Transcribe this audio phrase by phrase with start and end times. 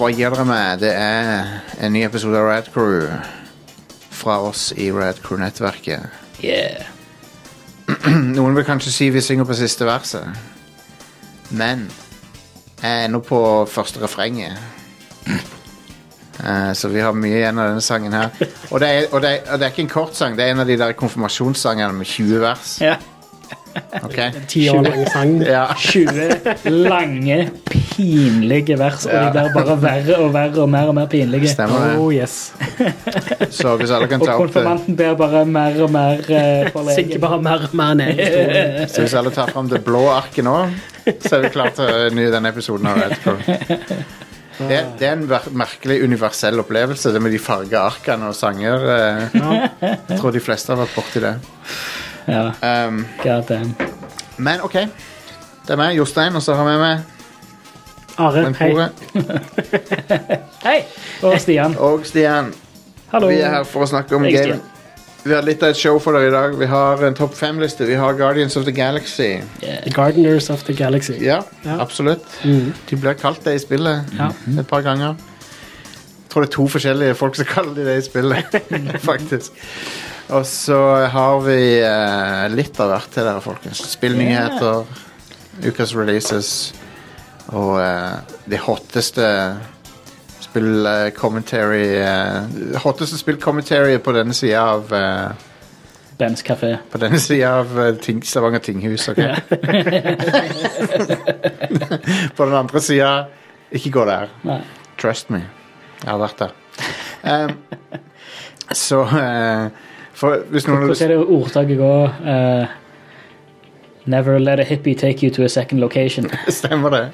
[0.00, 0.80] hva gi dere med?
[0.82, 1.46] Det er
[1.80, 3.06] en ny episode av Rad Crew
[4.12, 6.06] fra oss i Rad Crew-nettverket.
[6.44, 6.84] Yeah.
[8.36, 10.26] Noen vil kanskje si vi synger på siste verset,
[11.50, 11.86] men
[12.82, 13.40] jeg er ennå på
[13.70, 14.58] første refrenget.
[16.44, 18.34] Eh, så vi har mye igjen av denne sangen her.
[18.70, 20.52] Og det, er, og, det er, og det er ikke en kort sang, det er
[20.52, 22.76] en av de der konfirmasjonssangene med 20 vers.
[22.84, 22.98] Ja.
[24.04, 24.18] Ok?
[24.48, 25.32] Ti år lang sang.
[25.76, 27.38] 20 lange,
[27.70, 31.48] pinlige vers, og de blir bare verre og verre og mer og mer pinlige.
[31.54, 31.94] Stemmer det.
[32.00, 32.36] Oh yes.
[33.58, 36.20] Så hvis alle kan ta opp Og konfirmanten blir bare mer og mer
[36.74, 38.22] forlegen Synker bare mer og mer ned.
[38.92, 40.56] Så hvis alle tar fram det blå arket nå,
[41.06, 43.14] så er vi klare til å ny denne episoden av Red
[44.56, 48.86] Det, det er en ver merkelig universell opplevelse, det med de farga arkene og sanger.
[48.88, 49.36] eh,
[50.08, 51.34] Jeg tror de fleste har vært borti det.
[52.28, 52.52] Ja,
[52.88, 53.74] Um, god damn.
[54.36, 54.72] men OK.
[54.72, 56.98] Det er meg, Jostein, og så har vi med
[58.18, 58.70] Are, hei.
[60.64, 60.78] Hei!
[61.22, 61.74] Og Stian.
[61.78, 62.54] og Stian.
[63.12, 63.28] Hallo.
[63.28, 64.56] Vi er her for å snakke om game.
[65.26, 66.54] Vi har litt av et show for dere i dag.
[66.58, 67.84] Vi har en topp fem-liste.
[67.86, 69.40] Vi har Guardians of the Galaxy.
[69.60, 71.18] The Gardeners of the Galaxy.
[71.20, 71.76] Ja, Ja.
[71.82, 72.24] absolutt.
[72.44, 72.72] Mm.
[72.88, 74.30] De blir kalt det i spillet Ja.
[74.60, 75.14] et par ganger.
[75.18, 78.44] Jeg tror det er to forskjellige folk som kaller de det i spillet,
[79.10, 79.52] faktisk.
[80.34, 80.78] Og så
[81.12, 83.84] har vi eh, litt av hvert til dere, folkens.
[83.92, 84.82] Spillnyheter,
[85.62, 86.48] ukas releases
[87.54, 88.16] og eh,
[88.50, 89.28] de hotteste
[90.56, 95.30] spill-commentary uh, Hotteste spill-commentary på denne sida av eh,
[96.18, 96.76] Bens kafé.
[96.90, 99.16] På denne sida av eh, ting, Stavanger tinghus, OK?
[102.36, 103.26] på den andre sida
[103.70, 104.28] Ikke gå der.
[104.48, 104.60] Nei.
[104.96, 105.42] Trust me.
[106.00, 106.50] Jeg har vært der.
[107.26, 107.50] Um,
[108.72, 109.66] så eh,
[110.16, 112.18] For hvis noen Hvordan er det ordtaket går?
[112.24, 112.66] Uh,
[114.06, 116.30] Never let a hippie take you to a second location.
[116.48, 117.10] Stemmer det.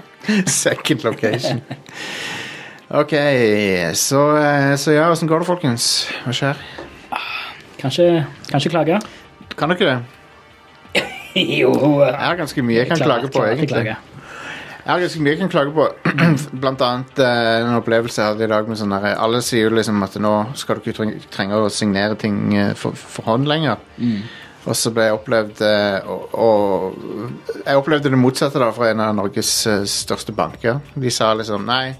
[0.46, 1.62] Second location.
[2.90, 3.12] OK,
[3.94, 5.86] så, eh, så ja, åssen går det, folkens?
[6.24, 6.60] Hva skjer?
[7.80, 8.08] Kanskje,
[8.50, 9.00] kanskje klage?
[9.56, 11.02] Kan dere det?
[11.60, 11.72] jo.
[12.04, 13.96] Det er ganske mye jeg kan klage på, egentlig.
[14.84, 15.84] Jeg har ganske mye jeg kan klage på.
[16.60, 19.74] Blant annet eh, en opplevelse jeg hadde i dag med sånn der Alle sier jo
[19.78, 23.48] liksom at nå skal du ikke treng- trenge å signere ting eh, for, for hånd
[23.48, 23.80] lenger.
[24.64, 29.00] Og så ble jeg opplevd eh, og, og Jeg opplevde det motsatte da fra en
[29.06, 30.82] av Norges eh, største banker.
[31.00, 31.94] De sa liksom nei,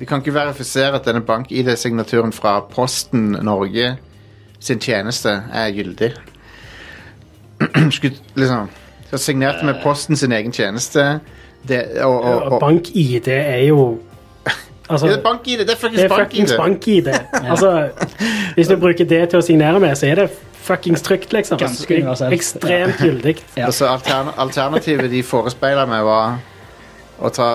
[0.00, 3.98] vi kan ikke verifisere at denne bank-ID-signaturen fra Posten Norge
[4.60, 6.14] sin tjeneste er gyldig.
[7.96, 8.72] Skulle liksom
[9.10, 11.02] så Signerte med Posten sin egen tjeneste.
[11.68, 13.98] Det, og, og, Og og, bank-ID er jo
[14.90, 15.58] Altså, Ja, det er bank-ID!
[15.58, 17.04] Det er det fuckings bank-ID!
[17.04, 17.50] bank-ID.
[17.50, 17.88] Altså,
[18.54, 20.30] hvis du bruker det til å signere med, så er det
[20.66, 21.58] fuckings trygt, liksom.
[21.60, 22.32] Ganske universelt.
[22.34, 23.36] Ekstremt gyldig.
[23.56, 23.66] Ja.
[23.68, 26.40] Altså, altern alternativet de forespeilet meg, var
[27.22, 27.50] å ta,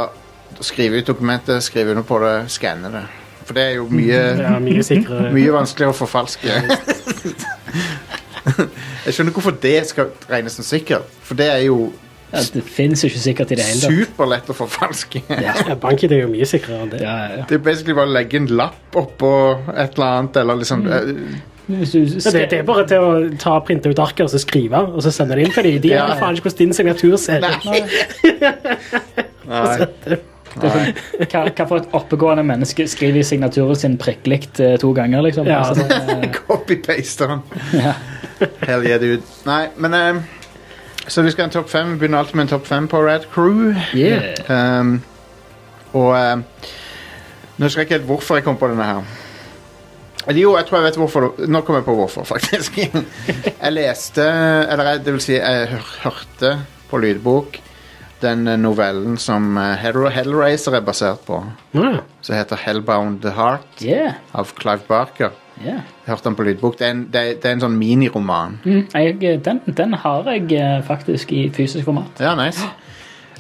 [0.64, 3.04] skrive ut dokumentet, skrive under på det, skanne det.
[3.46, 5.34] For det er jo mye, Det er mye sikrere.
[5.36, 6.56] mye vanskeligere å forfalske.
[9.06, 11.06] Jeg skjønner hvorfor det skal regnes som sikkert.
[11.26, 11.92] For det er jo
[12.36, 13.98] Ja, det fins jo ikke sikkert i det hele tatt.
[14.04, 15.22] superlett å forfalske.
[15.32, 15.56] Ja.
[15.70, 17.02] Ja, Bank-ID er jo mye sikrere enn det.
[17.06, 17.44] Ja, ja, ja.
[17.50, 19.32] Det er basically bare å legge en lapp oppå
[19.76, 21.36] et eller annet, eller liksom mm.
[21.66, 24.38] Hvis du Ja, det, det er bare til å ta printe ut arket og så
[24.44, 25.80] skrive, og så sende det inn til dem.
[25.82, 26.04] De Ja.
[26.06, 27.66] aner faen ikke hvordan din signatur ser ut.
[30.56, 35.50] Hva, hva for et oppegående menneske skriver i signaturen sin prikklikt eh, to ganger, liksom?
[35.50, 35.64] Ja.
[35.68, 37.42] Altså, det, Copy-paster den.
[37.82, 37.96] ja.
[38.68, 39.24] Hell yeah, dude.
[39.48, 40.22] Nei, men eh,
[41.08, 41.92] Så vi skal ha en topp fem.
[41.94, 43.76] Vi begynner alltid med en topp fem på Red Crew.
[43.94, 44.80] Yeah.
[44.80, 45.02] Um,
[45.94, 46.72] og eh,
[47.56, 49.04] Nå husker jeg ikke helt hvorfor jeg kom på denne her.
[50.34, 51.28] Jo, jeg tror jeg vet hvorfor.
[51.48, 52.80] Nå kom jeg på hvorfor, faktisk.
[53.62, 56.52] jeg leste Eller jeg- det vil si, jeg hør, hørte
[56.90, 57.62] på lydbok
[58.24, 61.44] den eh, novellen som eh, Hellraiser er basert på.
[61.78, 62.00] Mm.
[62.26, 64.18] Som heter Hellbound Heart Yeah.
[64.34, 65.32] av Clive Barker.
[65.64, 65.84] Yeah.
[66.06, 66.80] Hørte den på lydbok.
[66.80, 68.58] Det er en, det er, det er en sånn miniroman.
[68.66, 72.20] Mm, jeg, den, den har jeg eh, faktisk i fysisk format.
[72.20, 72.66] Ja, nice.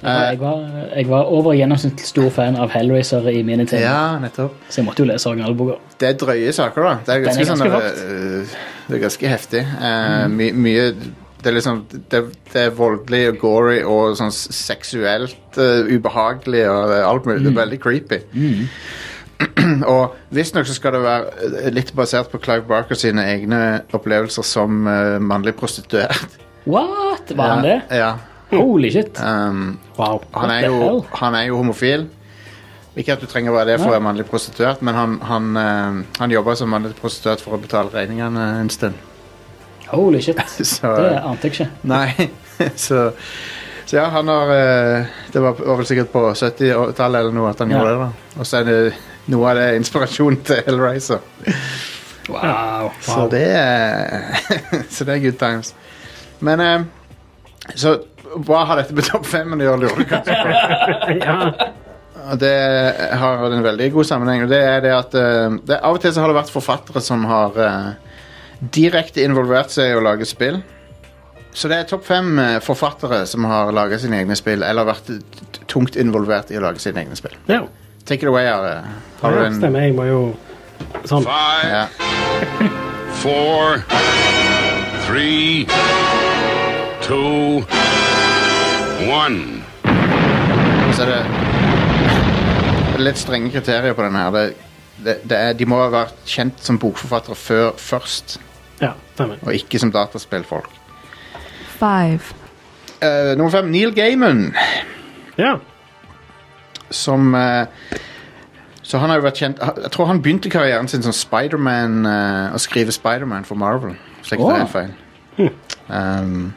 [0.06, 0.60] Jeg var,
[0.96, 4.58] jeg var over gjennomsnittlig stor fan av Hellraiser i mine tider, Ja, nettopp.
[4.70, 5.78] så jeg måtte jo lese originalboka.
[6.00, 6.96] Det er drøye saker, da.
[7.06, 8.58] Det er ganske, er ganske, sånn, øh,
[8.88, 9.64] Det er ganske heftig.
[9.80, 10.36] Mm.
[10.36, 10.84] my, mye
[11.42, 12.22] Det er liksom det,
[12.54, 17.44] det er voldelig og gory og sånn seksuelt uh, ubehagelig og alt mulig.
[17.46, 18.22] Det er veldig creepy.
[19.94, 23.62] og visstnok skal det være øh, litt basert på Clive Barker sine egne
[23.94, 26.38] opplevelser som uh, mannlig prostituert.
[26.66, 27.32] What?
[27.36, 27.80] Var han det?
[27.92, 28.14] Ja.
[28.54, 29.20] Holy shit.
[29.20, 30.22] Um, Wow.
[30.36, 32.08] han, er jo, han er jo homofil.
[32.96, 35.50] Ikke at du trenger å være det for å være mannlig prostituert, men han, han,
[35.60, 38.96] uh, han jobber som mannlig prostituert for å betale regningene en stund.
[39.92, 40.40] Holy shit.
[40.64, 41.68] Så, Det ante jeg ikke.
[41.92, 42.30] Nei,
[42.88, 43.10] så
[43.86, 47.60] Så ja, han har eh, Det var, var vel sikkert på 70-tallet eller noe at
[47.62, 47.78] han Ja.
[47.84, 48.00] gjorde det.
[48.08, 48.78] da Og så er det
[49.32, 51.24] noe av det inspirasjonen til Hellraiser.
[52.30, 52.92] Wow.
[53.06, 54.40] Så det er
[54.94, 55.76] Så det er good times.
[56.46, 56.86] Men eh,
[57.76, 57.98] Så
[58.46, 61.18] hva har dette med topp fem å gjøre, lurer du kanskje på?
[61.28, 61.36] ja.
[62.42, 62.56] Det
[63.22, 64.46] har en veldig god sammenheng.
[64.46, 67.04] Og det er det at eh, det, Av og til så har det vært forfattere
[67.04, 67.92] som har eh,
[68.76, 70.60] direkte involvert seg i å lage spill.
[71.56, 75.14] Så det er topp fem eh, forfattere som har laga sine egne spill, eller vært
[75.72, 77.38] tungt involvert i å lage sine egne spill.
[77.52, 77.64] ja.
[78.06, 78.84] Take it away, Are.
[79.22, 79.80] Har du ja en stemmer.
[79.88, 80.20] Jeg må jo
[81.10, 81.24] Sånn.
[81.26, 81.86] Five, ja.
[83.24, 83.80] four,
[85.08, 85.66] three,
[87.06, 87.62] two,
[89.10, 89.64] one.
[90.96, 94.32] Så er det, det er litt strenge kriterier på den her.
[94.36, 94.46] Det,
[95.06, 98.38] det, det er, de må ha vært kjent som bokforfattere før, først,
[98.82, 99.42] Ja, stemmer.
[99.46, 100.70] og ikke som dataspillfolk.
[101.80, 102.34] five,
[103.04, 104.46] Uh, nummer fem, Neil Gaiman.
[105.38, 105.58] Ja.
[106.96, 107.68] Som eh,
[108.86, 112.54] Så han har jo vært kjent Jeg tror han begynte karrieren sin som Spiderman uh,
[112.56, 113.96] å skrive Spiderman for Marvel.
[114.22, 114.62] Hvis ikke tar Åh.
[114.64, 114.94] helt feil.
[115.90, 116.54] Um,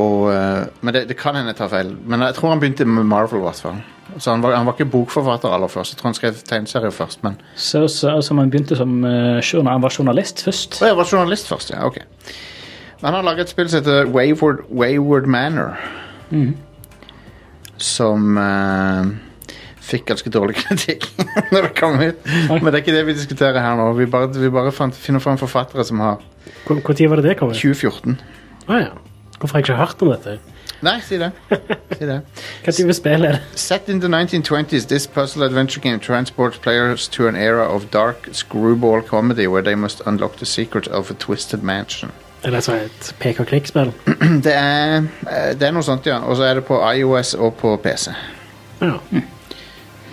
[0.00, 1.92] og, eh, men det, det kan hende jeg tar feil.
[2.06, 3.42] Men jeg tror han begynte med Marvel.
[3.44, 3.82] Hvertfall.
[4.18, 5.94] Så han var, han var ikke bokforfatter aller først.
[5.94, 7.22] Jeg tror han skrev tegneserier først.
[7.24, 10.80] Men Så, så, så han begynte som uh, han var journalist først.
[10.82, 11.86] Å, jeg var journalist først, ja.
[11.86, 12.00] Ok.
[13.00, 15.78] Men han har laget et spill som heter Wayward, Wayward Manor.
[17.82, 19.10] Som eh,
[19.84, 21.08] fikk ganske dårlig kritikk
[21.52, 22.30] når det kom ut.
[22.50, 23.90] Men det er ikke det vi diskuterer her nå.
[23.98, 26.22] Vi bare, vi bare fant, finner fram forfattere som har
[26.68, 27.60] Hvor tid var det det kom ut?
[27.60, 28.18] 2014.
[28.68, 28.92] Ah, ja.
[29.38, 30.38] Hvorfor har jeg ikke hørt om dette?
[30.84, 31.30] Nei, si det.
[31.94, 32.20] Si det.
[32.64, 33.60] Hva type spill er det?
[33.60, 38.28] Set in the 1920s, this puzzle adventure game transports players to an era of dark
[38.32, 42.10] screwball comedy where they must unlock the secret of a twisted mansion.
[42.44, 43.92] Er det så et pek-og-klikk-spill?
[44.44, 44.96] Det er,
[45.30, 46.18] eh, det er noe sånt, ja.
[46.28, 48.10] Og så er det på iOS og på PC.
[48.82, 48.98] Ja.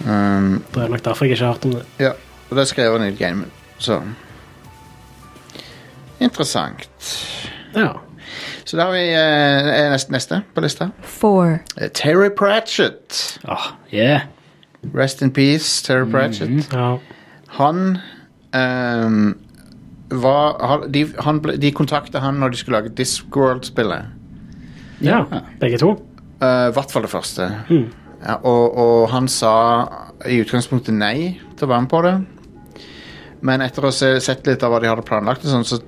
[0.06, 1.84] Um, Det er nok derfor jeg ikke har hørt om det.
[2.00, 2.12] ja,
[2.50, 3.46] og det skrev han Neil game.
[3.78, 4.00] Så
[6.22, 6.88] Interessant.
[7.76, 7.92] Ja.
[8.66, 10.90] Så da har vi eh, neste, neste på lista.
[11.02, 13.40] four, Eh, Terry Pratchett.
[13.48, 14.22] Ah, yeah.
[14.94, 16.70] Rest in peace, Terry Pratchett.
[16.74, 16.98] ja.
[17.58, 17.98] Han
[18.54, 19.34] ehm,
[20.12, 24.18] var De, han ble, de kontakta han når de skulle lage Discworld-spillet.
[25.02, 25.24] Ja,
[25.62, 25.96] begge to.
[26.42, 27.48] I uh, hvert fall det første.
[28.22, 29.54] Ja, og, og han sa
[30.30, 32.14] i utgangspunktet nei til å være med på det.
[33.42, 35.80] Men etter å ha se, sett litt av hva de hadde planlagt, sånn, så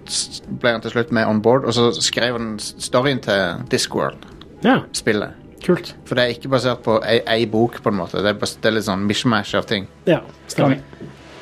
[0.61, 1.67] ble han til slutt med on board.
[1.69, 5.35] Og så skrev han storyen til Discworld-spillet.
[5.37, 5.93] Ja, kult.
[6.09, 8.23] For det er ikke basert på ei, ei bok, på en måte.
[8.25, 9.85] Det er, bas, det er litt sånn mishmash av ting.
[10.09, 10.81] Ja, stemmer.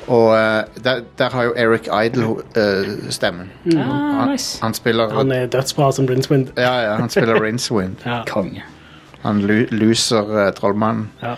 [0.08, 3.50] Og uh, der, der har jo Eric Idle uh, stemmen.
[3.76, 4.58] Ah, Han, nice.
[4.62, 6.48] han spiller Han er dødsbra som Rincewind.
[6.58, 7.96] Ja, ja, han spiller Rincewind.
[8.06, 8.22] Ja.
[8.28, 8.62] Konge.
[9.22, 11.04] Han lu, loser uh, trollmannen.
[11.22, 11.36] Ja.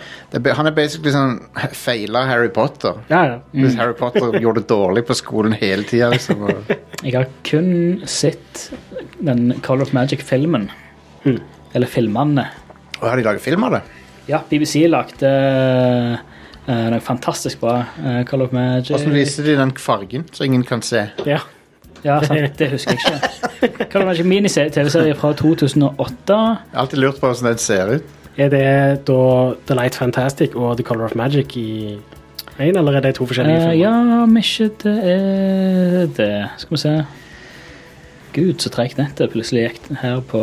[0.57, 1.35] Han er basically sånn
[1.77, 2.97] feila Harry Potter.
[3.11, 3.35] ja, ja.
[3.53, 6.09] Hvis Harry Potter gjorde det dårlig på skolen hele tida.
[6.15, 6.71] Liksom, og-
[7.03, 8.71] Jeg har kun sett
[9.21, 10.71] den Call of Magic-filmen.
[11.25, 11.37] Mm.
[11.75, 12.47] Eller filmene.
[13.01, 13.81] og har de laget film av det?
[14.27, 16.17] Ja, BBC lagde uh,
[16.67, 17.83] noe fantastisk bra.
[18.03, 18.89] eh, Call of Magic.
[18.95, 21.07] Hvordan viser de den fargen, så ingen kan se?
[21.25, 21.39] ja.
[22.05, 23.21] Ja, sant, det husker jeg
[23.63, 23.85] ikke.
[23.89, 26.11] Call of Magic mini-TV-serie fra 2008.
[26.27, 26.35] Jeg
[26.73, 28.03] har alltid lurt på hvordan den ser ut.
[28.37, 31.95] Er det da The Light Fantastic og The Color of Magic i
[32.59, 33.79] én, eller er det to forskjellige Eh, filmer?
[33.79, 36.93] ja, om ikke det er det Skal vi se.
[38.35, 40.41] Gud, så tregt nettet plutselig gikk her på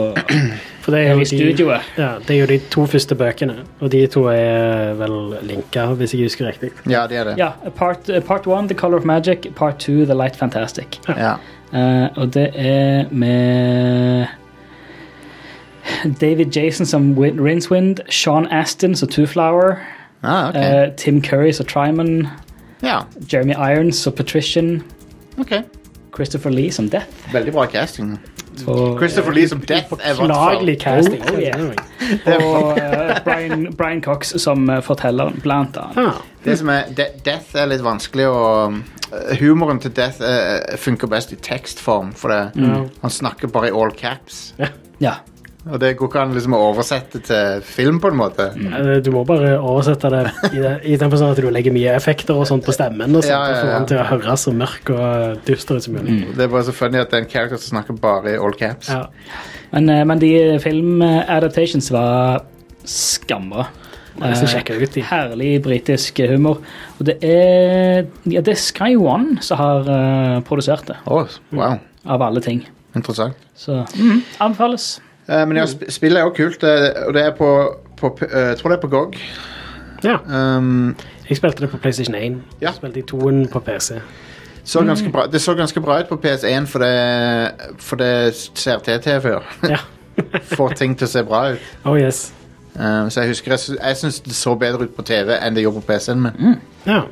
[0.83, 1.89] For det er jo i de, studioet.
[2.01, 6.15] ja, det er jo de to første bøkene, og de to er vel linka, hvis
[6.17, 6.73] jeg husker riktig.
[6.91, 7.35] Ja, det er det.
[7.39, 9.47] Ja, part, part one, The Color of Magic.
[9.55, 10.99] Part two, The Light Fantastic.
[11.09, 11.37] Ja.
[11.73, 14.27] Uh, og det er med
[16.21, 19.77] David Jason som Rinswind, Rincewind, Sean Astin som Two Flower,
[20.25, 20.87] Ah, okay.
[20.89, 22.27] uh, Tim Curry som Tryman,
[22.83, 23.01] ja,
[23.33, 24.83] Jeremy Irons som Patrician,
[25.39, 25.53] ok.
[26.12, 27.07] Christopher Lee som Death.
[27.33, 28.19] Veldig bra casting.
[28.66, 31.23] Og, Christopher Lee som Death er hvert casting.
[31.33, 32.45] Oh, yeah.
[32.52, 35.97] og uh, Brian, Brian Cox som eh, fortelleren, blant annet.
[35.97, 40.76] Ah, Det som er, de, Death er litt vanskelig å uh, Humoren til Death uh,
[40.76, 42.88] funker best i tekstform, for det, Mm.
[43.02, 44.54] han snakker bare i all caps.
[45.00, 45.14] Ja.
[45.62, 48.49] Og det går ikke an liksom, å oversette til film, på en måte.
[48.59, 51.92] eh, du må bare oversette det i, det, i den forstand at du legger mye
[51.95, 54.47] effekter og sånt på stemmen, og sånt, Ja, ja, og får den til å høres
[54.49, 56.16] så mørk og dyster ut som mulig.
[56.35, 58.57] Det er bare så funny at det er en character som snakker bare i all
[58.59, 58.90] caps.
[58.90, 59.04] Ja.
[59.71, 60.33] Men, eh, men de
[60.64, 62.42] film-adaptations var
[62.88, 63.69] skambra.
[64.21, 64.99] Eh, ut.
[65.09, 66.59] Herlig britisk humor.
[66.99, 71.78] Og det er, ja, det er Sky One som har uh, produsert det, Oh, wow.
[72.04, 72.66] av alle ting.
[72.95, 73.38] Interessant.
[73.57, 75.00] Så mm, anbefales.
[75.33, 76.65] Eh, men ja, sp spillet er jo kult,
[77.07, 77.49] og det er på,
[78.01, 79.17] på eh, Jeg tror det er på GOG.
[80.05, 80.17] Ja.
[80.57, 80.97] Um,
[81.29, 82.43] Jeg spilte det på PlayStation 1.
[82.61, 82.73] Ja.
[82.73, 84.01] Spilte i toen på PC.
[84.65, 84.81] så
[85.12, 89.43] bra, det så ganske bra ut på PS1 for det, for det CRT-TV-er.
[89.69, 89.79] Ja.
[90.57, 91.71] Får ting til å se bra ut.
[91.85, 92.33] Oh yes.
[92.75, 95.62] Um, så jeg husker jeg, jeg syns det så bedre ut på TV enn det
[95.65, 96.61] gjorde på PC-en min.
[96.87, 97.03] Ja,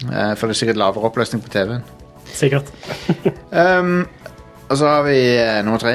[0.00, 1.82] Uh, for det er sikkert lavere oppløsning på TV-en.
[2.24, 2.70] sikkert.
[3.52, 4.06] Um,
[4.70, 5.92] og så har vi eh, nummer tre.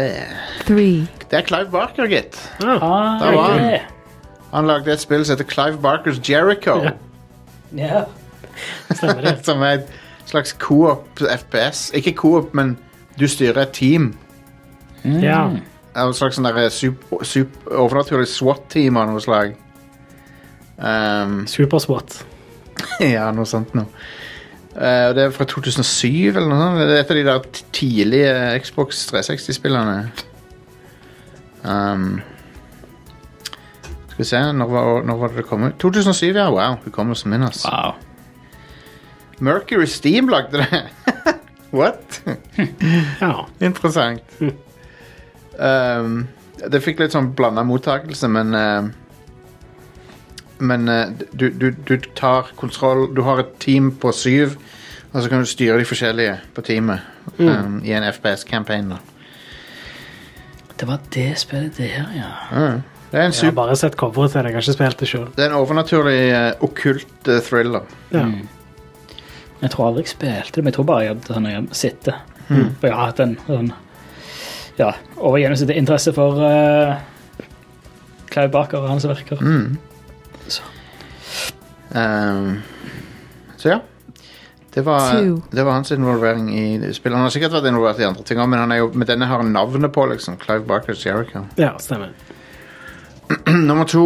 [0.67, 2.38] three, Det er Clive Barker, gitt.
[2.63, 3.62] Ah, Ah, Der var han.
[3.65, 3.79] yeah.
[4.53, 6.75] Han lagde et spill som heter Clive Barkers Jericho.
[7.75, 8.03] Ja.
[8.91, 9.39] Stemmer det.
[9.48, 9.89] som er et
[10.25, 11.91] slags co-op FPS.
[11.94, 12.77] Ikke co-op, men
[13.20, 14.13] du styrer et team.
[15.03, 15.50] Ja.
[15.51, 17.20] Det er et slags sånn der super,
[17.72, 19.53] overnaturlig SWAT-team av noe slag.
[20.77, 22.25] Um, Superswat.
[23.00, 23.86] ja, noe sånt noe.
[24.75, 26.79] Eh, og det er fra 2007 eller noe sånt.
[26.84, 28.32] Det er et av de der tidlige
[28.65, 30.00] Xbox 360-spillene.
[31.65, 32.20] Um,
[34.12, 35.77] skal vi se, når var, når var det det kom ut?
[35.79, 36.50] 2007, ja.
[36.51, 37.72] Wow, hukommelsen min, altså.
[37.72, 37.96] Wow.
[39.39, 40.84] Mercury Steam lagde det.
[41.79, 42.22] What?
[43.22, 43.48] Ja.
[43.60, 44.24] Interessant.
[45.60, 46.27] Um,
[46.72, 48.91] det fikk litt sånn blanda mottakelse, men um,
[50.58, 54.56] Men uh, du, du, du tar kontroll Du har et team på syv,
[55.12, 57.04] og så kan du styre de forskjellige på teamet
[57.40, 58.94] um, i en FPS-campaign.
[60.76, 62.32] Det var det spillet der, ja.
[62.52, 62.84] Mm.
[63.12, 64.50] Det er en Jeg har bare sett coveret til det.
[64.52, 65.28] Jeg har ikke spilt det sjøl.
[65.36, 67.88] det er en overnaturlig uh, okkult uh, thriller.
[68.12, 68.28] Ja.
[69.62, 72.22] Jeg tror aldri jeg spilte det, men jeg tror bare jeg hadde sånn, jeg sitter.
[72.46, 73.72] For jeg har hatt en sånn
[74.78, 76.98] ja, over gjennomsnittet interesse for uh,
[78.30, 79.40] Clive Barker og hans verker.
[79.40, 79.78] Mm.
[80.48, 80.62] Så.
[81.90, 82.62] Um,
[83.58, 83.80] så ja.
[84.75, 85.42] Det var, Two.
[85.52, 87.16] det var hans involvering i spillet.
[87.16, 89.30] Han har sikkert vært involvert i andre ting òg, men han er jo, med denne
[89.30, 90.36] har han navnet på, liksom.
[90.42, 91.46] Clive Barkers Jericho.
[91.56, 92.12] ja, stemmer.
[93.70, 94.04] Nummer to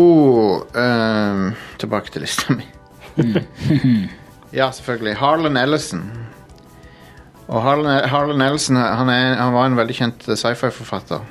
[0.74, 2.67] um, Tilbake til lista mi.
[4.60, 5.15] ja, selvfølgelig.
[5.17, 6.05] Harlan Ellison.
[7.48, 11.25] Og Harlan, Harlan Ellison han, er, han var en veldig kjent sci-fi-forfatter.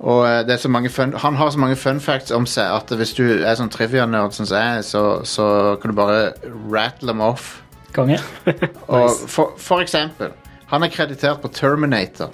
[0.00, 2.70] Og eh, det er så mange fun, han har så mange fun facts om seg
[2.72, 6.30] at hvis du er sånn trivia-nerd som jeg, så, så kan du bare
[6.72, 7.58] rattle dem off.
[7.92, 8.16] Konge.
[8.88, 10.32] Og for, for eksempel,
[10.70, 12.30] han er kreditert på Terminator,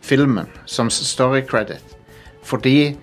[0.00, 1.84] filmen, som story credit.
[2.46, 2.96] Fordi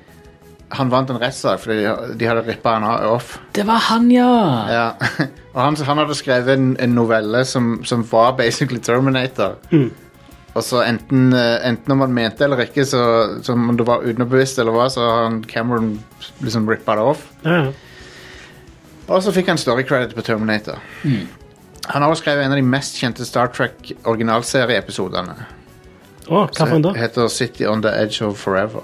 [0.76, 3.38] han vant en rettssak fordi de- de hadde rippa han off.
[3.56, 4.32] Det var han, ja!
[4.72, 4.88] Ja.
[5.54, 9.56] Og han, han hadde skrevet en, en novelle som, som var basically Terminator.
[10.58, 13.02] Og så enten, eh, enten om han mente eller ikke, så,
[13.46, 15.92] så om det var underbevisst eller hva, så har han Cameron
[16.42, 17.28] liksom rippa det off.
[17.46, 17.68] Ja.
[19.08, 20.82] Og så fikk han story credit på Terminator.
[21.88, 25.38] Han har også skrevet en av de mest kjente Star Trek originalserieepisodene.
[26.28, 26.92] Oh, hva for en da?
[26.92, 28.84] Som heter City on the Edge of Forever.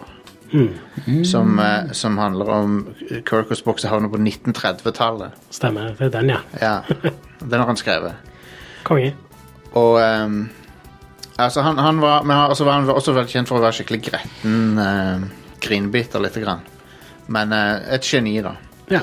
[1.26, 2.78] Som, eh, som handler om
[3.10, 5.34] Kirkos bokse havner på 1930-tallet.
[5.50, 5.96] Stemmer.
[5.98, 6.40] Det er den, ja.
[6.62, 6.76] Ja,
[7.50, 8.14] Den har han skrevet.
[8.86, 9.16] Konge.
[9.74, 10.46] Og ehm,
[11.48, 14.02] altså han, han var, men han, altså var også veldig kjent for å være skikkelig
[14.10, 15.26] gretten uh,
[15.64, 16.64] grinbiter lite grann.
[17.32, 18.56] Men eh, et geni, da.
[18.92, 19.00] Ja.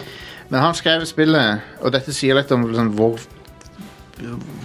[0.50, 3.20] Men han skrev spillet, og dette sier litt om sånn, hvor,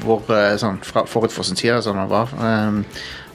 [0.03, 2.33] hvor eh, sånn, fra, forut for sin tid sånn han var.
[2.35, 2.81] Um,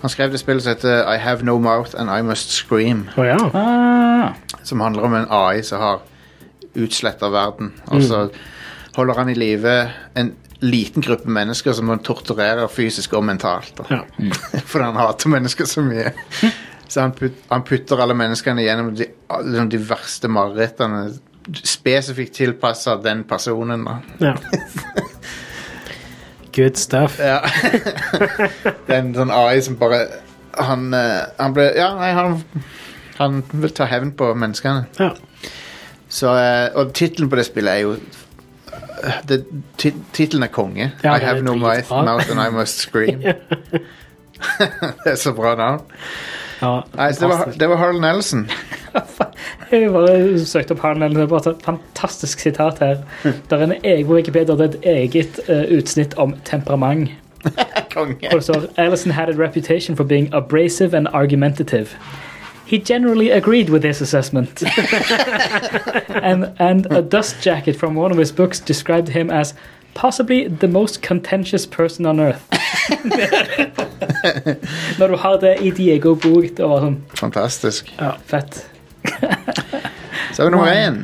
[0.00, 3.06] han skrev det spillet som heter I Have No Mouth and I Must Scream.
[3.16, 3.38] Oh, ja.
[3.54, 6.00] Ah, Som handler om en AI som har
[6.75, 7.75] utsletta verden.
[7.90, 8.26] Og så
[8.97, 9.75] holder han i live
[10.16, 13.81] en liten gruppe mennesker som han torturerer fysisk og mentalt.
[13.88, 14.02] Ja.
[14.19, 14.33] Mm.
[14.71, 16.12] For han hater mennesker så mye.
[16.90, 19.07] Så han, put, han putter alle menneskene gjennom de,
[19.47, 21.05] liksom de verste marerittene.
[21.62, 23.87] Spesifikt tilpassa den personen.
[23.87, 24.00] Da.
[24.19, 24.37] ja.
[26.52, 27.21] Good stuff.
[27.23, 27.40] Ja.
[28.87, 30.00] det er en sånn AI som bare
[30.67, 32.40] Han, eh, han ble Ja, nei, han
[33.21, 34.88] Han vil ta hevn på menneskene.
[34.99, 35.12] Ja.
[36.11, 37.93] Så, eh, og tittelen på det spillet er jo
[39.78, 40.92] Tittelen er konge.
[41.04, 43.23] Ja, I have no mouth, mouth and I must scream.
[45.04, 45.80] det er så bra navn.
[46.61, 46.83] ja.
[46.97, 48.50] Nei, det, var, det var Harlan Nelson.
[49.71, 53.02] jeg bare søkte opp Harl er bare et fantastisk sitat her.
[53.25, 57.11] Det er en egen Wikipedia, det er et eget uh, utsnitt om temperament.
[57.95, 58.28] Konge.
[58.28, 61.97] Og det står Alison had a reputation for being abrasive and argumentative.
[62.71, 64.62] He generally agreed with this assessment.
[66.09, 69.55] and, and a dust jacket from one of his books described him as
[69.95, 72.47] possibly the most contentious person on earth.
[74.99, 76.47] Når du har det i Diego Bog.
[76.57, 77.91] det var sånn Fantastisk.
[77.99, 78.61] Ja, fett.
[80.35, 81.00] Så er vi nummer én.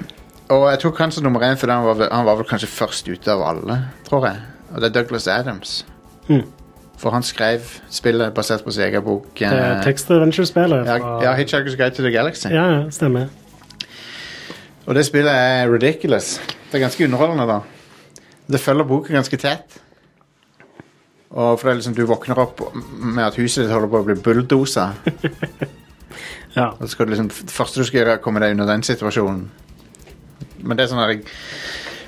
[0.55, 3.09] Og jeg tok kanskje nummer én fordi han var, vel- han var vel kanskje først
[3.11, 4.39] ute av alle, tror jeg.
[4.71, 5.81] Og det er Douglas Adams.
[6.31, 6.45] Mm.
[6.97, 7.61] For han skrev
[7.93, 9.27] spillet basert på sin egen bok.
[9.39, 10.87] Det er eh, tekst-adventure-spillet.
[10.89, 12.49] ja, ja, Hitchhiker's Guide to the Galaxy.
[12.49, 13.27] ja, ja, stemmer.
[14.87, 16.37] Og det spillet er ridiculous.
[16.71, 17.61] Det er ganske underholdende, da.
[18.53, 19.81] Det følger boka ganske tett.
[21.31, 24.07] Og for det er liksom, Du våkner opp med at huset ditt holder på å
[24.07, 24.91] bli bulldosa.
[26.57, 26.71] Ja.
[26.81, 28.81] Og skal du liksom, det første du skal gjøre, er å komme deg under den
[28.87, 29.43] situasjonen.
[30.65, 31.25] Men det er sånn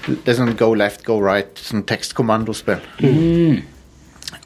[0.08, 2.80] Det er sånn go left, go right, sånn tekstkommandospill.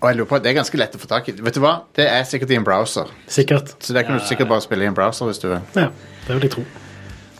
[0.03, 1.33] Og jeg lurer på, det er ganske lett å få tak i.
[1.39, 1.77] Vet du hva?
[1.95, 3.11] Det er sikkert i en browser.
[3.31, 3.69] Sikkert.
[3.79, 5.61] Så det kan du sikkert bare spille i en browser hvis du vil.
[5.79, 5.89] Ja,
[6.27, 6.65] det vil jeg tro.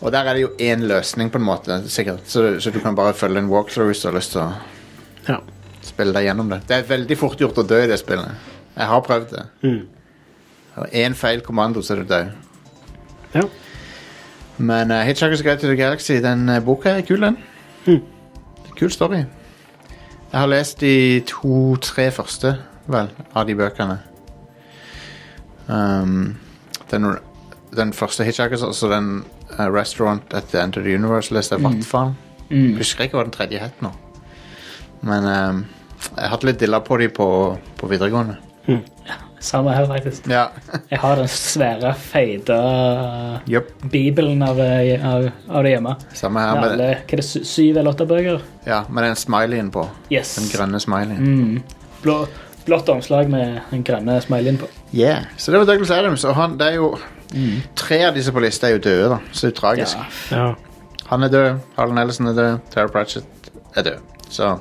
[0.03, 2.23] Og der er det jo én løsning, på en måte, sikkert.
[2.27, 4.47] Så, så du kan bare følge en walkthrough hvis du har lyst til å
[5.27, 5.37] Ja.
[5.83, 6.61] spille deg gjennom det.
[6.67, 8.31] Det er veldig fort gjort å dø i det spillet.
[8.77, 9.43] Jeg har prøvd det.
[9.63, 9.81] Mm.
[10.77, 12.31] Og én feil kommando, så er du død.
[13.35, 13.43] ja.
[14.57, 17.37] Men uh, Hitchhiker's Guide to the Galaxy, den uh, boka er kul, den.
[17.87, 18.01] Mm.
[18.77, 19.23] Kul story.
[20.33, 22.55] Jeg har lest de to-tre første,
[22.89, 23.99] vel, av de bøkene.
[25.67, 26.39] Um,
[26.89, 27.05] den,
[27.77, 29.11] den første Hitchhiker's, altså den
[29.59, 32.15] uh, Restaurant at the End of the Universe, leste jeg i hvert fall.
[32.49, 32.73] Mm.
[32.81, 33.93] Husker ikke hva den tredje het nå.
[35.05, 35.61] Men um,
[36.17, 37.29] jeg hadde litt dilla på de på,
[37.77, 38.39] på videregående.
[39.43, 40.27] Samme her, faktisk.
[40.31, 40.45] Ja.
[40.89, 42.55] Jeg har den svære, feite
[43.51, 43.71] yep.
[43.91, 45.95] bibelen av, det- av, av det hjemme.
[46.15, 46.53] Samme her.
[46.55, 48.41] Med alle, hva er det, syv eller åtte bøker?
[48.65, 49.83] ja, med den smileyen på.
[50.11, 50.35] Yes.
[50.39, 51.19] Den grønne smileyen.
[51.19, 51.63] Mm.
[52.05, 52.21] Blå,
[52.65, 54.69] blått omslag med den grønne smileyen på.
[54.95, 55.25] Yeah.
[55.37, 56.93] Så det var Douglas Adams, og han, det er jo
[57.75, 59.17] Tre av disse på lista er jo døde, da.
[59.33, 59.97] Så det er tragisk.
[60.31, 60.37] Ja.
[60.37, 61.05] ja.
[61.09, 63.97] Han er død, Harlan Ellison er død, Tara Pratchett er død.
[64.29, 64.51] Så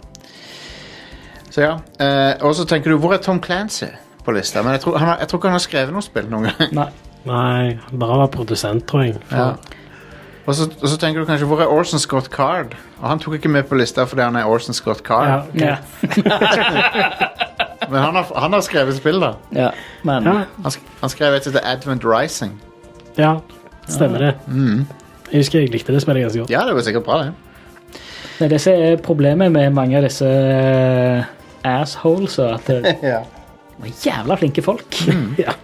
[1.53, 1.75] Så ja.
[2.01, 3.91] Eh, og så tenker du, hvor er Tom Clancy
[4.25, 4.63] på lista?
[4.63, 6.73] Men jeg tror, han har, jeg tror ikke han har skrevet noe spill noen gang.
[6.79, 6.89] Nei.
[7.27, 9.17] Nei, han bare var produsent, tror jeg.
[9.31, 9.53] Ja.
[10.47, 12.73] Og så, og så tenker du kanskje, hvor er Orson Scott Card?
[12.99, 15.29] Og han tok ikke med på lista fordi han er Orson Scott Card.
[15.29, 15.61] Ja, ok.
[15.63, 15.77] Ja.
[17.93, 19.33] Men han har, han har skrevet spill, da.
[19.55, 19.69] ja.
[20.07, 22.53] Men Ja, Han, sk han skrev et som heter Advent Rising.
[23.19, 23.37] ja,
[23.89, 24.33] stemmer det.
[24.47, 24.87] Mm.
[25.33, 26.51] Jeg husker jeg likte det spillet ganske godt.
[26.51, 27.33] Ja, det var sikkert bra, det.
[28.39, 31.25] det er det som er problemet med mange av disse eh,
[31.65, 33.21] assholes, og at det Ja.
[33.83, 35.03] Var jævla flinke folk.
[35.43, 35.57] Ja.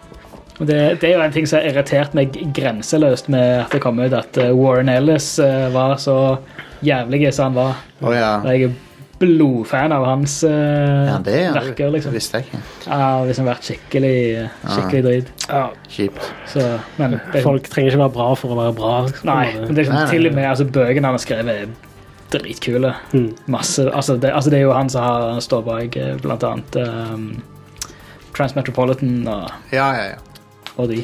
[0.59, 4.01] Det, det er jo en ting som har irritert meg grenseløst med at det kom
[4.03, 6.17] ut at eh, Warren Ellis eh, var så
[6.83, 7.83] jævlig som han var.
[8.03, 8.33] Oh, ja.
[8.51, 8.73] Jeg er
[9.19, 10.51] blodfan av hans uh,
[11.09, 11.53] ja, det ja.
[11.55, 12.15] verker, Det liksom.
[12.15, 12.61] visste jeg ikke.
[12.87, 14.19] Ja, hvis han har vært skikkelig,
[14.63, 15.33] skikkelig drit.
[15.49, 16.31] Ja, Kjipt.
[16.51, 16.63] Så,
[17.01, 18.95] men det, folk trenger ikke være bra for å være bra.
[19.09, 19.31] Liksom.
[19.31, 21.63] Nei, men det er liksom, Nei, nei, til og med altså, bøkene han har skrevet,
[21.65, 22.95] er dritkule.
[23.11, 23.29] Mm.
[23.51, 27.31] Masse, altså, det, altså, det er jo han som har står bak blant annet um,
[28.39, 30.19] Transmetropolitan og, Ja, ja, ja.
[30.77, 31.03] og de.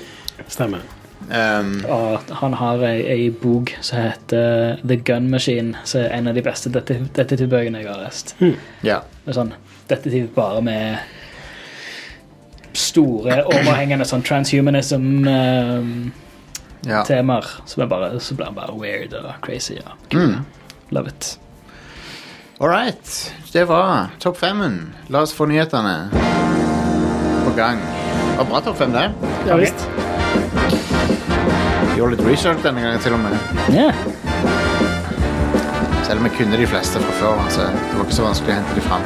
[0.49, 0.81] Stemmer.
[1.25, 6.29] Um, Og han har ei, ei bok som heter The Gun Machine, som er en
[6.29, 8.35] av de beste detektiv- detektivbøkene jeg har lest.
[8.85, 8.99] ja.
[9.25, 9.53] Det er sånn
[9.89, 10.99] detektiv bare med
[12.75, 16.05] store, overhengende sånn transhumanism-temaer.
[16.87, 17.05] ja.
[17.67, 19.79] så, blir bare, så blir han bare weird og crazy.
[19.81, 19.95] Ja.
[20.13, 20.45] Mm.
[20.91, 21.39] Love it.
[22.61, 23.33] All right.
[23.53, 24.95] Det var topp femmen.
[25.09, 26.11] La oss få nyhetene
[27.57, 27.79] gang.
[27.81, 29.11] Det var bra topp fem, det.
[29.49, 29.89] Ja visst.
[31.97, 33.33] Gjorde litt research denne gangen, til og med.
[33.75, 33.93] Ja.
[36.05, 37.39] Selv om jeg kunne de fleste fra før.
[37.55, 39.05] Så det var ikke så vanskelig å hente de fram.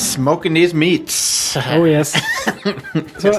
[0.00, 1.56] Smoking these meats.
[1.74, 2.14] Oh yes.
[3.22, 3.32] Så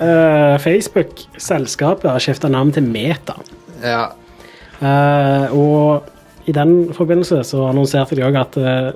[0.00, 3.34] uh, Facebook, selskapet, har skifta navn til Meta.
[3.82, 4.04] Ja.
[4.78, 6.17] Uh, og
[6.48, 8.92] i den forbindelse så annonserte de òg at uh,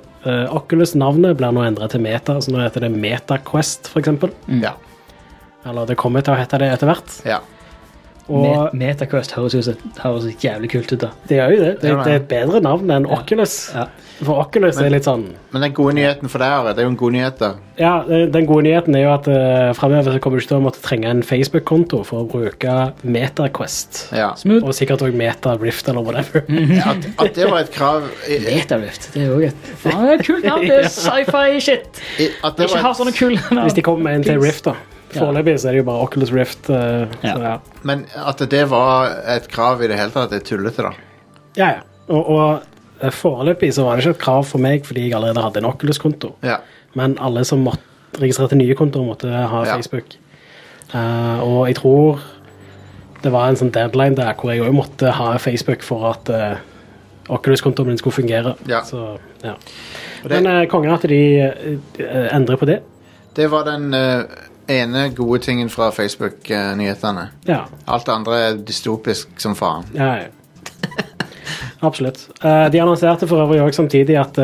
[0.57, 4.13] Oculus-navnet blir nå endra til Meta, så nå heter det MetaQuest, f.eks.
[4.63, 4.73] Ja.
[5.69, 7.19] Eller det kommer til å hete det etter hvert.
[7.29, 7.43] ja.
[8.29, 11.09] Og Me- Metaquest høres jo så- høres jævlig kult ut, da.
[11.29, 11.73] det gjør jo det.
[11.81, 12.05] Det, det.
[12.05, 13.73] det er et bedre navn enn Oculus.
[13.75, 13.87] Ja.
[14.23, 16.91] For Oculus Men- er litt sånn Men den gode nyheten for deg, det er jo
[16.93, 17.39] en god nyhet.
[17.39, 17.55] da.
[17.79, 20.81] Ja, den gode nyheten er jo at uh, framover kommer du ikke til å måtte
[20.85, 24.13] trenge en Facebook-konto for å bruke MetaQuest.
[24.15, 24.31] Ja.
[24.63, 26.45] Og sikkert òg MetaRift eller whatever.
[26.93, 29.11] At, at det var et krav Metarift.
[29.15, 30.67] Det er jo et faen, er kult navn.
[30.69, 32.01] Det er sci-fi-shit.
[32.21, 33.65] Ikke ha sånne kule navn.
[33.67, 34.77] Hvis de kommer med en til Rift, da.
[35.21, 36.71] Foreløpig så er det jo bare Oculus Rift.
[36.71, 37.35] uh, Ja.
[37.35, 37.55] Så, ja.
[37.83, 40.93] Men at det var et krav i det hele tatt, det er tullete, da.
[41.57, 41.81] Ja, ja.
[42.09, 42.63] Og, og
[43.01, 45.69] eh, foreløpig så var det ikke et krav for meg fordi jeg allerede hadde en
[45.71, 46.35] Oculus-konto.
[46.43, 46.57] Ja.
[46.99, 49.77] Men alle som måtte registrerte nye kontoer, måtte ha Ja.
[49.77, 50.17] Facebook.
[50.95, 52.21] Eh, og jeg tror
[53.23, 56.57] det var en sånn deadline der hvor jeg òg måtte ha Facebook for at eh,
[57.33, 58.57] Oculus-kontoen min skulle fungere.
[58.69, 58.83] Ja.
[58.85, 59.55] Så, ja.
[60.25, 62.81] Og det, Men uh, kongen at de eh, endrer på det.
[63.37, 64.25] det var den eh,
[64.73, 67.29] ene gode tingen fra Facebook-nyhetene.
[67.49, 67.65] Ja.
[67.87, 69.89] Alt det andre er dystopisk som faen.
[69.99, 70.31] ja, ja.
[71.83, 72.29] Absolutt.
[72.45, 74.37] Eh, de annonserte for øvrig også samtidig at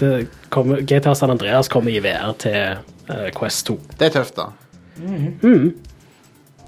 [0.00, 3.76] det kommer, GTA San Andreas kommer i VR til eh, Quest 2.
[4.00, 4.46] Det er tøft, da.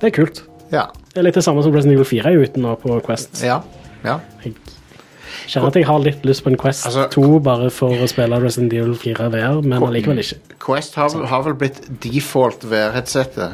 [0.00, 0.42] Det er kult.
[0.72, 0.90] Ja.
[1.14, 3.40] Det er litt det samme som Resident Evil 4 er ute nå på Quest.
[3.46, 3.62] Ja.
[4.04, 4.18] ja.
[5.46, 8.38] Kjenner at jeg har litt lyst på en Quest Altså- 2 bare for å spille
[8.40, 10.38] Resident Evil 4 VR, men allikevel ikke.
[10.64, 13.52] Quest har, har vel blitt default VR-headsetet.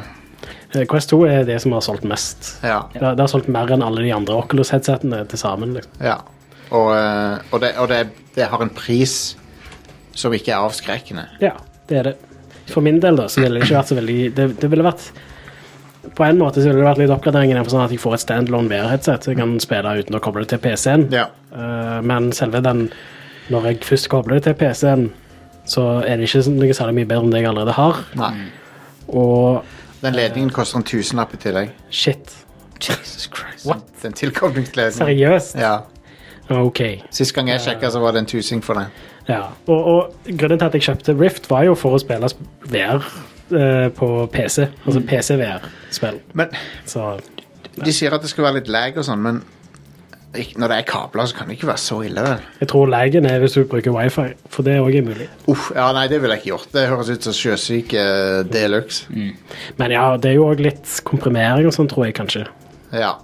[0.74, 2.52] Eh, Quest 2 er det som har solgt mest.
[2.62, 2.84] Ja.
[2.92, 5.74] Det, det har solgt mer enn alle de andre Oculus-headsetene til sammen.
[5.74, 5.92] Liksom.
[6.04, 6.20] ja.
[6.70, 8.04] Og, eh, og, det, og det,
[8.36, 9.34] det har en pris
[10.14, 11.24] som ikke er avskrekkende.
[11.42, 11.56] Ja,
[11.90, 12.16] det er det.
[12.70, 15.08] For min del da, så ville det ikke vært så veldig Det, det ville vært
[16.16, 18.22] På en måte så ville det vært litt oppgradering for sånn at jeg får et
[18.24, 21.08] standalone VR-headset så jeg kan spille uten å koble det til PC-en.
[21.12, 21.26] Ja.
[21.52, 22.88] Uh, men selve den
[23.50, 25.08] Når jeg først kobler det til PC-en,
[25.66, 28.04] så er det ikke noe særlig mye bedre enn det jeg allerede har.
[28.20, 28.34] Nei.
[29.10, 29.64] Og
[30.00, 31.72] Den ledningen koster en tusenlapp i tillegg.
[31.90, 32.36] shit.
[32.80, 33.68] Jesus Christ.
[34.02, 35.06] Den tilkoblingsledningen.
[35.06, 35.58] Seriøst?
[35.58, 35.80] Ja.
[36.50, 36.80] OK.
[37.10, 38.86] Sist gang jeg sjekka, så var det en tusing for det.
[39.28, 39.42] Ja.
[39.66, 42.30] Og, og grunnen til at jeg kjøpte Rift, var jo for å spille
[42.72, 43.10] VR eh,
[43.50, 44.66] på PC.
[44.84, 46.20] Altså PC-VR-spill.
[46.38, 46.54] Men
[46.86, 47.12] Så
[47.80, 49.42] De sier at det skal være litt lag og sånn, men
[50.30, 52.22] når det er kabler, så kan det ikke være så ille.
[52.22, 52.42] vel?
[52.60, 55.26] jeg tror lagen er hvis du bruker wifi, for det òg er mulig.
[55.50, 56.68] Uff, ja, nei, det ville jeg ikke gjort.
[56.72, 59.08] Det høres ut som sjøsyk uh, de luxe.
[59.80, 62.44] Men ja, det er jo òg litt komprimering og sånn, tror jeg kanskje.
[62.94, 63.16] Ja.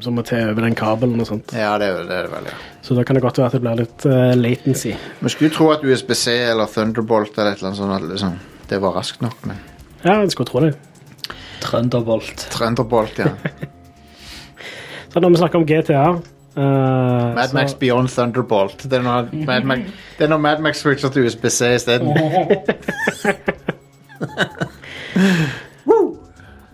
[0.00, 1.52] Som må til over den kabelen og sånt.
[1.52, 2.56] ja, det er det er vel, ja.
[2.84, 4.94] Så da kan det godt være at det blir litt uh, latency.
[5.20, 8.92] Man skulle tro at USBC eller Thunderbolt eller et eller annet sånt, liksom, det var
[8.96, 9.56] raskt nok, men
[10.04, 10.74] Ja, en skulle tro det.
[11.64, 12.48] Trønderbolt.
[12.52, 13.30] Thunderbolt, ja.
[15.14, 16.04] Så når vi snakker om GTA
[16.56, 18.82] eh, Mad så- Max Beyond Thunderbolt.
[18.90, 19.80] Det er når Mad Max,
[20.18, 22.08] det er når Mad Max switcher til USBC isteden.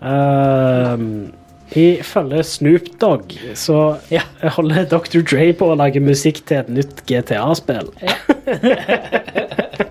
[0.01, 1.31] Ehm,
[1.75, 4.21] Ifølge Snoop Dogg så Ja.
[4.43, 5.21] holder Dr.
[5.21, 7.87] Dre på å lage musikk til et nytt GTA-spill.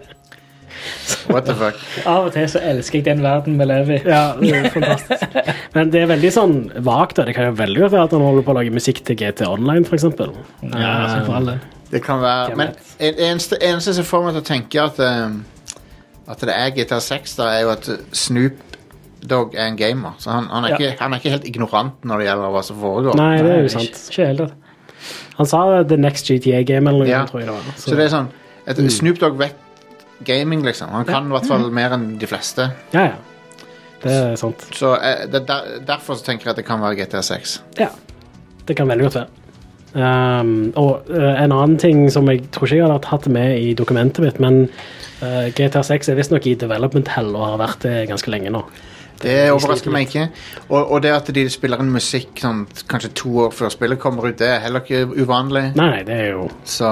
[1.31, 1.79] What the fuck?
[2.07, 4.01] Av og til så elsker jeg den verden vi lever i.
[4.09, 5.37] Ja, det er fantastisk.
[5.75, 6.55] Men det er veldig sånn
[6.87, 7.21] vagt.
[7.21, 9.45] Det kan jo veldig godt være at han holder på å lage musikk til GT
[9.49, 10.05] Online, f.eks.
[10.05, 11.59] Ja, altså for alle.
[11.91, 15.41] Det kan være Men eneste, eneste som får meg til å tenke at um,
[16.31, 18.61] At det er GTA 6, da, er jo at Snoop
[19.27, 20.15] Dogg er en gamer.
[20.23, 20.77] Så han, han, er Ja.
[20.79, 23.19] ikke, han er ikke helt ignorant når det gjelder hva som foregår.
[23.19, 23.99] Nei, det er jo sant.
[24.09, 24.51] Ikke helt det.
[25.41, 27.25] Han sa The Next GTA Game, eller noe, Ja.
[27.29, 27.75] tror jeg det var.
[27.77, 28.31] Så det er sånn
[28.71, 29.57] at Snoop Dogg vet
[30.27, 30.93] gaming, liksom.
[30.95, 32.71] Han kan i hvert fall mer enn de fleste.
[32.95, 33.19] Ja, ja.
[34.01, 34.63] Det er sant.
[34.73, 37.59] Så eh, det, der, derfor så tenker jeg at det kan være GTA 6.
[37.81, 37.91] Ja,
[38.69, 39.37] det kan veldig godt være.
[39.91, 43.73] Um, og uh, en annen ting som jeg tror ikke jeg hadde hatt med i
[43.75, 44.63] dokumentet mitt, men
[45.21, 48.63] uh, GTA 6 er visstnok i development hell og har vært det ganske lenge nå.
[49.21, 50.31] Det overrasker meg ikke.
[50.71, 54.31] Og, og det at de spiller en musikk sånn, kanskje to år før spillet kommer
[54.31, 55.67] ut, det er heller ikke uvanlig.
[55.77, 56.89] Nei, nei, det er jo Så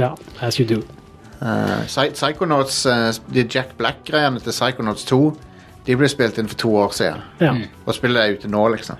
[0.00, 0.82] Ja, as you do.
[1.40, 5.20] Uh, Psy- Psychonauts, uh, de Jack Black-greiene til Psychonauts 2,
[5.86, 7.22] de ble spilt inn for to år siden.
[7.42, 7.52] Ja.
[7.86, 8.98] Og spillet er ute nå, liksom.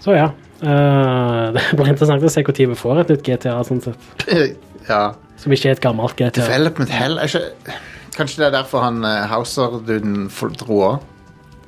[0.00, 0.30] Så ja.
[0.62, 4.08] eh, det blir interessant å se når vi får et nytt GTA, sånn sett.
[4.92, 5.02] ja.
[5.42, 6.46] som ikke er et gammelt GTA.
[6.46, 7.76] Development hell er ikke
[8.16, 11.02] Kanskje det er derfor han uh, Hauser-duden dro òg?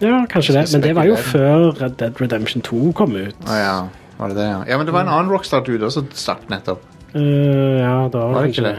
[0.00, 0.62] Ja, kanskje det.
[0.72, 3.42] Men det var jo før Red Dead Redemption 2 kom ut.
[3.44, 3.74] Å ja.
[4.16, 4.62] Var det det, ja?
[4.70, 6.80] Ja, men det var en annen Rockstar-dude også som stakk nettopp.
[7.18, 8.78] Eh, ja, da Var det ikke det?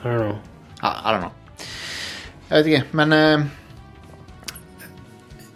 [0.00, 0.36] I don't know.
[0.82, 1.32] I, I don't know.
[2.50, 3.44] Jeg vet ikke, men uh,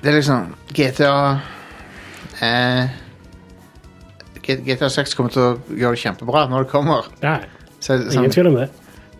[0.02, 1.14] Det er liksom GTA
[2.42, 2.84] uh,
[4.44, 7.06] GTA 6 kommer til å gjøre det kjempebra når det kommer.
[7.22, 7.38] Ja,
[7.80, 8.68] Så, ingen sånn, tvil om det.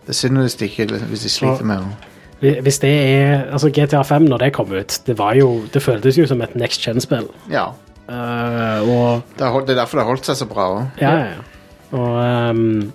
[0.05, 2.59] det er synd hvis de, ikke, hvis de sliter med det.
[2.61, 6.17] Hvis det er Altså, GTA 5, når det kom ut, det var jo Det føltes
[6.19, 7.29] jo som et next gen-spill.
[7.49, 7.71] Ja.
[8.05, 10.81] Uh, og Det er, det er derfor det har holdt seg så bra òg.
[11.01, 11.27] Ja, ja.
[11.33, 11.54] ja.
[11.91, 12.91] Og um,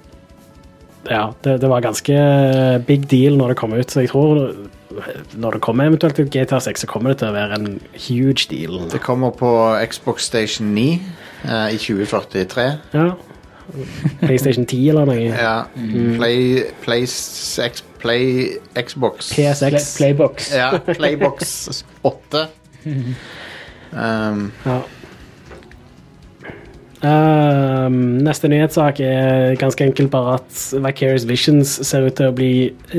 [1.10, 2.16] Ja, det, det var ganske
[2.86, 4.50] big deal når det kom ut, så jeg tror
[5.38, 8.48] når det kommer eventuelt et GTA 6, så kommer det til å være en huge
[8.50, 8.80] deal.
[8.90, 9.50] Det kommer på
[9.90, 10.86] Xbox Station 9
[11.46, 12.66] eh, i 2043.
[12.94, 13.08] Ja.
[14.20, 15.28] PlayStation 10 eller noe.
[15.30, 15.54] Ja.
[16.18, 19.30] Play, Play, sex, Play Xbox.
[19.34, 19.96] Play, PSX.
[19.96, 20.50] playbox.
[20.54, 22.46] Ja, Playbox 8.
[23.92, 24.80] Um, Ja.
[27.00, 32.52] Ehm, neste nyhetssak er ganske enkelt bare at Vicarious Visions ser ut til å bli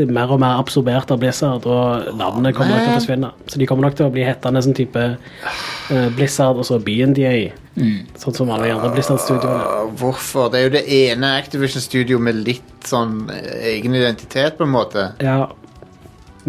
[0.09, 3.31] mer og mer absorbert av Blizzard, og navnet kommer nok til å forsvinne.
[3.45, 7.51] Så de kommer nok til å bli hettende som type uh, Blizzard og så BNDA,
[8.23, 9.69] sånn som alle de andre Blizzard-studioene.
[9.69, 10.49] uh, hvorfor?
[10.49, 14.73] Det er jo det ene Activision Studio med litt sånn eh, egen identitet, på en
[14.73, 15.11] måte.
[15.21, 15.43] Ja,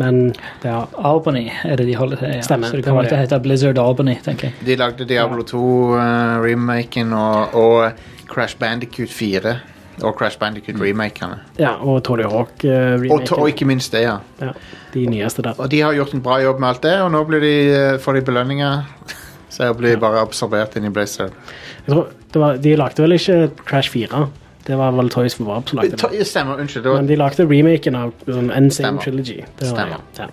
[0.01, 0.87] men ja.
[0.97, 2.33] Albany er det de holder til.
[2.37, 2.45] Ja.
[2.47, 4.67] Stemmer, Så det kan kommer til å hete Blizzard Albany, tenker jeg.
[4.67, 9.57] De lagde Diablo 2-remaken og, og Crash Bandicoot 4
[10.01, 11.39] og Crash Bandicoot remakene.
[11.61, 14.17] Ja, og Tony Hawk uh, Og, og ikke minst det, ja.
[14.41, 14.55] ja,
[14.95, 15.59] de nyeste der.
[15.61, 17.99] Og de har gjort en bra jobb med alt det, og nå blir de, eh,
[18.01, 19.11] får de belønninger.
[19.53, 21.37] Så jeg blir bare absorbert inn i Blizzard.
[21.85, 23.37] Jeg tror, det var, de lagde vel ikke
[23.69, 24.23] Crash 4?
[24.67, 26.27] Det var vel Toys for Bob som lagde det.
[26.27, 26.85] Stemmer, unnskyld.
[26.85, 29.41] Det var, Men de lagde remaken av um, Insane Trilogy.
[29.59, 30.01] Det var, Stemmer.
[30.19, 30.29] Ja.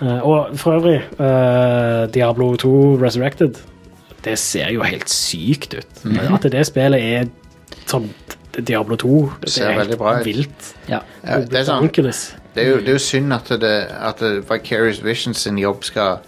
[0.00, 3.60] Uh, og for øvrig, uh, Diablo 2 Resurrected,
[4.24, 6.04] det ser jo helt sykt ut.
[6.04, 6.34] Mhm.
[6.34, 7.28] At det spillet er
[7.90, 8.08] sånn
[8.58, 10.26] Diablo 2, det ser er helt veldig bra ut.
[10.26, 10.72] vilt.
[10.88, 11.00] Ja.
[11.22, 14.32] ja, det, er sånn, det, er jo, det er jo synd at, det, at det
[14.48, 16.18] Vicarious Vision sin jobb skal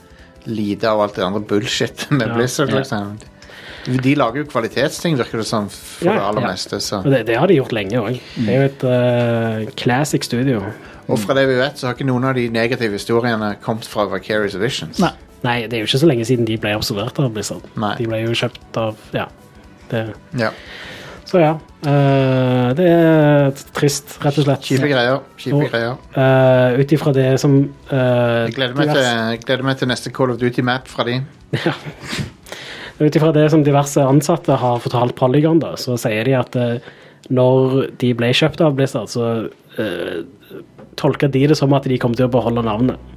[0.44, 2.34] lide av alt det andre bullshit med Ja.
[2.34, 2.70] Blizzard.
[2.70, 2.82] Ja.
[2.82, 3.18] Liksom.
[3.86, 6.50] De lager jo kvalitetsting, virker det som, for Ja, det aller ja.
[6.54, 6.78] meste.
[6.80, 7.00] Så.
[7.02, 8.20] Og det, det har de gjort lenge òg.
[8.36, 10.60] Det er jo et uh, classic studio.
[11.10, 14.06] Og fra det vi vet, så har ikke noen av de negative historiene kommet fra
[14.12, 15.00] Vicarious Visions.
[15.02, 15.10] Nei.
[15.42, 17.64] Nei, det er jo ikke så lenge siden de ble observert av Blizzard.
[17.74, 17.96] Nei.
[17.98, 19.26] De ble jo kjøpt av Ja.
[19.90, 20.04] Det,
[20.38, 20.52] Ja.
[21.26, 21.50] så ja.
[21.82, 24.62] Uh, det er trist, rett og slett.
[24.70, 25.18] Kjipe greier.
[25.42, 25.98] Kjipe Og- greier.
[26.14, 27.56] Uh, Ut ifra det som
[27.90, 31.18] uh, Jeg gleder, meg til, jeg gleder meg til neste Call of Duty-map fra de.
[32.98, 36.92] Ut ifra det som diverse ansatte har fortalt Polygon, da, så sier de at eh,
[37.32, 39.28] når de ble kjøpt av Blizzard, så
[39.78, 40.58] uh,
[41.00, 43.12] tolka de det som at de kom til å beholde navnet.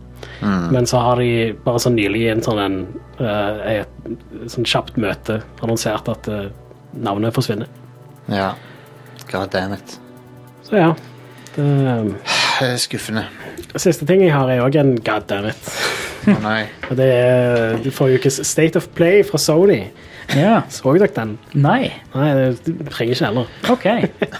[0.71, 2.77] Men så har de bare så nylig i en sånn en,
[3.19, 6.47] eh, et sånn kjapt møte annonsert at eh,
[6.93, 7.69] navnet forsvinner.
[8.31, 8.53] Ja.
[9.31, 9.97] God damn it.
[10.67, 10.93] Så ja.
[11.55, 11.65] Det,
[12.59, 13.27] Det er skuffende.
[13.81, 15.71] Siste ting jeg har, er òg en god damn it.
[16.25, 16.61] Å nei.
[16.89, 19.83] Og det er forrige ukes State of Play fra Sony.
[20.33, 20.61] ja.
[20.73, 21.35] Så dere den?
[21.53, 21.91] Nei.
[22.15, 23.51] Nei, det du trenger ikke heller.
[23.69, 23.85] OK.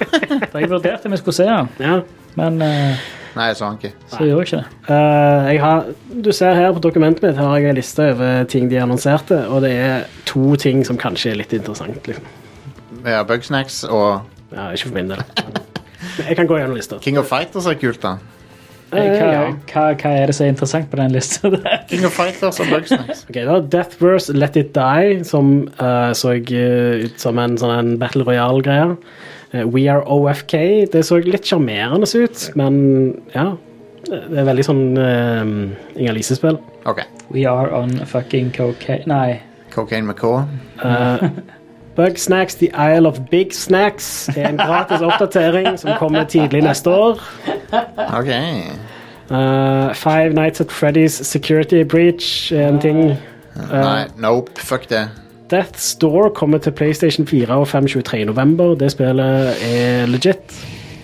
[0.52, 2.00] Da jeg vurderte om jeg skulle se den, Ja.
[2.40, 3.04] men uh,
[3.36, 3.92] Nei, jeg så han ikke.
[4.08, 4.66] så gjorde jeg ikke det.
[4.90, 5.86] Uh, jeg har,
[6.26, 9.62] du ser her på dokumentet mitt har jeg en liste over ting de annonserte, og
[9.68, 12.00] det er to ting som kanskje er litt interessant.
[12.08, 12.26] Liksom.
[13.06, 14.24] Ja, Bugsnacks og
[14.56, 15.22] Ja, ikke for min del.
[16.24, 16.98] Jeg kan gå gjennom lista.
[17.04, 18.16] King of Fighters er kult, da.
[18.92, 21.50] Hva, hva, hva er det som er interessant på den lista?
[21.90, 23.26] King of Fighters og Bugsnacks.
[23.30, 28.28] Okay, da Deathverse Let It Die, som uh, så eh, ut som en sånn Battle
[28.28, 28.94] Royale-greie.
[29.56, 30.58] Uh, We Are OFK.
[30.94, 32.78] Det så litt sjarmerende ut, men
[33.36, 33.54] ja.
[34.06, 35.44] Det er veldig sånn uh,
[35.98, 36.62] Inger-Lise-spill.
[36.86, 37.10] Okay.
[37.34, 39.42] We are on fucking cocaine Nei.
[39.74, 40.46] Cocaine McCaw.
[40.80, 41.30] Uh,
[41.96, 46.90] Bug Snacks The Isle of Big Snacks er en gratis oppdatering som kommer tidlig neste
[46.92, 47.22] år.
[48.18, 48.32] OK.
[49.32, 53.00] Uh, Five Nights at Freddy's Security Breach er en ting.
[53.72, 54.52] Nei, nope.
[54.60, 55.06] Fuck det.
[55.54, 58.26] Death's Door kommer til PlayStation 4 og 5 23.
[58.26, 58.76] november.
[58.76, 60.56] Det spillet er legit.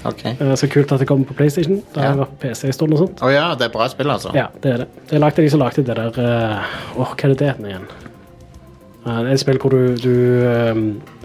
[0.06, 0.34] Okay.
[0.42, 1.76] Uh, så kult at det kommer på PlayStation.
[1.94, 2.16] Det har Ja.
[2.24, 3.22] vært på PC en stund og sånt.
[3.24, 4.32] Oh, ja, det er bra spill, altså.
[4.36, 4.88] Ja, det er det.
[5.10, 6.64] Det er lagt av de som lagde det der uh,
[6.98, 7.86] Åh, hva er det det heter igjen?
[9.02, 10.12] Uh, det er et spill hvor du, du
[10.46, 10.82] um,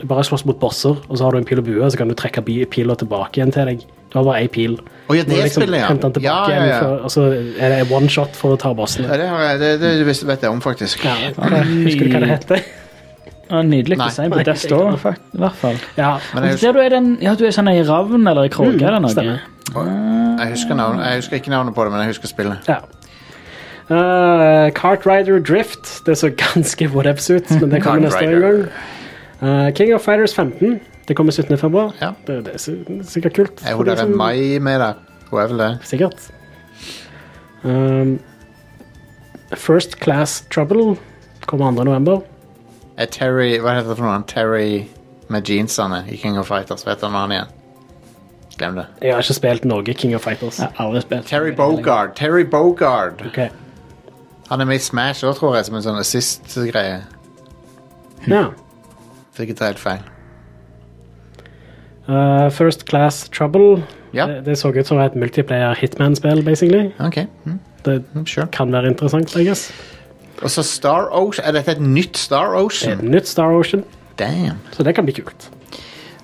[0.08, 2.14] bare slåss mot bosser, og så har du en pil og bue, så kan du
[2.16, 3.82] trekke bi- pila tilbake igjen til deg.
[4.12, 4.78] Du har bare én pil.
[5.10, 5.90] Å ja, det liksom spillet, ja.
[5.92, 6.78] den Ja, ja, ja.
[6.80, 7.26] for- og så
[7.60, 9.10] er det one shot for å ta bossene.
[9.10, 11.04] Ja, det, har jeg, det, det visste- vet jeg om, faktisk.
[11.04, 12.64] Ja, Husker du hva det heter?
[13.50, 15.76] Ja, nydelig design på Death Store, i hvert fall.
[15.98, 18.48] Ja, Men Og jeg, Der du er den, ja, du er sånn i ravn eller
[18.48, 19.12] i kroge eller noe.
[19.12, 19.44] stemmer.
[19.76, 22.58] jeg, husker navnet, jeg husker ikke navnet på det, men jeg husker spillet.
[22.72, 22.80] ja.
[23.90, 26.06] Uh, Kart Rider Drift.
[26.06, 28.62] Det så ganske whatevs ut, men det kommer neste gang.
[29.42, 30.80] Uh, King of Fighters 15.
[31.08, 31.58] Det kommer 17.
[31.58, 31.92] februar.
[32.00, 32.12] Ja.
[32.26, 33.62] Det, det er sikkert kult.
[33.62, 34.94] Jeg tror det en Mai med der?
[35.30, 35.78] Hun er vel det?
[35.82, 36.30] Sikkert.
[37.62, 38.18] Um,
[39.54, 40.96] First Class Trouble
[41.46, 41.84] kommer 2.
[41.84, 42.20] november.
[42.96, 44.22] Er Terry Hva heter det for noe?
[44.26, 44.86] Terry
[45.28, 46.86] med jeansene i King of Fighters.
[46.86, 47.52] Vet du han igjen?
[48.58, 48.86] Glem det.
[49.02, 50.58] Jeg har ikke spilt noe King of Fighters.
[50.58, 51.26] Jeg har aldri spilt.
[51.28, 52.16] Terry Bogard.
[52.16, 53.22] Terry Bogard.
[53.26, 53.65] Ok.
[54.50, 57.00] Han er med i Smash òg, tror jeg, som en sånn assist-greie.
[58.30, 58.44] Ja.
[59.34, 60.04] Fikk jeg ikke tar helt feil.
[62.06, 63.82] Uh, First Class Trouble.
[64.14, 64.26] Ja.
[64.30, 66.92] Det, det så ut som et multiplayer hitman-spill, basically.
[67.02, 67.24] OK.
[67.44, 68.46] Mm, Det mm, sure.
[68.54, 69.72] kan være interessant, I guess.
[70.42, 71.46] Og så Star Ocean.
[71.48, 72.98] Er dette et nytt Star Ocean?
[72.98, 73.84] et nytt Star Ocean,
[74.18, 74.58] Damn.
[74.72, 75.50] så det kan bli kult.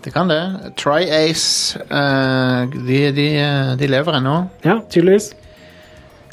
[0.04, 0.40] Det kan det.
[0.76, 4.48] Tri-Ace uh, de, de, eh, de lever ennå.
[4.64, 5.32] Ja, tydeligvis.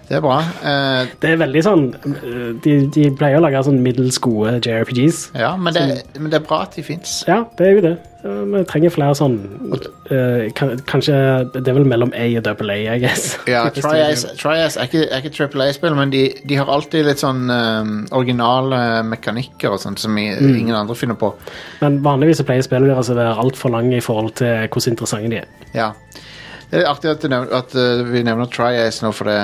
[0.10, 0.40] Det er bra.
[0.66, 5.20] Uh, Det er veldig sånn uh, De, de pleier å lage sånn middels gode JRPGs.
[5.38, 5.84] ja, men det,
[6.18, 7.20] men det er bra at de fins.
[7.30, 7.98] Ja, det er jo det.
[8.20, 9.36] Vi trenger flere sånn
[9.72, 11.14] uh, kan, Kanskje
[11.54, 13.38] Det er vel mellom A og double A, I guess.
[13.48, 14.34] Ja, Tri-Ace
[14.82, 18.82] er ikke, er ikke Triple A-spill, men de, de har alltid litt sånn um, originale
[19.08, 20.58] mekanikker og sånt som i, Mm.
[20.58, 21.30] ingen andre finner på.
[21.84, 25.32] Men vanligvis så pleier spillene deres å være altfor lange i forhold til hvor interessante
[25.32, 25.48] de er.
[25.78, 25.90] Ja.
[26.70, 27.74] Det er artig at, nevner, at
[28.12, 29.40] vi nevner Tri-Ace nå, for det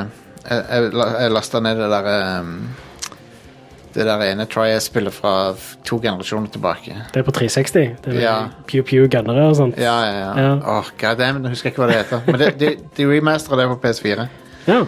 [0.49, 2.51] jeg, jeg, jeg lasta ned det der um,
[3.95, 6.95] Det der ene Trias-spillet fra f- to generasjoner tilbake.
[7.13, 7.71] Det er på 360.
[8.03, 8.34] Det er Ja.
[8.67, 9.77] Pew Pew Gunnere og sånt.
[9.79, 10.31] Ja, ja, ja.
[10.43, 10.49] Ja.
[10.77, 12.21] Åh, God damn, jeg husker ikke hva det heter.
[12.27, 14.25] Men det, de, de remasteret det på PS4.
[14.67, 14.81] Ja.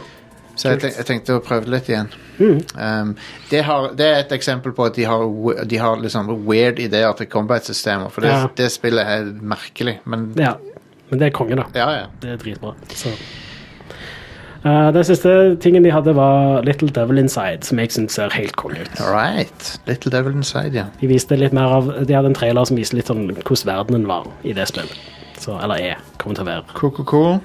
[0.58, 2.08] Så jeg, tenk, jeg tenkte å prøve det litt igjen.
[2.42, 2.60] Mm.
[2.76, 3.16] Um,
[3.52, 6.80] det, har, det er et eksempel på at de har, we- de har liksom weird
[6.84, 8.10] ideer til combat-systemer.
[8.12, 8.48] For det, Ja.
[8.58, 10.00] det spillet er merkelig.
[10.06, 10.56] Men ja.
[11.10, 11.64] Men det er konge, da.
[11.78, 12.06] ja, ja.
[12.20, 12.74] Det er dritbra.
[12.92, 13.14] Så.
[14.68, 15.32] Eh, den siste
[15.64, 19.00] tingen de hadde, var Little Devil Inside, som jeg syns ser helt konge ut.
[19.04, 19.68] All right.
[19.88, 20.88] Little Devil Inside, ja.
[21.00, 24.10] De viste litt mer av De hadde en trailer som viste litt sånn hvordan verdenen
[24.10, 24.98] var i det spillet.
[25.38, 26.04] Så, eller er.
[26.18, 26.66] Kommer til å være.
[26.76, 27.40] Cool, cool, cool.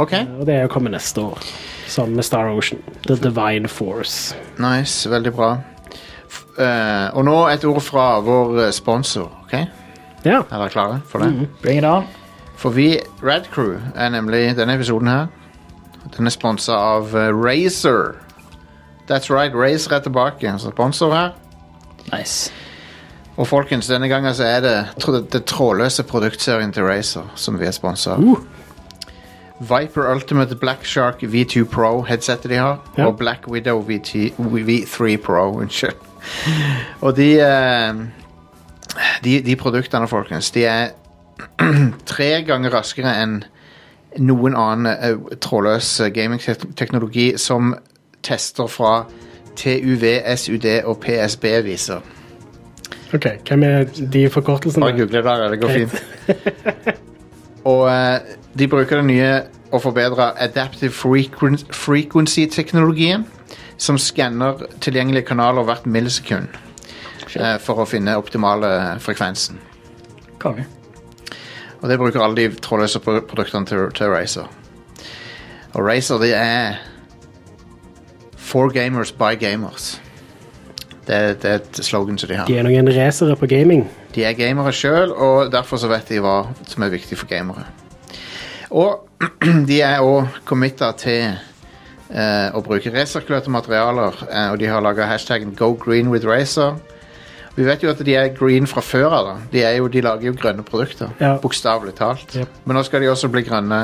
[0.00, 0.14] OK.
[0.40, 1.40] Og det er jo kommet neste år.
[1.90, 2.82] Som med Star Ocean.
[3.06, 4.36] The Divine Force.
[4.60, 5.08] Nice.
[5.10, 5.54] Veldig bra.
[6.30, 9.30] F eh, og nå et ord fra vår sponsor.
[9.46, 9.56] OK?
[10.26, 10.42] Ja.
[10.42, 11.48] Er dere klare for det?
[11.62, 12.10] Bring it on.
[12.60, 15.30] For vi, Radcrew, er nemlig denne episoden her.
[16.16, 18.14] Den er sponsa av uh, Razer.
[19.10, 21.30] That's right, Razer er tilbake som sponsor her.
[22.12, 22.52] Nice.
[23.36, 24.76] Og folkens, denne gangen så er det
[25.32, 28.46] det trådløse produktserien til Razer som vi er sponsa av.
[29.60, 33.06] Viper Ultimate Black Shark V2 Pro headsetet de har, Ja.
[33.06, 35.50] og Black Widow VT, V3 Pro.
[35.60, 35.96] Unnskyld.
[37.04, 37.94] og de, eh,
[39.24, 40.88] de De produktene, folkens, de er
[42.06, 43.44] tre ganger raskere enn
[44.18, 47.74] noen annen eh, trådløs eh, gamingteknologi som
[48.22, 49.04] tester fra
[49.56, 52.00] TUV, SUD og PSB viser.
[53.14, 54.84] OK, hvem er de forkortelsene?
[54.84, 56.04] Bare google det, det går fint.
[57.70, 58.18] Og eh,
[58.58, 63.26] de bruker den nye og forbedra Adaptive Frequency-teknologien,
[63.78, 66.46] som skanner tilgjengelige kanaler hvert millisekund
[67.62, 69.58] for å finne optimale frekvensen.
[70.42, 70.79] Konge.
[71.80, 74.48] Og det bruker alle de trådløse produktene til, til Razer.
[75.72, 76.74] Og Razer, det er
[78.36, 80.00] For gamers by gamers.
[81.06, 82.46] Det, det er et slogan som de har.
[82.46, 83.84] De er noen racere på gaming.
[84.14, 87.64] De er gamere sjøl, og derfor så vet de hva som er viktig for gamere.
[88.70, 89.06] Og
[89.70, 95.06] de er òg committa til eh, å bruke racerkløte materialer, eh, og de har laga
[95.10, 96.76] hashtaggen Go green with Racer.
[97.56, 99.30] Vi vet jo at de er green fra før av.
[99.52, 101.10] De, er jo, de lager jo grønne produkter.
[101.20, 101.34] Ja.
[101.42, 102.36] Bokstavelig talt.
[102.36, 102.60] Yep.
[102.64, 103.80] Men nå skal de også bli grønne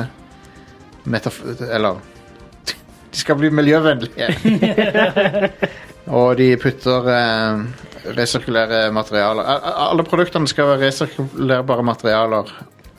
[1.07, 1.41] metaf...
[1.67, 1.99] Eller
[3.11, 4.29] De skal bli miljøvennlige.
[6.17, 7.61] og de putter eh,
[8.17, 9.43] resirkulære materialer
[9.87, 12.51] Alle produktene skal være resirkulerbare materialer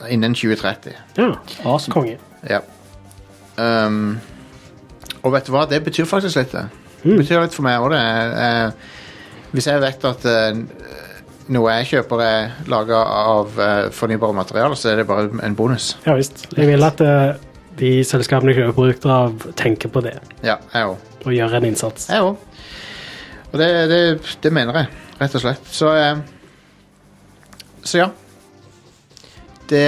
[0.09, 0.93] innen 2030.
[1.17, 1.31] Ja,
[1.65, 1.93] Awesome.
[1.93, 2.17] konge.
[2.49, 2.61] Ja.
[3.59, 4.19] Um,
[5.23, 5.65] og vet du hva?
[5.67, 6.53] Det betyr faktisk litt.
[6.55, 6.69] Det
[7.03, 7.99] Det betyr litt for meg òg, det.
[8.45, 8.71] Eh,
[9.51, 10.59] hvis jeg vet at eh,
[11.53, 15.95] noe jeg kjøper er laga av eh, fornybare materialer, så er det bare en bonus.
[16.05, 16.45] Ja visst.
[16.57, 17.39] Jeg vil at eh,
[17.79, 21.19] de selskapene jeg kjøper produkter av, tenker på det Ja, jeg også.
[21.25, 22.09] og gjør en innsats.
[22.11, 22.47] Jeg òg.
[23.49, 24.01] Og det, det,
[24.43, 24.89] det mener jeg,
[25.21, 25.71] rett og slett.
[25.73, 25.93] Så
[27.81, 28.09] Så ja.
[29.69, 29.85] Det,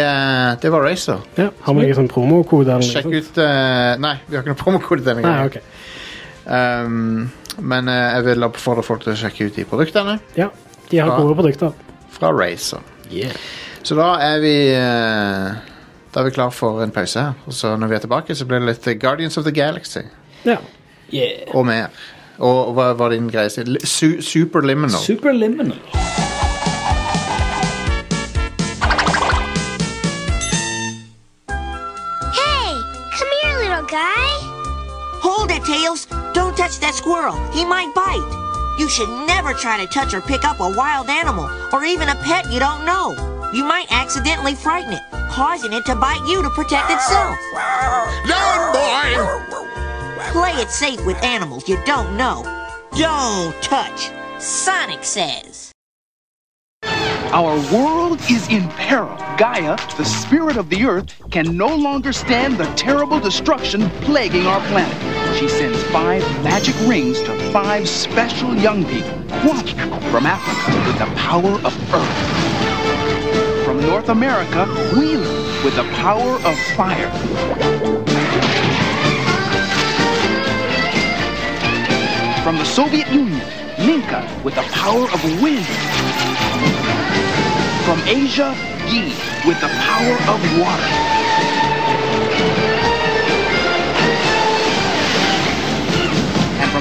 [0.62, 1.22] det var Racer.
[1.38, 2.76] Ja, Har vi ingen sånn promokode?
[2.86, 5.42] Sjekk ut Nei, vi har ikke noen promokode denne gangen.
[5.42, 5.62] Nei, okay.
[5.62, 5.78] ok.
[6.46, 10.50] Um, men eh, jeg vil oppfordre folk til å sjekke ut de produktene Ja,
[10.92, 11.74] de har gode produkter.
[12.12, 12.80] fra Razer.
[13.84, 15.52] Så da er vi eh,
[16.14, 17.34] Da er vi klar for en pause her.
[17.48, 20.04] Og så når vi er tilbake, så blir det litt Guardians of the Galaxy
[20.46, 20.58] Ja.
[21.12, 21.56] Yeah.
[21.56, 21.88] og mer.
[22.40, 23.50] Og hva var din greie?
[23.50, 25.00] Su Superliminal.
[25.00, 26.21] Superliminal.
[36.82, 37.36] That squirrel.
[37.52, 38.76] He might bite.
[38.78, 42.16] You should never try to touch or pick up a wild animal, or even a
[42.16, 43.14] pet you don't know.
[43.54, 47.38] You might accidentally frighten it, causing it to bite you to protect itself.
[48.28, 49.62] Down, boy!
[50.32, 52.44] Play it safe with animals you don't know.
[52.98, 54.12] Don't touch.
[54.40, 55.72] Sonic says.
[57.34, 59.16] Our world is in peril.
[59.38, 64.60] Gaia, the spirit of the earth, can no longer stand the terrible destruction plaguing our
[64.68, 65.11] planet.
[65.36, 69.18] She sends five magic rings to five special young people.
[69.44, 69.66] One
[70.12, 73.66] from Africa with the power of earth.
[73.66, 74.66] From North America,
[74.96, 77.10] Wheeler with the power of fire.
[82.44, 83.42] From the Soviet Union,
[83.80, 85.66] Minka with the power of wind.
[87.86, 88.56] From Asia,
[88.88, 89.14] Yi
[89.48, 91.21] with the power of water.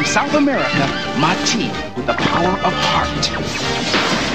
[0.00, 0.86] from South America,
[1.18, 3.26] Mati, with the power of heart.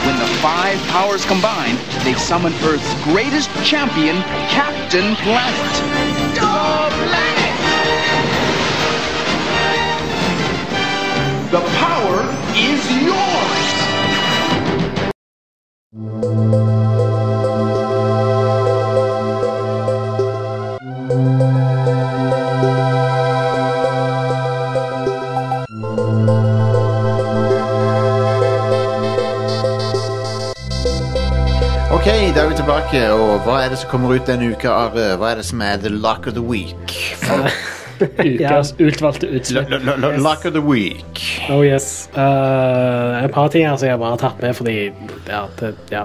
[0.05, 4.15] When the five powers combine, they summon Earth's greatest champion,
[4.49, 5.73] Captain Planet.
[6.35, 7.55] Go Planet!
[11.49, 12.21] The power
[12.53, 13.95] is yours!
[32.91, 35.15] Tilbake, og hva er det som kommer ut denne uka, Are?
[35.17, 37.15] Hva er det som er the lock of the week?
[38.19, 39.69] Ukas utvalgte utslipp.
[39.71, 41.21] L- l- l- Lock of the week.
[41.49, 42.09] Oh yes.
[42.15, 44.75] Uh, et par ting her som jeg bare har tatt med fordi
[45.29, 46.03] ja, det, ja.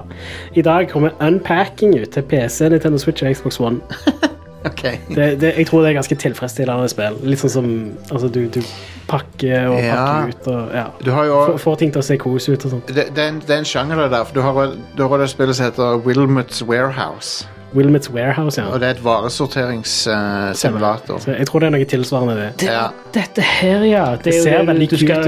[0.55, 3.81] I dag kommer Unpacking ut til PC, Nintendo Switch og Xbox One.
[4.65, 4.83] Ok.
[5.17, 7.15] Det, det, jeg tror det er ganske tilfredsstillende spill.
[7.25, 7.67] Litt sånn som
[8.13, 8.61] altså, du, du
[9.09, 9.95] pakker og Ja.
[9.97, 10.85] pakker ut og ja.
[11.01, 12.87] Du Får, får ting til å se kos ut og sånt.
[12.93, 14.53] det, det, er en, det er en sjanger der, for du har,
[14.99, 17.47] du har det spillet som heter Wilmots Warehouse.
[17.73, 18.67] Wilmots Warehouse, ja.
[18.69, 21.17] Og det er et varesorteringssimulator.
[21.23, 22.51] Uh, jeg tror det er noe tilsvarende det.
[22.65, 22.87] Det, Ja.
[23.15, 24.05] Dette her, ja.
[24.17, 25.23] Det, Det er ser veldig du skal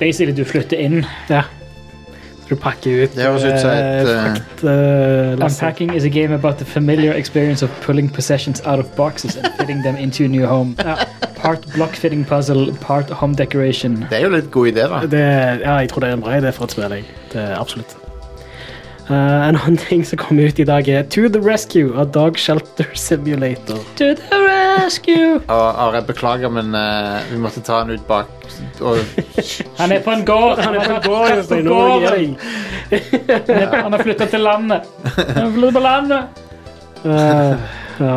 [0.00, 1.04] Basically, du flytter inn.
[1.30, 1.42] Ja.
[2.42, 5.44] Så du pakker ut Det høres ut som et, eh, frakt, eh.
[5.46, 9.46] Unpacking is a game about the familiar experience of pulling possessions out of boxes and
[9.58, 10.74] fitting them into a new home.
[11.36, 14.06] Part block fitting puzzle, part home decoration.
[14.10, 15.00] Det er jo litt god idé, da.
[15.06, 15.24] Det,
[15.64, 16.90] ja, jeg tror det er en bra idé for et spill.
[16.90, 17.04] jeg.
[17.32, 17.96] Det er absolutt.
[19.10, 19.16] Uh,
[19.48, 22.86] en annen ting som kommer ut i dag, er To the Rescue, a dog shelter
[22.94, 23.82] simulator.
[23.96, 24.41] To the
[24.84, 25.40] rescue!
[25.48, 28.26] Og Are, beklager, men eh, vi måtte ta han ut bak
[28.80, 28.98] og
[29.80, 30.58] Han er på en gård!
[30.64, 32.36] Han er på en gård, Jostein, nå jeg.
[32.90, 34.88] Han er- Han har flytta til landet.
[35.16, 36.22] Han har flyttet på landet.
[37.04, 37.54] Eh,
[38.00, 38.16] ja.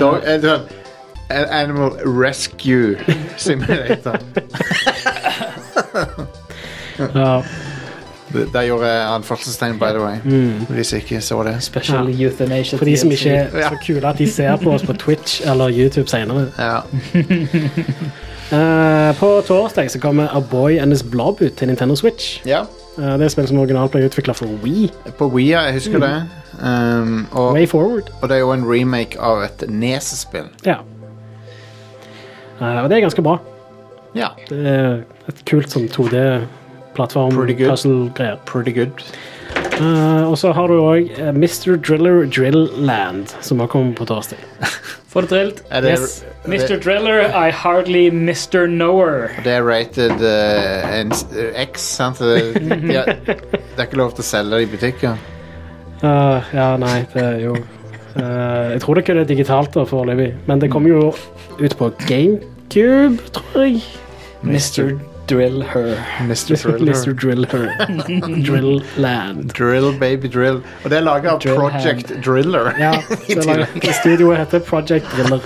[0.00, 0.74] Dog, eh, du vet,
[1.30, 2.96] An- Animal Rescue
[3.36, 4.18] Simulator.
[7.14, 7.42] ja.
[8.32, 10.16] Det- Der gjorde jeg anførselstegn, by the way.
[10.24, 10.66] Mm.
[10.68, 11.62] Hvis ikke så det.
[11.62, 12.78] Special euthanasia.
[12.78, 15.68] For de som ikke er så kule at de ser på oss på Twitch eller
[15.70, 16.46] YouTube senere.
[16.58, 16.76] Ja.
[18.52, 22.40] uh, på torsdag så kommer A Boy and His Blob ut til Nintendo Switch.
[22.46, 22.60] ja.
[22.98, 24.86] Uh, det er spill som originalt ble utvikla for Wii.
[25.18, 26.22] På Wii, ja, jeg husker det.
[26.62, 28.08] Um, og, Way Forward.
[28.22, 30.46] og det er jo en remake av et Nes-spill.
[30.64, 30.78] Ja.
[32.60, 33.36] Uh, og det er ganske bra.
[34.16, 34.28] Ja.
[34.48, 36.46] Det er et kult sånn 2D-plattform,
[36.96, 37.70] Pretty good.
[37.70, 38.38] puzzle-greier.
[38.46, 39.02] Pretty good.
[39.80, 41.76] Uh, og så har du òg Mr.
[41.76, 44.40] Driller Drill Land, som har kommet på torsdag.
[45.12, 45.62] Får det drilt.
[45.70, 46.24] Det, Yes.
[46.46, 46.68] Mr.
[46.68, 48.66] det, Driller, I hardly Mr.
[48.66, 49.28] Knower.
[49.44, 51.12] det er rated uh, en,
[51.70, 52.18] X, sant?
[52.18, 52.42] Det,
[52.96, 55.16] ja, det er ikke lov til å selge det i butikker.
[56.04, 60.34] Eh, ja, nei, det er jo eh, Jeg tror det kun er digitalt da, foreløpig,
[60.46, 61.06] men det kommer jo
[61.56, 63.80] ut på GameCube, tror jeg.
[64.44, 64.92] Mr.
[65.28, 65.96] Drill Her.
[66.28, 66.56] Mr.
[66.56, 66.92] Thriller.
[66.92, 67.12] Mr.
[67.12, 67.66] Drill Her.
[68.48, 69.50] Drill Land.
[69.58, 70.62] Drill, baby drill.
[70.84, 72.72] Og det er laget av Drill Project Driller.
[72.78, 72.92] Ja,
[73.28, 75.40] det er laget- studioet heter Project Driller.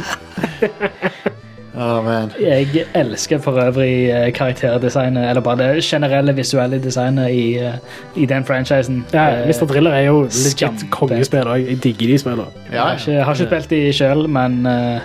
[1.80, 2.32] Oh, man.
[2.40, 7.74] Jeg elsker for øvrig eh, karakterdesignet, eller bare det generelle visuelle designet i, eh,
[8.16, 9.04] i den franchisen.
[9.14, 9.64] Ja, Eh, Mr.
[9.70, 11.62] Driller er jo litt kongespill òg.
[11.70, 12.44] Jeg digger de spillene.
[12.66, 15.00] Jeg Ja, har ikke, har ikke spilt de sjøl, men eh,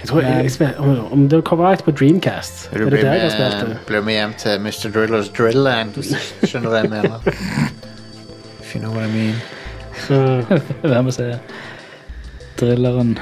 [0.00, 2.70] Jeg tror jeg, jeg spil, om, om det var ut på Dreamcast.
[2.72, 3.76] Du Er det blir der jeg har spilt det?
[3.86, 4.88] blir med hjem til Mr.
[4.94, 5.90] Drillers Drillland.
[5.94, 6.08] hvis
[6.40, 7.20] du Skjønner hva jeg mener.
[8.60, 9.34] If you know what I mean.
[10.82, 11.38] Vær med å se.
[12.60, 13.18] Drilleren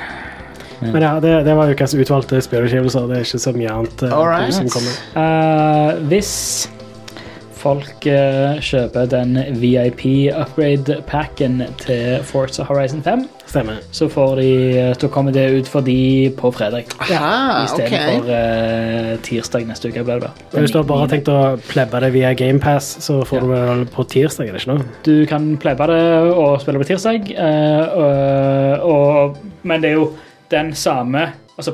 [0.81, 3.07] Men ja, det, det var ukas utvalgte spillutgivelser.
[3.11, 4.55] Det er ikke så mye annet uh, Alright.
[4.55, 4.93] som kommer.
[5.19, 6.33] Uh, Hvis
[7.59, 13.79] folk uh, kjøper den VIP-upgrade-packen til Forza Horizon 5, Stemmer.
[13.91, 16.85] så får de, eh, da kommer det ut for de på fredag.
[17.11, 19.15] Ja, Istedenfor okay.
[19.15, 20.05] uh, tirsdag neste uke.
[20.05, 20.31] Ble det.
[20.53, 23.75] Og Hvis du har bare tenkt å plebbe det via GamePass, så får Ja.
[23.75, 24.85] du det på tirsdag, er det ikke noe?
[25.05, 26.03] Du kan plebbe det
[26.37, 30.11] og spille på tirsdag, uh, og, og, men det er jo
[30.51, 31.73] den samme altså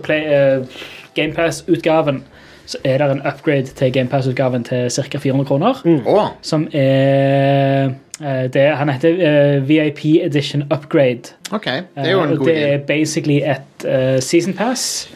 [1.15, 2.23] GamePass-utgaven.
[2.67, 5.19] Så er det en upgrade til GamePass-utgaven til ca.
[5.19, 5.83] 400 kroner.
[6.09, 7.91] Å, Som er eh,
[8.21, 11.35] det, Han heter uh, VIP Edition Upgrade.
[11.53, 11.65] ok.
[11.65, 15.09] Det er jo en Eh, god det er basically et uh, season pass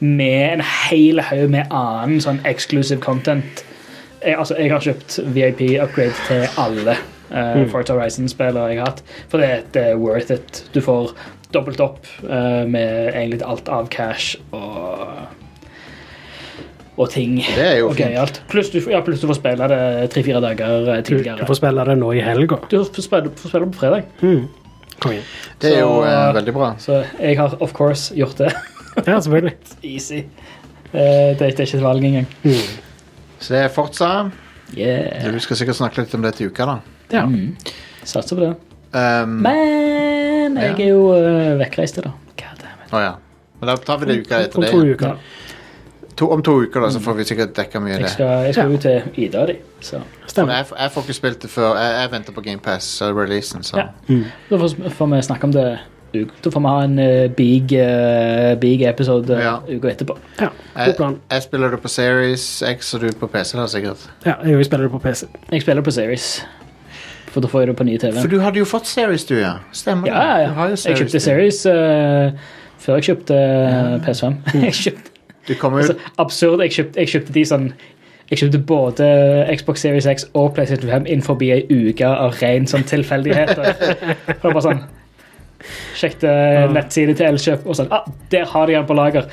[0.00, 3.64] med en hel haug med annen sånn exclusive content.
[4.24, 6.96] Jeg, altså, jeg har kjøpt VIP upgrade til alle
[7.30, 9.02] uh, Forza Horizon-spillere jeg har hatt.
[9.28, 10.64] For det, det er worth it.
[10.74, 11.14] Du får
[11.54, 15.43] dobbelt opp uh, med egentlig alt av cash og
[16.96, 17.36] og ting.
[17.42, 18.08] Det er jo og fint.
[18.08, 18.42] gøyalt.
[18.48, 21.36] Pluss du, ja, plus du får spille det tre-fire dager tidligere.
[21.36, 22.56] Du, du får spille det nå i helga.
[22.70, 24.04] Du får spille, får spille på fredag.
[24.22, 24.48] Mm.
[25.60, 26.74] Det er jo Så- eh, veldig bra.
[26.78, 28.52] Så jeg har of course gjort det.
[29.06, 29.54] Ja, selvfølgelig.
[29.82, 30.20] Easy.
[30.94, 32.26] Eh, det, det er ikke et valg engang.
[33.40, 34.30] Så det er Forza.
[34.78, 35.32] Yeah.
[35.34, 36.76] Du skal sikkert snakke litt om det til uka, da.
[37.12, 37.24] Ja.
[38.06, 38.52] Satser på det.
[38.94, 40.84] Um, Men jeg Ja.
[40.84, 42.92] er jo uh, vekkreist, i God damn it.
[42.92, 43.12] Ja.
[43.60, 45.00] Men da tar vi det uka etter det.
[45.02, 45.16] ja.
[46.16, 48.10] To, om to uker, da, så får vi sikkert dekka mye av Jeg det.
[48.12, 48.76] skal, jeg skal Ja.
[48.78, 50.52] til Ida di, så For Stemmer.
[50.54, 51.74] jeg, jeg får ikke spilt det før.
[51.76, 53.86] Jeg, jeg venter på GamePass-releasen, så Ja.
[54.50, 55.78] da får, får vi snakke om det.
[56.14, 59.56] u- Da får vi ha en eh, big, eh, big episode uh, Ja.
[59.68, 60.16] uka etterpå.
[60.40, 61.20] Ja, god jeg, plan.
[61.30, 64.06] jeg spiller det på Series X, og du på PC, da, sikkert.
[64.26, 65.24] Ja, jeg vil spille det på PC.
[65.50, 66.44] Jeg spiller på Series.
[67.26, 68.12] for da får jeg det på nye TV.
[68.20, 69.54] For du hadde jo fått Series, du, ja.
[69.72, 70.42] Stemmer Ja, ja, det.
[70.42, 70.48] ja.
[70.48, 71.18] Du har jo Jeg kjøpte du.
[71.18, 72.30] Series eh,
[72.78, 74.36] før jeg kjøpte eh, PS5.
[74.62, 75.10] jeg kjøpte,
[75.48, 76.62] altså, absurd.
[76.64, 77.68] Jeg kjøpte, jeg kjøpte de sånn
[78.30, 79.06] jeg kjøpte både
[79.52, 83.52] Xbox Series X og PlayStation 5 innenfor ei uke av ren sånn tilfeldighet.
[83.58, 84.84] Det var bare sånn
[85.96, 86.24] Sjekket
[86.74, 89.28] nettside til Elkjøp og sånn ah, Der har de den på lager.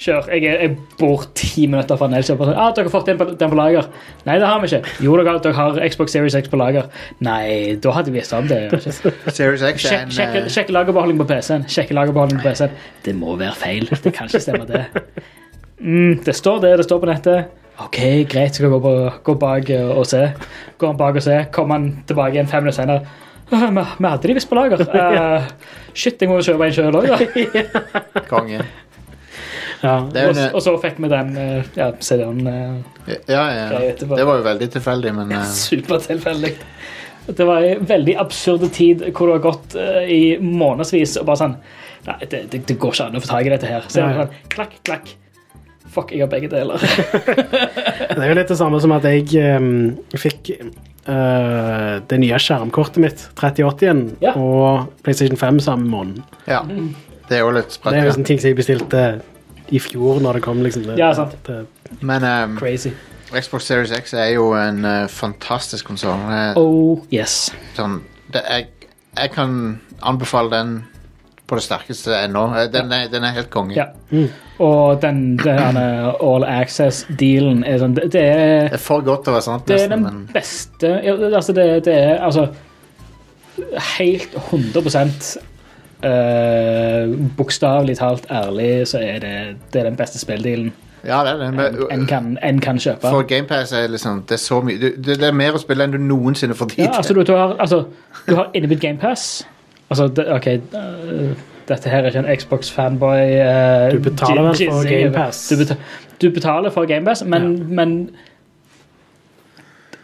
[0.00, 0.30] Kjør.
[0.32, 2.06] Jeg, er- jeg bor ti minutter fra.
[2.08, 3.88] Og sånn, ah, dere har fått den på, den på lager.
[4.24, 4.94] Nei, det har vi ikke.
[5.04, 6.86] Jo, dere, dere har Xbox Series X på lager.
[7.20, 8.62] Nei, da hadde vi visst om det.
[8.80, 11.66] Series X er en sjekk, eh, sjekk lagerbeholdning på PC-en.
[11.68, 12.70] Sjekk lagerbeholdning på PC-en.
[13.04, 13.88] Det må være feil.
[13.92, 14.86] Det kan ikke stemme, det.
[15.80, 16.76] Mm, det står det.
[16.80, 17.56] Det står på nettet.
[17.80, 17.98] OK,
[18.28, 18.94] greit, skal gå, på,
[19.24, 20.26] gå bak eh, og se.
[20.80, 23.04] Går han bak og se, kommer han tilbake igjen fem minutter senere.
[23.52, 24.78] «Øh, Vi, vi hadde de visst på lager.
[24.94, 25.42] Uh,
[25.94, 28.20] shit, jeg må jo kjøpe en sjøl òg, da.
[28.30, 28.60] konge.
[29.80, 29.94] Ja.
[30.14, 32.40] En, og så fikk vi den eh, ja, CD-en.
[32.46, 33.82] eh, ja, ja.
[33.96, 36.52] Det var jo veldig tilfeldig, men eh, Supertilfeldig.
[37.30, 39.76] Det var en veldig absurd tid hvor det har gått
[40.10, 41.56] i månedsvis og bare sånn
[42.06, 43.82] Nei, det, det, det går ikke an å få tak i dette her.
[43.92, 44.06] Så ja.
[44.16, 45.10] sånn, klakk, klakk.
[45.92, 46.80] Fuck, jeg har begge deler.
[48.14, 49.26] Det er jo litt det samme som at jeg
[49.60, 50.48] um, fikk
[51.10, 54.32] uh, det nye skjermkortet mitt, 3080-en, Ja.
[54.38, 56.22] og PlayStation 5 samme måned.
[56.48, 56.64] ja.
[57.30, 59.00] Det er jo litt Det er jo sånne ting som jeg bestilte
[59.70, 60.62] i fjor når det kom.
[60.62, 60.82] liksom.
[60.88, 61.36] Det, Ja, sant.
[61.46, 61.66] Det,
[62.00, 62.90] Men um, Crazy.
[63.30, 66.18] Xbox Series X er jo en uh, fantastisk konsoll.
[66.58, 67.52] Oh, yes.
[67.76, 68.00] Sånn,
[68.34, 68.66] det, jeg,
[69.16, 70.72] jeg kan anbefale den
[71.46, 72.44] på det sterkeste ennå.
[72.54, 73.74] Eh, Den, den er helt konge.
[73.74, 73.88] Ja.
[74.62, 79.32] Og den, den All Access-dealen er sånn Det, det er Det er for godt til
[79.32, 80.90] å være sant, Det er den men beste
[81.30, 82.44] Altså, det, det er altså
[83.96, 84.82] Helt 100
[86.04, 89.34] uh, Bokstavelig talt ærlig, så er det,
[89.72, 90.72] det er den beste spilldealen
[91.04, 91.54] ja, det er det.
[91.54, 93.00] Men, en, kan, en kan kjøpe.
[93.00, 95.94] for GamePass er liksom Det er så mye det, det er mer å spille enn
[95.94, 97.84] du noensinne får tid Ja, altså, du, du har, altså,
[98.28, 99.46] du har innebygd GamePass.
[99.90, 101.30] Altså, det, OK uh,
[101.68, 103.22] Dette her er ikke en Xbox-fanboy.
[103.40, 104.90] Uh, Du betaler vel for GamePass.
[104.90, 105.48] Game Pass?
[105.48, 105.76] Du, betal,
[106.22, 108.10] du betaler for GamePass, men, men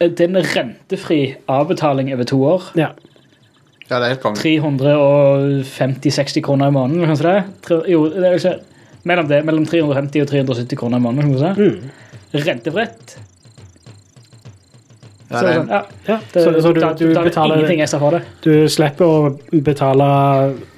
[0.00, 2.72] det er en rentefri avbetaling over to år.
[2.76, 2.94] ja.
[3.90, 4.40] Ja, det er helt konge.
[4.42, 7.44] 350-60 kroner i måneden, kanskje det?
[7.66, 8.54] Tre- Jo, det er ikke
[9.06, 12.46] mellom det, mellom 350 og 370 kroner i måneden, kanskje det?
[12.46, 13.16] Rentefritt.
[15.26, 16.16] Ja, Så det det sånn, ja, ja.
[16.32, 18.20] det, Så, så du, betaler, du betaler betaler ingenting ekstra for det.
[18.44, 20.06] Du slipper å betale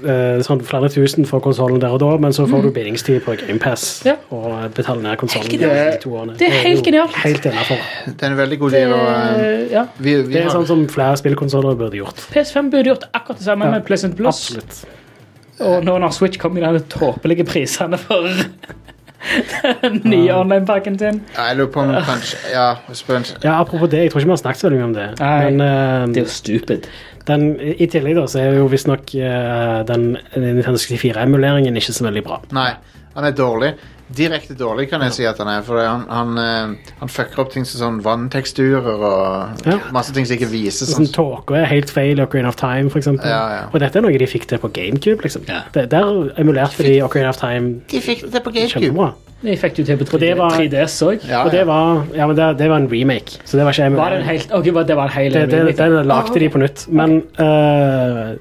[0.08, 3.34] eh, sånn flere tusen for konsollen der og da, men så får du bindingstid på
[3.42, 4.08] GamePass Mm.
[4.08, 4.14] Ja.
[4.32, 6.36] og betaler ned konsollen i to årene.
[6.40, 7.12] Det er helt genialt.
[7.26, 7.76] Helt innafor.
[8.06, 8.92] det er en veldig god deal.
[8.94, 9.84] Eh, ja.
[9.98, 12.24] vi, vi Det er har, sånn som flere spillkonsoller burde gjort.
[12.32, 14.32] PS5 burde gjort akkurat det samme Ja, med Pleasant Plus.
[14.48, 14.80] Absolutt.
[15.60, 18.28] Og nå når Switch kom i denne tåpelige prisene for
[19.82, 21.20] den nye online-pakken sin.
[21.34, 24.36] ja, jeg lurer på om kanskje Ja, spør, Ja, Apropos det, jeg tror ikke vi
[24.36, 25.08] har snakket så mye om det.
[25.20, 25.50] Nei.
[25.50, 26.88] Men Det er jo stupid.
[27.28, 32.22] den, i tillegg da, så er jo visstnok uh, den Nintendo 64-emuleringen ikke så veldig
[32.24, 32.38] bra.
[32.56, 32.70] Nei,
[33.16, 33.74] han er dårlig.
[34.16, 35.62] Direkte dårlig, kan jeg si at han er.
[35.66, 39.78] For han, han, eh, han fucker opp ting som sånn vannteksturer og Ja.
[39.92, 40.94] masse ting som ikke vises.
[40.94, 41.10] Sånn.
[41.12, 43.06] Tåke er helt feil i Ocarina of Time, f.eks.
[43.06, 43.20] Ja,
[43.52, 43.62] ja.
[43.72, 45.42] Og dette er noe de fikk til på GameCube, liksom.
[45.48, 45.60] Ja.
[45.74, 48.80] Det, der emulerte de Ocarina of Time De fikk det på GameCube.
[48.88, 49.12] kjempebra.
[49.38, 51.28] Fikk det til på 3D, var- 3DS òg.
[51.28, 51.64] Ja, Og det ja.
[51.64, 54.24] var, ja, men det, det var en remake, så det var ikke Var det en
[54.26, 55.76] helt Ok, det var en hel Det, det, remake.
[55.76, 56.86] den lagde de på nytt.
[56.90, 58.34] Men uh,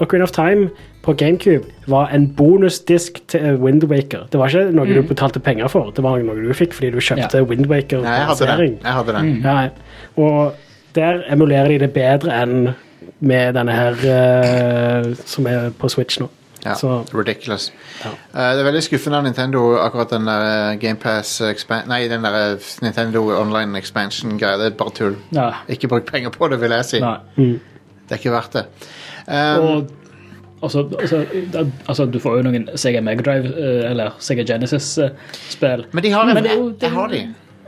[0.00, 0.70] Ocarina of Time
[1.02, 4.26] på GameCube var en bonusdisk til Windwaker.
[4.30, 4.94] Det var ikke noe Mm.
[4.94, 7.42] du betalte penger for, det var noe du fikk fordi du kjøpte Ja.
[7.42, 8.02] Windwaker.
[8.02, 8.78] Nei, jeg hadde den.
[8.84, 9.32] Jeg hadde den.
[9.32, 9.42] Mm.
[9.44, 9.68] Ja,
[10.16, 10.54] og
[10.94, 12.74] der emulerer de det bedre enn
[13.20, 16.28] med denne her uh, som er på Switch nå.
[16.64, 17.72] Ja, Så- Ridiculous.
[18.04, 18.10] Ja.
[18.34, 21.40] Uh, det er veldig skuffende av Nintendo, akkurat den der GamePass
[21.88, 24.58] Nei, den der Nintendo Online Expansion-greia.
[24.58, 25.16] Det er bare tull.
[25.32, 25.50] Ja.
[25.68, 27.00] Ikke bruk penger på det, vil jeg si.
[27.00, 27.60] Mm.
[28.08, 28.64] Det er ikke verdt det.
[29.28, 29.86] Um, Og
[30.62, 31.24] altså, altså,
[31.88, 35.86] altså, du får jo noen Sega Megadrive eh, eller Sega Genesis-spill.
[35.92, 37.22] men de har Men en, det det jeg har de.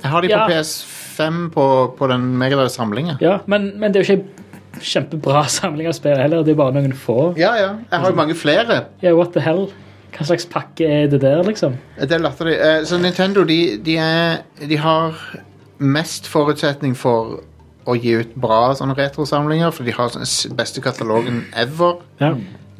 [0.04, 0.46] Jeg har de på Ja.
[0.48, 1.66] PS5 på,
[1.98, 3.18] på den Megadrive-samlinga.
[3.20, 6.42] Ja, men, men det er jo ikke kjempebra samling av spill heller.
[6.44, 7.32] Det er bare noen få.
[7.38, 7.72] Ja, ja.
[7.90, 8.84] Jeg har jo mange flere.
[9.02, 9.68] Ja, what the hell?
[10.14, 11.74] Hva slags pakke er det der, liksom?
[11.98, 12.54] Det er latterlig.
[12.62, 15.16] Eh, Så Nintendo, de, de, er, de har
[15.78, 17.40] mest forutsetning for
[17.90, 20.22] å gi ut bra sånne retrosamlinger, for de har den
[20.56, 21.98] beste katalogen ever.
[22.22, 22.30] Ja.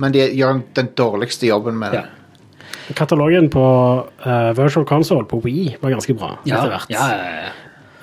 [0.03, 2.05] Men de gjør den dårligste jobben med det.
[2.05, 2.95] Ja.
[2.95, 3.65] Katalogen på
[4.27, 6.91] uh, Virtual Console på Wii var ganske bra etter hvert.
[6.93, 7.53] ja, ja, ja.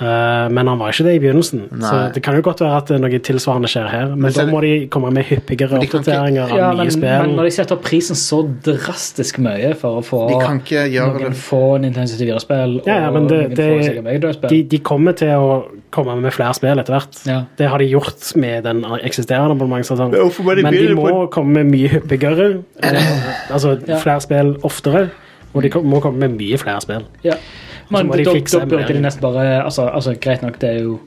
[0.01, 1.67] Eh, men han var ikke det i begynnelsen.
[1.81, 4.07] Så det kan jo godt være at noe tilsvarende skjer her.
[4.15, 6.91] Men, Men da må de komme med hyppigere oppdateringer ikke- oppdateringer av Ja, nye men,
[6.91, 7.27] spill.
[7.27, 10.87] men når de setter opp prisen så drastisk mye for å få De kan ikke
[10.89, 11.37] gjøre noen det.
[11.37, 16.33] få Nintendo 64-spill Ja, ja, men det, det, de, de kommer til å komme med
[16.33, 17.21] flere spill etter hvert.
[17.27, 17.43] Ja.
[17.57, 20.13] Det har de gjort med den eksisterende abonnementsavtalen.
[20.17, 22.63] Ja, må de Men de må komme med mye hyppigere.
[23.53, 23.97] altså Ja.
[23.99, 25.09] flere spill oftere.
[25.53, 27.03] Og de må komme med mye flere spill.
[27.27, 27.33] Ja.
[27.91, 30.81] Men må de da, fikse burde de nesten bare altså, altså, Greit nok, det er
[30.85, 30.97] jo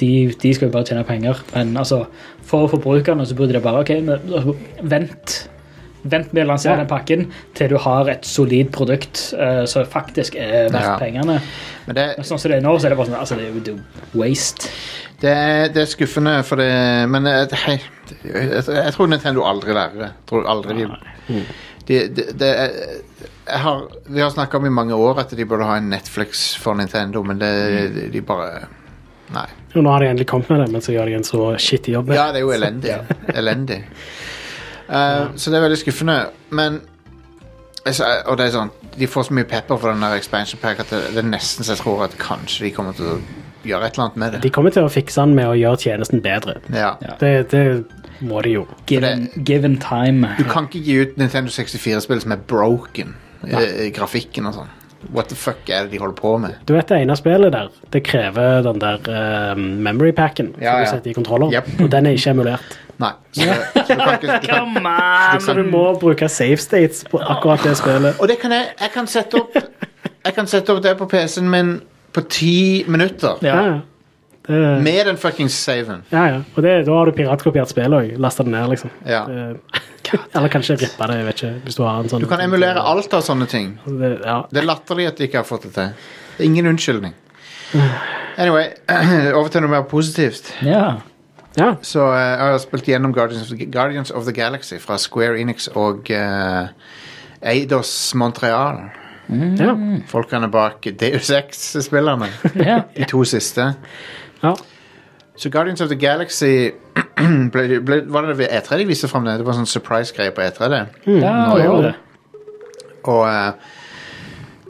[0.00, 0.10] de,
[0.42, 2.02] de skal jo bare tjene penger, men altså,
[2.44, 5.36] for forbrukerne så burde de bare OK, altså, vent.
[6.10, 6.82] Vent med å lansere Ja.
[6.84, 10.96] den pakken til du har et solid produkt uh, som faktisk er verdt Ja.
[11.00, 11.40] pengene.
[11.86, 13.72] Men det, Sånn som det er nå, så er det bare sånn altså, det er
[13.72, 13.78] jo
[14.20, 14.70] waste.
[15.20, 16.70] det, er, det er skuffende, for det
[17.08, 17.78] Men eh, hei,
[18.24, 20.10] jeg, jeg tror Nintendo aldri lærer det.
[20.12, 21.44] Jeg tror aldri de,
[21.86, 22.70] de, de, det er,
[23.46, 26.48] jeg har, Vi har snakka om i mange år at de burde ha en Netflix
[26.58, 27.52] for Nintendo, men det,
[27.94, 28.66] de, de bare
[29.34, 29.46] Nei.
[29.74, 31.96] Jo, nå har de endelig kommet med det, men så gjør de en så skittig
[31.96, 32.12] jobb.
[32.14, 32.92] Ja, det er jo elendig.
[33.40, 33.80] elendig.
[34.88, 36.18] Eh, så det er veldig skuffende.
[36.50, 36.80] Men
[37.86, 40.80] altså, Og det er sånn De får så mye pepper for den der expansion pack
[40.84, 43.18] at det, det er nesten så jeg tror at kanskje de kommer til å
[43.66, 44.40] gjøre et eller annet med det.
[44.46, 46.54] De kommer til å fikse den med å gjøre tjenesten bedre.
[46.70, 46.92] Ja.
[47.02, 47.16] Ja.
[47.18, 47.62] Det, det
[48.22, 48.62] må de jo.
[48.86, 50.30] Given, given time.
[50.38, 53.16] Du kan ikke gi ut Nintendo 64-spill som er broken.
[53.46, 54.70] i grafikken og sånn.
[55.12, 56.54] What the fuck er det de holder på med?
[56.66, 60.96] Du vet det ene spillet der, det krever den der uh, memory packen Ja, ja.
[61.04, 61.68] i kontrolleren, Yep.
[61.84, 62.78] og den er ikke emulert.
[63.02, 63.10] Nei.
[63.36, 65.56] Så, det, så du kan ikke, du kan, Come on!
[65.58, 68.16] Du må bruke save states på akkurat det spillet.
[68.20, 71.50] og det kan jeg Jeg kan sette opp Jeg kan sette opp det på PC-en
[71.52, 71.74] min
[72.16, 73.36] på ti minutter.
[73.44, 73.74] Ja, ja.
[74.46, 76.04] Det, Med den fuckings saven.
[76.12, 76.38] ja, ja.
[76.54, 78.12] Og det, da har du piratkopiert spillet òg.
[78.22, 78.90] Lasta det ned, liksom.
[79.04, 79.24] Ja.
[79.28, 81.50] Det, eller kanskje rippa det, jeg vet ikke.
[81.66, 83.72] Hvis du har en sånn Du kan emulere alt av sånne ting.
[83.84, 84.38] Det, ja.
[84.50, 85.92] Det er latterlig at de ikke har fått det til.
[86.38, 87.12] Det er ingen unnskyldning.
[88.38, 88.70] Anyway,
[89.36, 90.52] over til noe mer positivt.
[90.64, 91.00] Ja.
[91.56, 91.72] Ja.
[91.82, 95.68] Så eh, jeg har spilt gjennom Guardians of, Guardians of the Galaxy fra Square Enix
[95.68, 96.68] og eh,
[97.42, 98.86] Eidos Montreal.
[99.58, 99.74] ja.
[100.06, 102.28] Folkene bak Deus Ex-spillerne.
[102.70, 102.82] ja.
[102.96, 103.74] De to siste.
[104.42, 104.54] ja.
[105.36, 106.70] Så Guardians of the Galaxy
[107.52, 109.34] ble, ble, Var det ved E3 de viste fram det?
[109.38, 110.68] Det var sånn surprise-greie på E3.
[110.72, 110.78] det
[111.20, 111.94] ja det var det.
[113.04, 113.74] Og eh,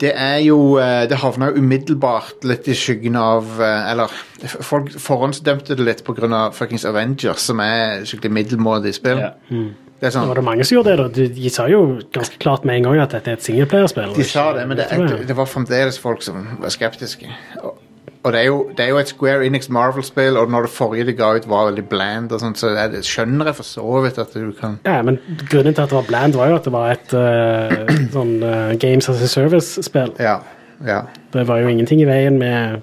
[0.01, 4.13] det er jo eh, Det havna jo umiddelbart litt i skyggen av eh, Eller
[4.61, 6.51] folk forhåndsdømte det litt pga.
[6.53, 9.23] fuckings Avengers, som er skikkelig middelmådig spill.
[9.25, 9.31] Ja.
[9.49, 10.97] Det er Det sånn, var det mange som gjorde det.
[11.01, 11.07] da.
[11.15, 11.79] De, de sa jo
[12.13, 14.13] ganske klart med en gang at dette er et singleplayerspill.
[14.13, 17.31] de sa det, men det, det, det var fremdeles folk som var skeptiske.
[17.63, 17.79] Og,
[18.23, 21.05] og det, er jo, det er jo et Square Enix Marvel-spill, og når det forrige
[21.05, 24.19] de ga ut, var veldig bland, og sånt, så jeg skjønner jeg for så vidt
[24.21, 26.73] at du kan Ja, men grunnen til at det var bland, var jo at det
[26.73, 30.15] var et uh, sånn uh, Games as a Service-spill.
[30.19, 30.39] Ja.
[30.87, 31.01] ja.
[31.33, 32.81] Det var jo ingenting i veien med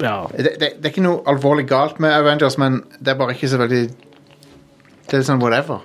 [0.00, 0.26] Ja.
[0.36, 3.50] Det, det, det er ikke noe alvorlig galt med Avengers, men det er bare ikke
[3.50, 3.84] så veldig
[5.10, 5.82] Det er sånn whatever.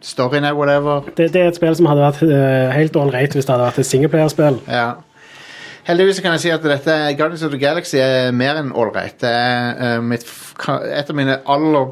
[0.00, 1.08] Storyen er whatever.
[1.16, 3.82] Det, det er et spill som hadde vært uh, helt ålreit hvis det hadde vært
[3.82, 4.60] et singleplayerspill.
[4.70, 4.90] Ja.
[5.90, 9.16] Heldigvis kan jeg si at dette Guardians of the Galaxy er mer enn ålreit.
[9.22, 11.90] Det er eh, mitt, f- ka- et av mine aller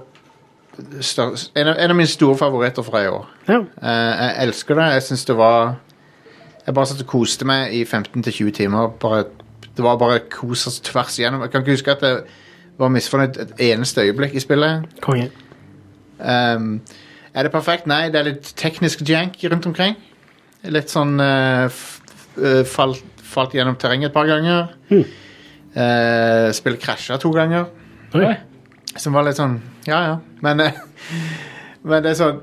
[1.03, 3.26] stør- en, av, en av mine store favoritter fra i år.
[3.49, 3.59] Ja.
[3.82, 4.88] Eh, jeg elsker det.
[4.94, 5.76] Jeg syns det var
[6.68, 8.90] Jeg bare satt og koste meg i 15-20 timer.
[9.01, 9.22] Bare,
[9.64, 11.40] det var bare kos oss tvers igjennom.
[11.46, 12.18] Jeg kan ikke huske at jeg
[12.78, 14.84] var misfornøyd et eneste øyeblikk i spillet.
[15.01, 15.30] Konge.
[16.20, 16.80] Um,
[17.34, 17.86] er det perfekt?
[17.88, 19.96] Nei, det er litt teknisk jank rundt omkring.
[20.68, 22.03] Litt sånn uh, f-
[22.36, 24.72] uh, falt, falt gjennom terrenget et par ganger.
[24.91, 25.05] Hmm.
[25.79, 27.68] Uh, spillet krasja to ganger.
[28.16, 28.33] Oi.
[28.97, 30.14] Som var litt sånn Ja, ja.
[30.45, 30.79] Men, eh,
[31.89, 32.39] men det er sånn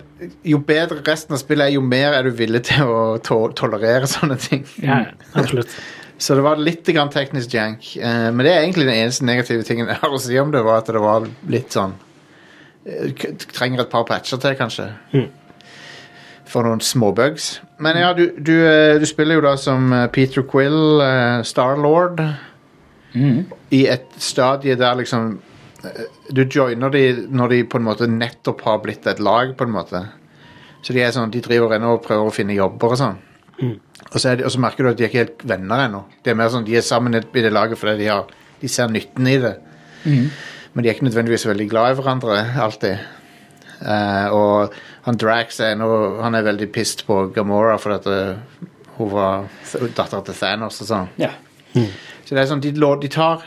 [0.46, 4.08] Jo bedre resten av spillet er, jo mer er du villig til å to tolerere
[4.10, 4.66] sånne ting.
[4.84, 5.74] Ja, ja, absolutt.
[6.18, 7.90] Så det var litt grann teknisk jank.
[7.98, 10.62] Eh, men det er egentlig den eneste negative tingen jeg har å si om det,
[10.64, 11.98] var at det var litt sånn
[12.86, 13.12] eh,
[13.50, 14.88] Trenger et par patcher til, kanskje.
[16.46, 17.56] For noen småbugs.
[17.82, 21.02] Men ja, du, du, eh, du spiller jo da som eh, Peter Quill,
[21.48, 22.22] Starlord,
[23.16, 23.40] mm.
[23.76, 25.40] i et stadie der liksom
[25.84, 29.68] eh, Du joiner de når de på en måte nettopp har blitt et lag, på
[29.68, 30.06] en måte.
[30.86, 33.20] Så de er sånn, de driver ennå og prøver å finne jobber og sånn.
[34.12, 36.04] Og så, de, og så merker du at de er ikke helt venner ennå.
[36.22, 38.30] Det er mer sånn, De er sammen i det laget fordi de, har,
[38.62, 39.56] de ser nytten i det.
[40.76, 43.06] Men de er ikke nødvendigvis veldig glad i hverandre alltid.
[43.82, 44.74] Eh, og
[45.06, 45.90] han Drax er, nå,
[46.22, 49.48] han er veldig pissed på Gamora fordi at eh, hun var
[49.98, 51.12] datteren til Thanos og sånn.
[51.20, 51.34] Ja.
[51.76, 53.44] Så det er sånn, de, de tar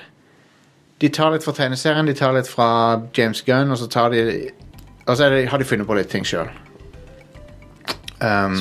[1.00, 2.68] De tar litt fra tegneserien, de tar litt fra
[3.16, 4.50] James Gunn, og så tar de
[5.06, 6.50] Og så er det, har de funnet på litt ting sjøl.
[8.18, 8.58] Um,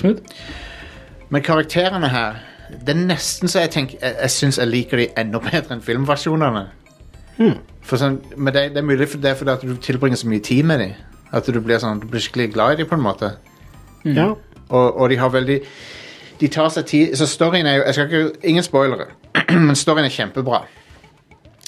[1.33, 2.37] men karakterene her
[2.85, 5.83] Det er nesten så jeg tenker Jeg, jeg syns jeg liker de enda bedre enn
[5.83, 6.67] filmversjonene.
[7.87, 10.29] For sånn, men det, det er mulig for det er fordi at du tilbringer så
[10.29, 10.95] mye tid med dem.
[11.35, 13.33] At du blir, sånn, du blir skikkelig glad i dem, på en måte.
[14.07, 14.31] Ja.
[14.69, 15.61] Og, og de har veldig
[16.39, 19.07] De tar seg tid Så storyen er jo jeg skal ikke, Ingen spoilere,
[19.67, 20.59] men storyen er kjempebra.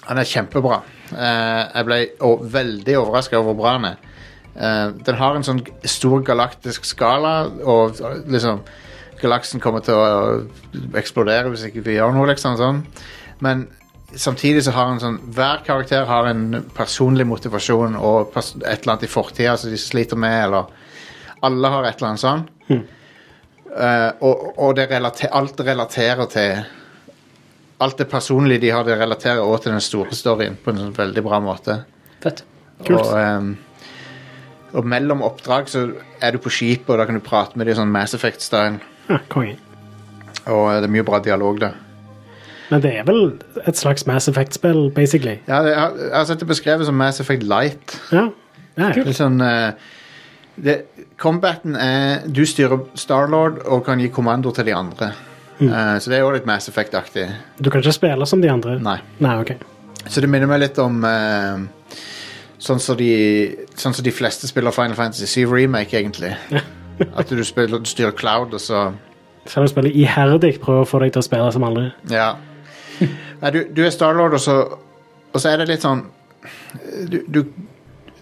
[0.10, 0.82] Han er kjempebra.
[1.12, 3.97] Uh, jeg ble og, veldig overraska over hvor bra han er.
[4.53, 7.34] Uh, den har en sånn stor galaktisk skala,
[7.64, 8.64] og liksom
[9.20, 12.55] Galaksen kommer til å eksplodere hvis ikke vi gjør noe, liksom.
[12.60, 12.78] sånn.
[13.43, 13.66] Men
[14.16, 18.95] samtidig så har han sånn Hver karakter har en personlig motivasjon og pers et eller
[18.95, 20.66] annet i fortida som de sliter med, eller
[21.45, 22.43] Alle har et eller annet sånn.
[23.70, 26.64] Eh, og og det relater, alt relaterer til
[27.80, 30.95] Alt det personlige de har, det relaterer også til den store storyen på en sånn
[30.97, 31.78] veldig bra måte.
[32.20, 32.41] Fett.
[32.84, 32.99] Kult.
[32.99, 33.53] Og, um,
[34.74, 35.86] og mellom oppdrag så
[36.20, 38.82] er du på skipet, og da kan du prate med dem sånn Mass Effect-style.
[39.47, 39.55] ja.
[40.51, 41.80] Og det er mye bra dialog der.
[42.70, 43.34] Men det er vel
[43.67, 45.39] et slags Mass Effect-spill, basically.
[45.47, 47.95] Ja, det, jeg, jeg har sett det beskrevet som Mass Effect Light.
[48.13, 48.28] Ja.
[48.78, 48.91] ja.
[48.93, 49.72] Er sånn uh,
[50.59, 50.82] det,
[51.20, 55.11] Combaten er Du styrer Starlord og kan gi kommando til de andre.
[55.59, 57.26] Eh, så det er jo litt Mass Effect-aktig.
[57.59, 58.78] Du kan ikke spille som de andre?
[58.80, 58.97] Nei.
[59.20, 59.51] Nei, ok.
[60.07, 61.59] Så det minner meg litt om uh,
[62.63, 63.11] sånn som de,
[63.76, 66.32] sånn som de fleste spiller Final Fantasy 7 Remake, egentlig.
[67.20, 68.89] At du, spiller, du styrer Cloud, og så
[69.45, 71.89] Skal du spille iherdig, prøve å få deg til å spille som andre?
[72.11, 72.34] Ja.
[73.41, 74.59] Nei, du, du er Starlord, og så,
[75.33, 76.05] og så er det litt sånn
[77.09, 77.43] Du, du,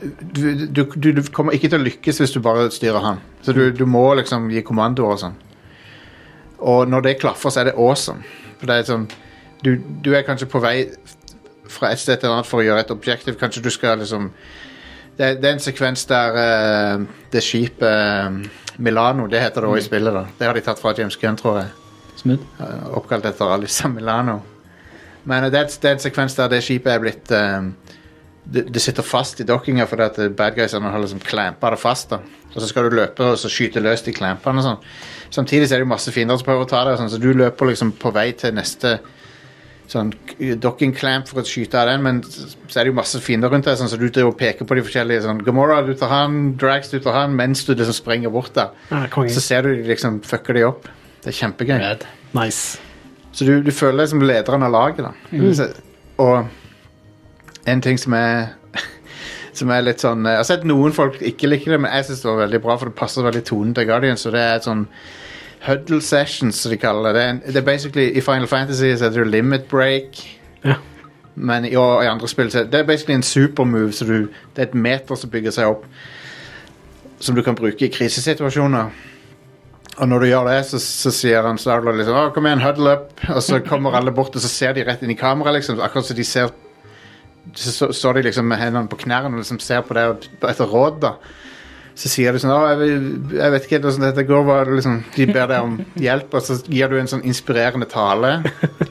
[0.01, 3.21] du, du, du, kommer ikke til å lykkes hvis du bare styrer han.
[3.45, 5.38] Så du, du må liksom gi kommandoer og sånn.
[6.57, 8.25] Og når det klaffer, så er det awesome.
[8.57, 9.07] For det er sånn
[9.65, 9.71] Du,
[10.05, 10.86] du er kanskje på vei
[11.67, 13.38] fra et sted til et annet for å gjøre et objektiv.
[13.39, 14.30] Kanskje du skal liksom
[15.17, 19.82] Det, det er en sekvens der uh, det skipet uh, Milano, det heter det også
[19.82, 20.13] i spillet.
[20.13, 21.71] da Det har de tatt fra James Gunn, tror jeg.
[22.17, 22.43] Smooth.
[22.93, 24.38] Oppkalt etter Alisa Milano.
[25.28, 27.73] Men eh, det, er, en sekvens der det skipet er blitt um,
[28.47, 31.82] det, det sitter fast i dokkinga fordi at eh, bad guysene har liksom klampa det
[31.82, 32.13] fast.
[32.13, 32.21] da
[32.53, 34.82] Og så skal du løpe og så skyte løs de clampene og sånn.
[35.36, 37.34] Samtidig så er det jo masse fiender som prøver å ta deg, sånn, så du
[37.36, 38.97] løper liksom på vei til neste
[39.88, 40.09] sånn
[40.59, 43.67] docking clamp for å skyte av den, men så er det jo masse fiender rundt
[43.67, 46.41] deg, sånn, så du driver og peker på de forskjellige sånn Gamora, du tar han,
[46.59, 48.75] Drax, du tar han, mens du liksom sprenger bort der.
[48.91, 49.05] Ja.
[49.32, 50.91] Så ser du de liksom fucker de opp.
[51.23, 51.80] Det er kjempegøy.
[52.36, 52.87] Nice.
[53.32, 55.11] Så du, du føler deg som lederen av laget, da.
[55.32, 55.84] Mm.
[56.17, 56.47] og
[57.67, 58.53] en ting som er
[59.57, 62.23] Som er litt sånn Jeg har sett noen folk ikke liker det, men jeg syns
[62.23, 64.21] det var veldig bra, for det passer veldig tonen til Guardians.
[64.21, 64.86] Så det er et sånn
[65.65, 67.25] Huddle sessions, som de kaller det.
[67.47, 70.21] Det er basically I Final Fantasy så heter det limit break.
[70.63, 70.78] Ja.
[71.36, 73.91] Men i, og i andre spill så det er basically en supermove.
[73.91, 75.86] Så du, det er et meter som bygger seg opp,
[77.19, 78.93] som du kan bruke i krisesituasjoner.
[79.98, 82.93] Og når du gjør det, så, så sier han Starlord liksom Å, kom igjen, huddle
[83.00, 83.10] up.
[83.34, 85.82] Og så kommer alle bort, og så ser de rett inn i kameraet, liksom.
[85.82, 86.54] Akkurat som de ser
[87.58, 90.06] Så står de liksom med hendene på knærne og liksom ser på det
[90.52, 91.16] etter råd, da.
[91.98, 93.02] Så sier du sånn Å, jeg,
[93.39, 94.45] jeg vet ikke hvordan dette går.
[94.45, 98.38] Hva, liksom, de ber deg om hjelp, og så gir du en sånn inspirerende tale.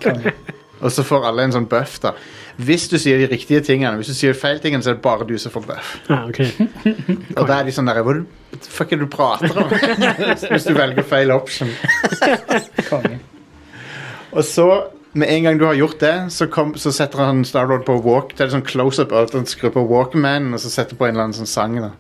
[0.86, 2.12] og så får alle en sånn buff, da.
[2.56, 3.98] Hvis du sier de riktige tingene.
[4.00, 5.90] Hvis du sier feil tingene, så er det bare du som får buff.
[6.08, 6.38] Ja, ok.
[7.36, 9.68] Og da er de sånn der Hva du- fuck er det du prater om?
[10.54, 11.68] Hvis du velger feil option.
[12.90, 13.18] Konge.
[14.32, 14.66] Og så,
[15.12, 18.32] med en gang du har gjort det, så, kom, så setter han Starlord på walk.
[18.38, 19.12] Det er sånn close-up.
[19.12, 21.76] at Han skrur på Walkman og så setter på en eller annen sånn sang.
[21.82, 21.92] da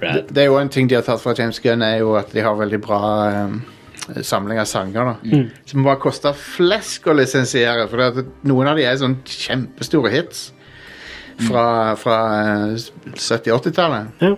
[0.00, 2.30] det, det er jo en ting de har tatt fra James Gunn, er jo at
[2.32, 3.00] de har veldig bra
[3.44, 3.58] um,
[4.22, 5.12] samling av sanger.
[5.12, 7.88] da Som bare koster flesk å lisensiere.
[7.90, 10.50] For noen av de er sånn kjempestore hits
[11.48, 12.78] fra, fra eh,
[13.14, 14.06] 70-80-tallet.
[14.20, 14.36] Ja.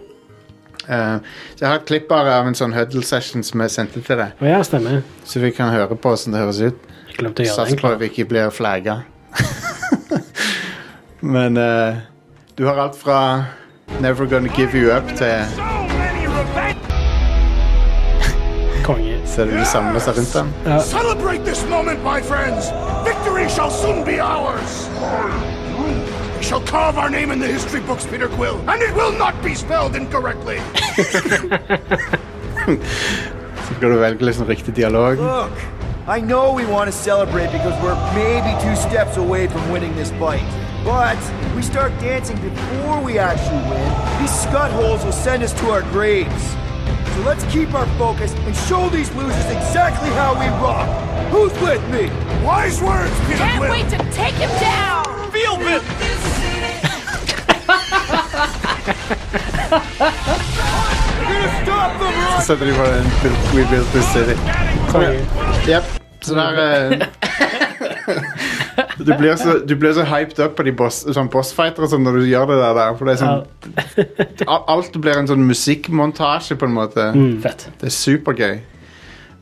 [0.82, 1.22] Uh,
[1.54, 4.18] så jeg har et klipp bare av en sånn huddle session som jeg sendte til
[4.18, 4.34] deg.
[4.42, 5.02] Og ja, stemmer.
[5.24, 6.88] Så vi kan høre på hvordan det høres ut.
[7.12, 7.80] Satser det.
[7.82, 9.02] på at vi ikke blir flagga.
[11.34, 12.02] Men uh,
[12.58, 13.20] du har alt fra
[14.00, 15.81] Never Gonna Give You Up til
[19.32, 19.36] Konge.
[19.36, 20.80] Ser du de samler seg rundt den?
[20.80, 22.70] Celebrate this moment, my friends!
[23.04, 24.88] Victory shall soon be ours!
[26.36, 29.34] We shall carve our name in the history books, Peter Quill, and it will not
[29.42, 30.60] be spelled incorrectly!
[33.68, 35.18] Så skal du velge liksom riktig dialog.
[35.18, 35.52] Look,
[36.08, 40.10] I know we want to celebrate because we're maybe two steps away from winning this
[40.10, 40.44] fight.
[40.84, 41.16] But
[41.46, 45.70] if we start dancing before we actually win, these scut holes will send us to
[45.70, 46.56] our graves.
[47.14, 50.88] So let's keep our focus and show these losers exactly how we rock.
[51.30, 52.10] Who's with me?
[52.44, 53.70] Wise words, Peter Can't Quill!
[53.70, 55.04] wait to take him down!
[55.30, 55.82] Feel it!
[60.02, 62.40] We're gonna stop them right!
[62.40, 64.36] Så setter de på en build- We Built This City.
[64.90, 65.26] Konge.
[65.66, 65.84] Jep.
[66.20, 67.06] Så der
[69.04, 72.04] Du blir så, du blir så hyped up på de boss, sånn bossfighter og sånn
[72.06, 72.74] når du gjør det der.
[72.78, 77.08] der, For det er sånn Al- Alt blir en sånn musikkmontasje, på en måte.
[77.44, 77.68] Fett.
[77.80, 78.60] Det er supergøy.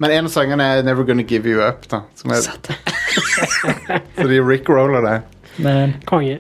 [0.01, 1.87] Men en av sangene er 'Never Gonna Give You Up'.
[1.91, 2.41] da som er,
[4.17, 5.23] Så de rickroller det.
[5.59, 6.39] Men Konge.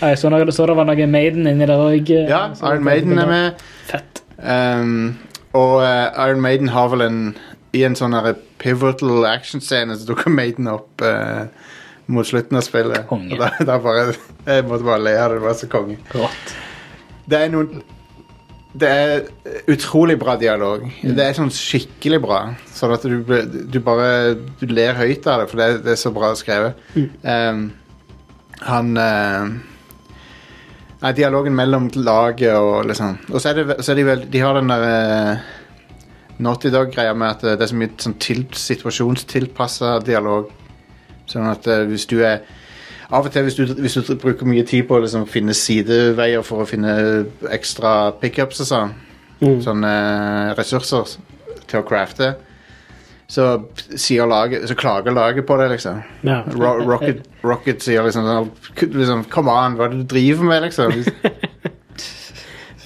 [0.00, 2.08] jeg så, noe, så det var noe Maiden inni der òg.
[2.28, 3.52] Ja, Iron Maiden er med.
[3.88, 4.22] Fett.
[4.38, 5.18] Um,
[5.52, 7.36] og eh, Iron Maiden har vel en
[7.74, 11.44] I en sånn her pivotal actionscene så dukker Maiden opp eh,
[12.10, 13.06] mot slutten av spillet.
[13.10, 13.34] Konge.
[13.34, 14.10] Og da, da bare,
[14.46, 15.40] jeg måtte bare le av det.
[15.40, 15.96] Det var så konge.
[16.12, 16.52] Godt.
[17.30, 17.82] Det er noen
[18.70, 19.24] Det er
[19.70, 20.84] utrolig bra dialog.
[21.02, 21.14] Mm.
[21.18, 22.40] Det er sånn skikkelig bra.
[22.74, 23.18] Sånn at du,
[23.66, 26.78] du bare Du ler høyt av det, for det, det er så bra skrevet.
[26.94, 27.08] Mm.
[27.24, 27.64] Um,
[28.60, 29.48] han uh,
[31.16, 34.58] dialogen mellom laget og liksom Og så er, det, så er de vel De har
[34.58, 35.48] den der uh,
[36.40, 40.48] Naughty Dog-greia med at det er så mye sånn til, situasjonstilpassa dialog.
[41.30, 42.42] Sånn at eh, hvis du er
[43.10, 46.44] Av og til hvis du, hvis du bruker mye tid på å liksom, finne sideveier
[46.46, 46.92] for å finne
[47.50, 48.92] ekstra pickups og sånn,
[49.64, 51.16] sånne eh, ressurser
[51.66, 52.28] til å crafte,
[53.30, 53.48] så,
[53.98, 56.00] sier laget, så klager laget på det, liksom.
[56.26, 56.40] Ja.
[56.54, 60.68] Ro Rocket, Rocket sier liksom, sånn, liksom Come on, hva er det du driver med,
[60.68, 60.94] liksom?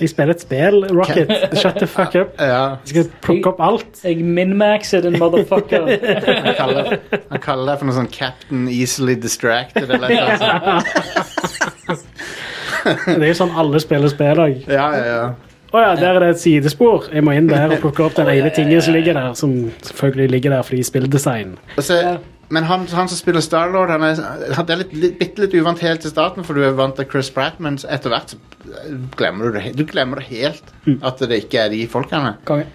[0.00, 1.30] Jeg spiller et spill, Rocket.
[1.60, 2.34] Shut the fuck up.
[2.40, 4.00] Ja, Jeg skal plukke opp alt.
[4.04, 5.86] Jeg minmaxer den motherfucker.
[6.46, 6.96] han kaller,
[7.30, 12.06] han kaller det for noe sånn Captain Easily Distracted, eller noe sånt.
[12.84, 14.64] Det er jo sånn alle spiller spill òg.
[14.68, 15.24] Ja, ja, ja.
[15.74, 17.08] Å ja, der er det et sidespor.
[17.10, 20.28] Jeg må inn der og plukke opp den ene tingen som ligger der, som selvfølgelig
[20.36, 21.56] ligger der fordi spilldesign.
[21.74, 21.96] Og så,
[22.52, 24.20] men han, han som spiller Starlord, han er,
[24.56, 27.08] han er litt, litt, bitte litt uvant helt til starten, for du er vant til
[27.10, 28.40] Chris Pratt, men etter hvert så
[29.16, 29.74] glemmer du det.
[29.78, 30.72] Du glemmer det helt
[31.04, 32.36] at det ikke er de folkene.
[32.48, 32.68] Konge.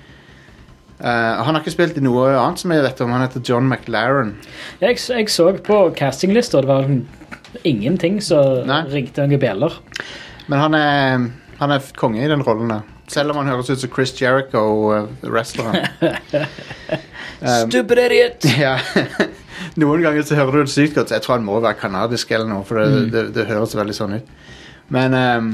[1.00, 3.14] Uh, han har ikke spilt i noe annet som jeg vet om.
[3.16, 4.34] Han heter John McLaren.
[4.82, 6.90] Jeg, jeg så på castinglista, det var
[7.64, 9.80] ingenting som ringte noen bjeller.
[10.52, 11.28] Men han er,
[11.62, 12.88] han er konge i den rollen der.
[13.10, 15.88] Selv om han høres ut som Chris Jericho, uh, wrestleren.
[17.70, 18.50] Stupid idiot!
[18.66, 18.76] ja.
[19.82, 21.14] Noen ganger så hører du det sykt godt.
[21.16, 24.20] Jeg tror han må være kanadisk eller noe, for det, det, det høres veldig sånn
[24.20, 24.30] ut.
[24.94, 25.50] Men, um,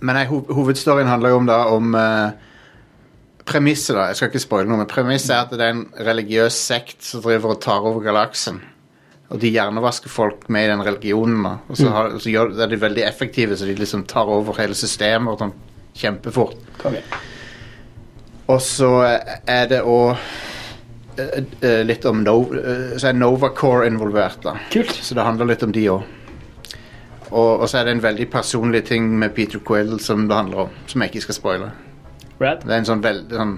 [0.00, 2.52] men nei, ho hovedstoryen handler jo om da om uh,
[3.44, 4.06] Premisset, da.
[4.08, 7.20] Jeg skal ikke spoile noe, men premisset er at det er en religiøs sekt som
[7.24, 8.62] driver og tar over galaksen.
[9.32, 11.42] Og de hjernevasker folk med i den religionen.
[11.44, 14.56] da Og så, har, så gjør, er de veldig effektive, så de liksom tar over
[14.60, 15.54] hele systemet og sånn
[15.94, 16.56] kjempefort.
[16.80, 17.02] Okay.
[18.48, 20.16] Og så er det òg
[21.84, 24.56] litt om Nova, eh, Så er Novacore involvert, da.
[24.70, 24.90] Kult.
[24.90, 26.02] Så det handler litt om de òg.
[27.30, 30.66] Og, og så er det en veldig personlig ting med Peter Quill som det handler
[30.66, 31.70] om, som jeg ikke skal spoile.
[32.40, 32.62] Rad.
[32.62, 33.54] Det er en sånn veldig sånn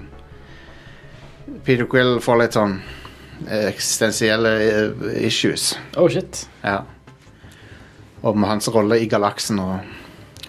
[1.65, 2.77] Peter Quill får litt sånn
[3.47, 5.75] eh, eksistensielle eh, issues.
[5.97, 6.45] Oh shit.
[6.63, 6.81] Ja.
[8.21, 9.87] Om hans rolle i galaksen og,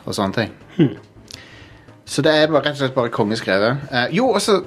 [0.04, 0.94] og sånne ting.
[2.08, 3.88] Så det er bare, rett og slett bare kongeskrevet.
[3.92, 4.62] Uh, jo, også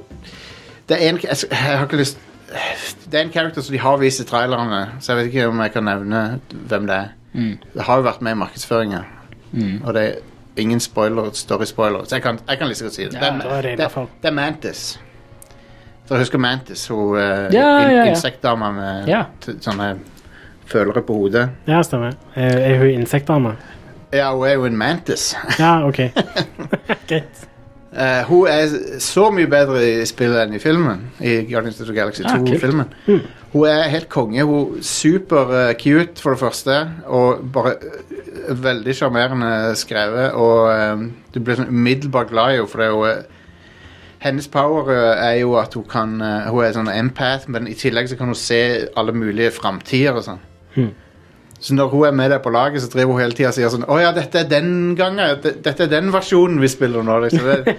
[0.89, 2.19] Det er en jeg, jeg har ikke lyst
[2.51, 5.61] Det er en character som de har vist i trailerne, så jeg vet ikke om
[5.63, 7.13] jeg kan nevne hvem det er.
[7.73, 9.03] Det har jo vært med i markedsføringa,
[9.83, 10.15] og det er
[10.59, 13.13] ingen spoiler, story-spoiler, så jeg kan, jeg kan liksom godt si det.
[13.13, 14.99] Ja, det, er, det det, det er Mantis.
[16.09, 17.21] Dere husker Mantis, hun uh,
[17.53, 18.03] Ja, ja, ja.
[18.11, 19.13] insektdama med
[19.63, 19.93] sånne
[20.67, 21.45] følere på hodet.
[21.67, 22.17] Ja, stemmer.
[22.35, 23.55] Er, er hun insektdame?
[24.11, 25.31] Ja, hun er jo en Mantis.
[25.59, 26.01] Ja, OK.
[27.09, 27.47] Greit.
[27.91, 31.01] Eh, hun er så mye bedre i spillet enn i filmen.
[31.19, 32.53] I Guardians of the Galaxy Ah, kult.
[32.53, 32.93] 2-filmen.
[33.51, 34.45] Hun er helt konge.
[34.47, 36.77] Hun er Super uh, cute, for det første.
[37.05, 37.75] Og bare
[38.47, 40.31] uh, veldig sjarmerende skrevet.
[40.31, 43.21] Og du blir sånn umiddelbart glad i henne, for det er
[44.21, 48.15] hennes power er jo at hun kan Hun er sånn empath, men i tillegg så
[48.19, 50.43] kan hun se alle mulige framtider og sånn.
[51.61, 53.69] Så når hun er med deg på laget, så driver hun hele tida og sier
[53.69, 55.43] sånn Å ja, dette er den gangen.
[55.43, 57.19] Dette er den versjonen vi spiller nå.
[57.21, 57.45] Liksom.
[57.45, 57.75] Det,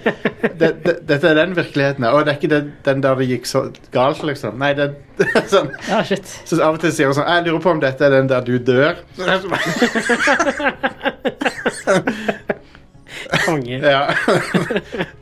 [0.61, 2.07] det, det, dette er den virkeligheten.
[2.07, 4.55] Å, det er ikke den, den der det gikk så galt, liksom.
[4.61, 4.87] Nei, det,
[5.51, 5.67] sånn.
[5.89, 6.31] Ja, shit.
[6.47, 8.47] Så av og til sier hun sånn Jeg lurer på om dette er den der
[8.47, 9.03] du dør.
[13.43, 13.83] Konge.
[13.97, 14.05] ja.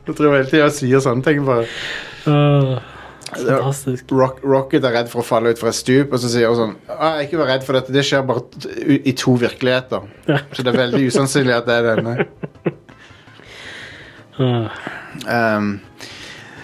[0.06, 1.42] Tror hele tida hun sier sånne ting.
[1.50, 1.66] bare
[2.30, 2.91] Åh,
[3.36, 4.12] fantastisk.
[4.12, 6.58] Rock, Rocket er redd for å falle ut fra et stup, og så sier hun
[6.58, 8.44] sånn «Ah, Ikke vær redd for dette, det skjer bare
[8.98, 10.08] i to virkeligheter.
[10.52, 12.16] Så det er veldig usannsynlig at det er denne.
[15.28, 15.80] Um,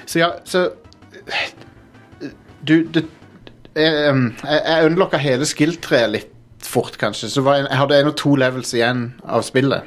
[0.09, 0.71] så ja, så
[2.65, 3.03] Du, du
[3.77, 6.33] jeg, um, jeg, jeg hele skill-treet litt
[6.65, 7.29] fort, kanskje.
[7.31, 9.85] Så var jeg, jeg hadde en og to levels igjen av spillet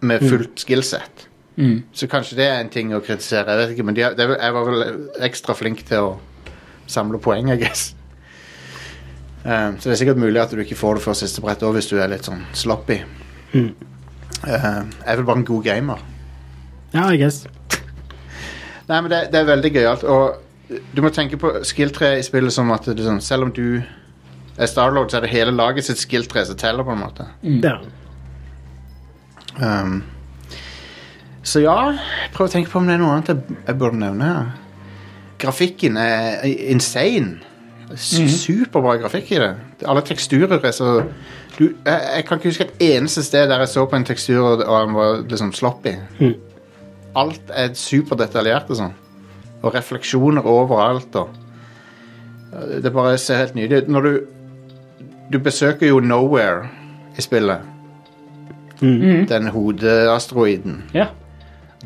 [0.00, 0.64] med fullt
[1.58, 1.84] skillset.
[1.92, 3.50] Så kanskje det er en ting å kritisere.
[3.50, 4.84] Jeg vet ikke, men de, de, jeg var vel
[5.26, 6.16] ekstra flink til å
[6.88, 7.94] samle poeng, I guess.
[9.44, 11.76] Um, så det er sikkert mulig at du ikke får det før siste brett òg,
[11.76, 13.00] hvis du er litt sånn sloppy.
[13.54, 13.70] Mm.
[14.42, 16.02] Uh, jeg er vel bare en god gamer.
[16.94, 17.44] Ja, I guess.
[18.88, 20.04] Nei, men det, det er veldig gøyalt.
[20.08, 23.54] Og du må tenke på skill-treet i spillet som at det er sånn, selv om
[23.56, 23.80] du
[24.58, 27.28] er Starlord, så er det hele laget sitt skill-tre som teller, på en måte.
[27.62, 27.78] Ja.
[29.58, 30.00] Um,
[31.48, 31.76] så ja,
[32.34, 34.30] prøv å tenke på om det er noe annet jeg, burde nevne.
[35.40, 37.38] Grafikken er insane.
[37.96, 39.50] Superbra grafikk i det.
[39.88, 40.90] Alle teksturer er så
[41.58, 44.42] du, jeg, jeg kan ikke huske et eneste sted der jeg så på en tekstur
[44.44, 45.94] og, og den var liksom sloppy.
[46.20, 46.34] Mhm.
[47.18, 48.92] Alt er superdetaljert og sånn.
[49.64, 51.32] Og refleksjoner overalt og
[52.84, 53.88] Det bare ser helt nydelig ut.
[53.92, 54.12] Når du
[55.32, 56.68] Du besøker jo Nowhere
[57.18, 57.60] i spillet.
[58.80, 60.82] Den hodeasteroiden.
[60.94, 61.08] Ja.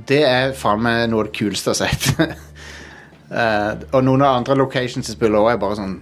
[0.08, 2.38] Det er faen meg noe av det kuleste jeg har sett.
[3.30, 6.00] uh, og noen av andre locations i spillet òg er bare sånn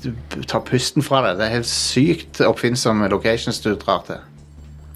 [0.00, 1.38] Du tar pusten fra deg.
[1.38, 4.20] Det er helt sykt oppfinnsomme locations du drar til.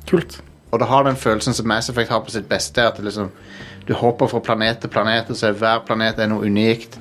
[0.08, 0.40] Kult.
[0.72, 2.82] Og det har den følelsen som Mass Effect har på sitt beste.
[2.82, 3.28] At liksom,
[3.86, 6.96] du hopper fra planet til planet, og så er hver planet er noe unikt.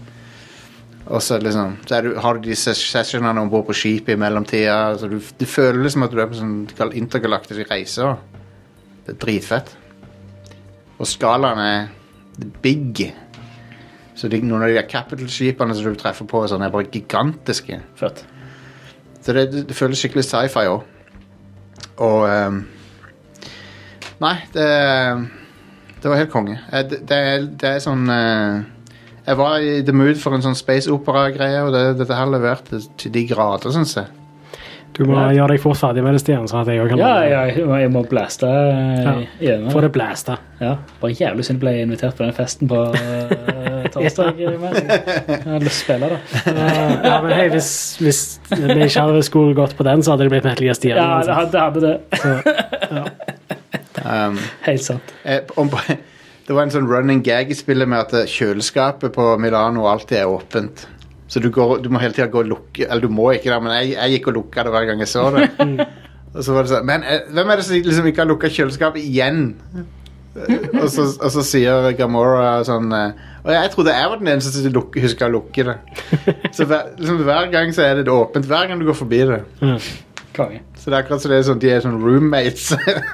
[1.06, 4.96] Og så, liksom, så du, har du de sessionene om bord på skipet i mellomtida.
[5.00, 6.60] Du, du føler liksom at du er på sånn
[6.96, 8.14] intergalaktisk reise.
[9.04, 9.74] Det er dritfett.
[11.04, 11.90] Og skalaen er
[12.64, 13.10] big.
[14.16, 17.82] Så de, noen av de der capital-skipene som du treffer på, sånn, er bare gigantiske.
[18.00, 18.24] Fett.
[19.24, 20.86] Så det, det, det føles skikkelig sci-fi òg.
[22.04, 22.62] Og um,
[24.24, 24.68] Nei, det
[26.04, 26.56] Det var helt konge.
[26.72, 28.64] Eh, Det, det, er, det er sånn uh,
[29.26, 32.80] Jeg var i the mood for en sånn space opera-greie, og det, dette her leverte
[33.00, 34.23] til de grader, syns jeg.
[34.94, 37.40] Du må gjøre deg fort ferdig med det, Stian, sånn at jeg kan Ja, ja,
[37.50, 40.38] jeg må- blaste eh, gjennom Få det blasta.
[40.62, 44.38] Ja, bare jævlig synd jeg invitert på den festen på uh, torsdag.
[44.38, 46.20] Jeg hadde lyst til å spille, da.
[46.52, 47.72] Eh, ja, men hei, hvis,
[48.04, 48.22] hvis
[48.52, 51.00] vi ikke hadde skulle gått på den, så hadde det blitt Metal Gear Stian.
[51.02, 51.98] Ja, det hadde, hadde det.
[54.04, 55.14] Um, Helt sant.
[55.24, 55.40] eh,
[56.44, 60.18] det var en sånn running gag i spillet med at eh, kjøleskapet på Milano alltid
[60.20, 60.88] er åpent.
[61.34, 63.58] Så du, går, du må hele tida gå og lukke Eller du må ikke det,
[63.66, 65.48] men jeg, jeg gikk og lukka det hver gang jeg så det.
[66.36, 68.52] og så var det sånn Men eh, hvem er det som liksom ikke har lukka
[68.54, 69.40] kjøleskapet igjen?
[70.36, 74.32] Eh, og, så, og så sier Gamora sånn eh, Og jeg trodde jeg var den
[74.36, 75.78] eneste som luk- husker å lukke det.
[76.56, 78.48] Så hver, liksom, hver gang så er det åpent.
[78.50, 79.42] Hver gang du går forbi det.
[79.62, 79.80] Mm.
[80.34, 82.72] Så det er akkurat som det sånn, de er sånn roommates.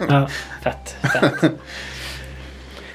[0.07, 0.21] Ja.
[0.63, 0.93] Fett.
[1.03, 1.49] fett.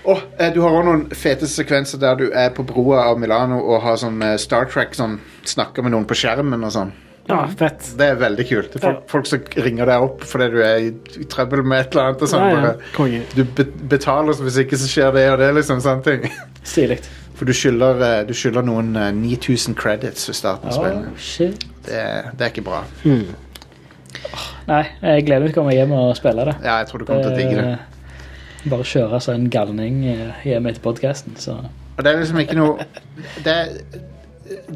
[0.05, 3.63] Og eh, du har også noen fete sekvenser der du er på broa av Milano
[3.65, 6.93] og har sånn eh, Star Trek sånn Snakker med noen på skjermen og sånn.
[7.29, 7.87] ja, fett.
[7.97, 8.73] Det er veldig kult.
[8.75, 10.91] Det er folk, folk som ringer deg opp fordi du er i,
[11.23, 12.25] i trøbbel med et eller annet.
[12.27, 13.21] Og sånn, Ja, ja.
[13.35, 15.81] du be betaler så hvis ikke så skjer det og det, liksom.
[15.85, 16.29] Sånne ting.
[16.65, 16.99] Stilig.
[17.35, 21.17] For du skylder, eh, du skylder noen eh, 9000 credits ved starten av Oh, spillet.
[21.19, 21.65] shit.
[21.89, 22.05] Det,
[22.37, 22.85] det er ikke bra.
[24.69, 26.55] Nei, jeg gleder meg til å komme hjem og spille det.
[26.65, 27.75] Ja, jeg tror du kommer til å digge det.
[28.65, 31.59] Eh, Bare kjøre seg en galning eh, hjemme etter podkasten, så
[31.97, 32.87] Og det er liksom ikke noe
[33.45, 33.73] det er,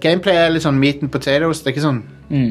[0.00, 1.60] Gameplay er litt sånn meat and potatoes.
[1.60, 2.50] Det er ikke sånn mm.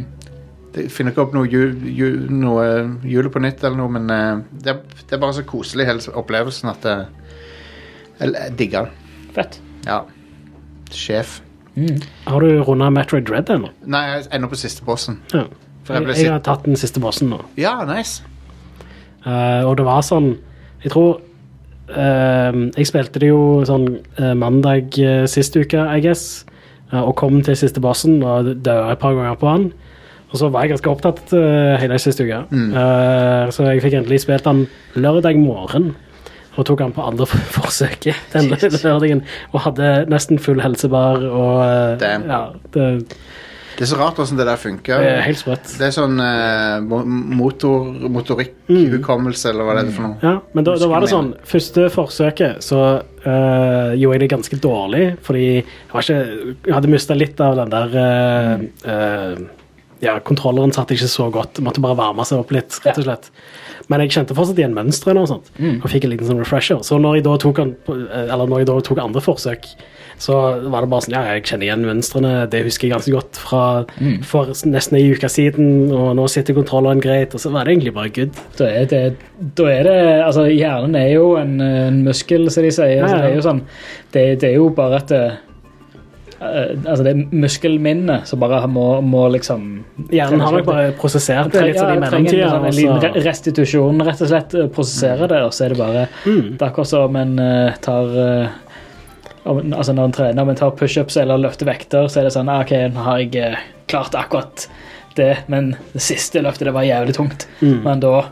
[0.75, 2.65] Det finner ikke opp noe, jul, jul, noe
[3.07, 6.13] jule på nytt eller noe, men eh, det, er, det er bare så koselig hele
[6.21, 7.07] opplevelsen at jeg,
[8.19, 9.31] jeg, jeg digger det.
[9.33, 9.57] fett.
[9.87, 10.01] Ja.
[10.93, 11.39] Sjef.
[11.77, 12.01] Mm.
[12.25, 13.69] Har du runda Metroid Dread ennå?
[13.85, 15.19] Nei, jeg er ennå på siste bossen.
[15.33, 15.45] Ja.
[15.87, 17.39] For jeg Jeg, har tatt den siste bossen nå.
[17.57, 18.23] Ja, nice.
[19.25, 20.37] Uh, og det var sånn
[20.83, 21.26] Jeg tror eh,
[21.87, 23.87] Jeg spilte det jo sånn
[24.19, 26.45] eh, mandag uh, sist uke, I guess,
[26.91, 29.69] eh, og kom til siste bossen og døde et par ganger på han.
[30.27, 32.41] Og så var jeg ganske opptatt uh, hele siste uke.
[32.51, 34.65] Eh, så jeg fikk endelig spilt han
[34.99, 35.93] lørdag morgen.
[36.57, 39.23] Og tok han på andre forsøket den lørdagen.
[39.53, 42.27] Og hadde nesten full helsebar og uh.
[42.27, 42.41] Ja,
[42.75, 42.87] det,
[43.77, 45.01] Det er så rart hvordan det der funker.
[45.05, 45.67] det er helt sprøtt.
[45.77, 47.03] Det er sånn eh, mo-
[47.37, 50.17] motor, motorikkhukommelse, eller hva det er for noe.
[50.23, 54.59] Ja, men da, da var det sånn Første forsøket så øh, gjorde jeg det ganske
[54.63, 56.17] dårlig, fordi jeg, ikke,
[56.65, 58.65] jeg hadde mista litt av den der øh,
[58.95, 59.45] øh,
[60.03, 61.57] Ja, kontrolleren satt ikke så godt.
[61.65, 63.31] Måtte bare varme seg opp litt, rett og slett.
[63.89, 66.83] Men jeg kjente fortsatt igjen mønsteret og sånt, og fikk en liten sånn refresher.
[66.85, 69.65] Så når jeg da tok, eller når jeg da tok andre forsøk,
[70.17, 70.33] så
[70.71, 73.63] var det bare sånn Ja, jeg kjenner igjen mønstrene, det husker jeg ganske godt fra
[74.25, 77.93] for nesten ei uke siden, og nå sitter kontrolleren greit, og så var det egentlig
[77.93, 78.33] bare good.
[78.57, 79.01] Da er det,
[79.59, 79.97] da er det
[80.27, 82.97] Altså, hjernen er jo en, en muskel, som de sier.
[82.97, 83.19] Ja, ja.
[83.21, 83.61] det er jo sånn
[84.13, 85.37] Det, det er jo bare at eh,
[86.41, 89.67] eh, Altså, det er muskelminnet som bare må, må liksom
[90.13, 94.01] Hjernen har nok bare prosessert det litt sånn Ja, trenger en, sånn, en liten restitusjon,
[94.07, 94.53] rett og slett.
[94.57, 96.55] eh, Prosessere det, og så er det bare Mm.
[96.57, 97.35] Det er akkurat som en
[97.81, 98.09] tar
[99.47, 102.49] Altså Når en trener men en tar pushups eller løfter vekter, så er det sånn
[102.51, 104.67] ah, OK, nå har jeg eh, klart akkurat
[105.17, 107.47] det, men det siste løftet det var jævlig tungt.
[107.63, 108.27] Men da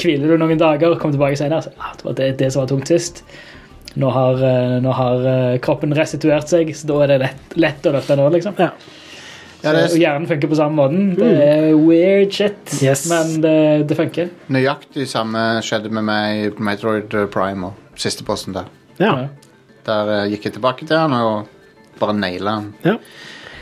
[0.00, 1.62] hviler du noen dager og kommer tilbake senere.
[1.62, 3.22] Så, ah, det var det, det som var tungt sist.
[3.96, 7.86] Nå har, eh, nå har eh, kroppen restituert seg, så da er det lett, lett
[7.88, 8.58] å løfte nå, liksom.
[8.60, 8.72] Ja.
[9.62, 11.06] Ja, det Så er hjernen funker på samme måten.
[11.16, 13.06] Det er weird shit, Yes.
[13.10, 13.54] men det,
[13.88, 14.28] det funker.
[14.52, 18.68] nøyaktig samme skjedde med meg i Metroid Prime og siste posten der.
[19.00, 19.14] Ja.
[19.86, 21.46] Der eh, gikk jeg tilbake til han og
[22.00, 22.70] bare naila han.
[22.84, 22.96] Ja.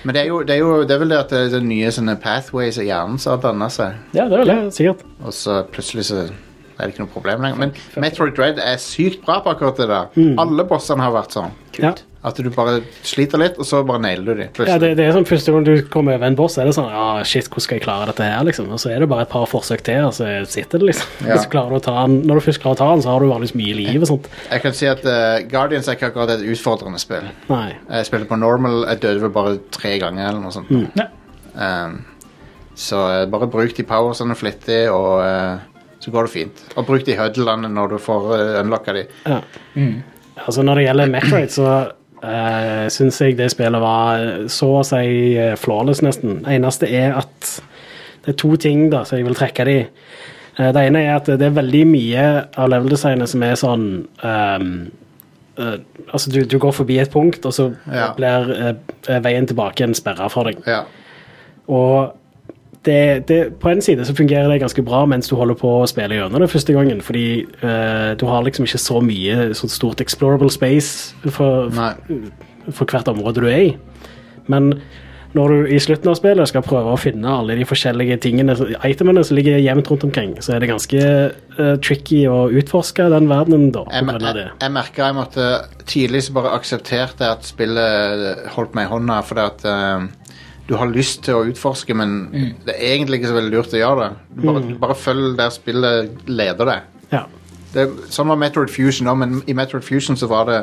[0.04, 1.90] Men det er jo, det er jo det er vel det at det er nye
[1.94, 4.56] sånne pathways i hjernen som har danna seg, Ja, det er det.
[4.56, 5.04] ja, sikkert.
[5.24, 7.60] og så plutselig så er det ikke noe problem lenger.
[7.62, 7.72] Men
[8.02, 10.10] Metroid Dread er sykt bra på akkurat det der.
[10.42, 11.54] Alle bossene har vært sånn.
[11.80, 11.94] Ja.
[12.24, 14.52] At du bare sliter litt, og så bare nailer du dem.
[14.64, 16.88] Ja, det, det er sånn Første gang du kommer over en boss, er det sånn
[16.88, 18.70] Ja, shit, hvordan skal jeg klare dette her, liksom?
[18.72, 21.10] Og så er det bare et par forsøk til, og så sitter det, liksom.
[21.28, 21.36] Ja.
[21.42, 23.20] Så klarer du å ta den Når du først klarer å ta den, så har
[23.20, 24.30] du vanligvis mye liv og sånt.
[24.48, 27.28] Jeg kan si at uh, Guardians er ikke akkurat et utfordrende spill.
[27.50, 27.68] Nei.
[27.90, 30.72] Jeg spilte på normal, jeg døde vel bare tre ganger eller noe sånt.
[30.96, 31.10] Ja.
[31.54, 32.00] Um,
[32.74, 36.64] så uh, bare bruk de powersene flittig, og uh, så går det fint.
[36.74, 39.04] Og bruk de huddlene når du får uh, unlocka de.
[39.28, 39.42] Ja.
[40.34, 41.68] Altså, når det gjelder Metroid, så
[42.24, 46.40] uh, syns jeg det spillet var så å si eh, flawless, nesten.
[46.44, 47.50] Det eneste er at
[48.24, 49.78] det er to ting da, som jeg vil trekke de.
[50.58, 53.86] Uh, det ene er at det er veldig mye av level-designet som er sånn
[54.24, 54.74] um,
[55.60, 55.78] uh,
[56.10, 58.12] Altså, du, du går forbi et punkt, og så Ja.
[58.16, 60.60] blir uh, veien tilbake en sperra for deg.
[60.66, 60.84] Ja.
[61.68, 62.14] Og
[62.84, 65.86] det, det, på en side så fungerer det ganske bra mens du holder på å
[65.88, 70.04] spille gjennom det første gangen, fordi uh, du har liksom ikke så mye sånn stort
[70.04, 71.72] explorable space for,
[72.68, 73.72] for hvert område du er i.
[74.52, 74.74] Men
[75.34, 78.54] når du i slutten av spillet skal prøve å finne alle de forskjellige tingene,
[78.86, 81.00] itemene som ligger jevnt rundt omkring, så er det ganske
[81.58, 85.48] uh, tricky å utforske den verdenen da, Jeg, jeg, jeg merka jeg måtte
[85.84, 90.06] Tidlig så bare aksepterte at spillet holdt meg i hånda, fordi at eh,
[90.68, 92.14] du har lyst til å utforske, men
[92.64, 94.12] det er egentlig ikke så veldig lurt å gjøre det.
[94.38, 96.86] Du bare, bare følg der spillet leder deg.
[97.12, 97.24] Ja.
[97.74, 100.62] Det, sånn var Metroid Fusion òg, men i Metroid Fusion så var det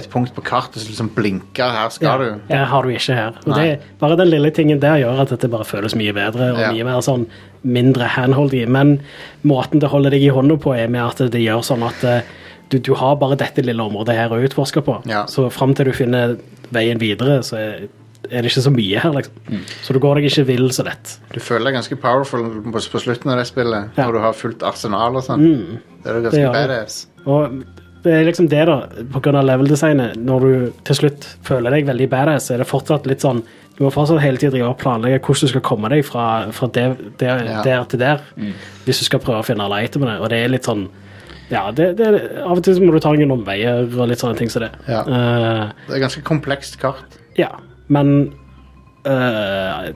[0.00, 1.66] et punkt på kartet som liksom blinka.
[1.74, 2.40] Her skal Ja, du.
[2.48, 3.34] det har du ikke her.
[3.44, 6.60] Og det, bare den lille tingen der gjør at dette bare føles mye bedre og
[6.62, 6.70] Ja.
[6.72, 7.26] mye mer sånn
[7.62, 8.64] mindre handholdy.
[8.66, 9.02] Men
[9.44, 12.22] måten det holder deg i hånda på, er med at det gjør sånn at eh,
[12.70, 15.02] du, du har bare dette lille området her å utforske på.
[15.04, 15.26] Ja.
[15.28, 16.38] Så fram til du finner
[16.72, 17.88] veien videre, så er,
[18.30, 19.34] er det ikke så mye her, liksom.
[19.50, 19.62] Mm.
[19.82, 21.16] Så du går deg ikke vill så lett.
[21.32, 24.06] Du føler deg ganske powerful på, på slutten av det spillet, Ja.
[24.06, 25.46] når du har fullt arsenal og sånn.
[26.02, 26.52] Det er jo ganske det.
[26.52, 27.06] badass.
[27.26, 27.64] Og
[28.02, 28.76] det er liksom det, da,
[29.38, 30.16] av level-designet.
[30.18, 33.42] Når du til slutt føler deg veldig badass, så er det fortsatt litt sånn
[33.78, 34.36] Du må fortsatt hele
[34.68, 37.62] og planlegge hvordan du skal komme deg fra, fra der, der, Ja.
[37.64, 38.20] der til der,
[38.84, 40.20] hvis du skal prøve å finne alle itemene.
[40.20, 40.88] Og det er litt sånn
[41.50, 42.06] Ja, det, det,
[42.44, 44.70] av og til så må du ta noen omveier og litt sånne ting som det.
[44.88, 45.00] Ja.
[45.08, 47.16] Uh, Det er ganske komplekst kart.
[47.36, 47.48] ja,
[47.86, 48.32] men
[49.08, 49.90] uh,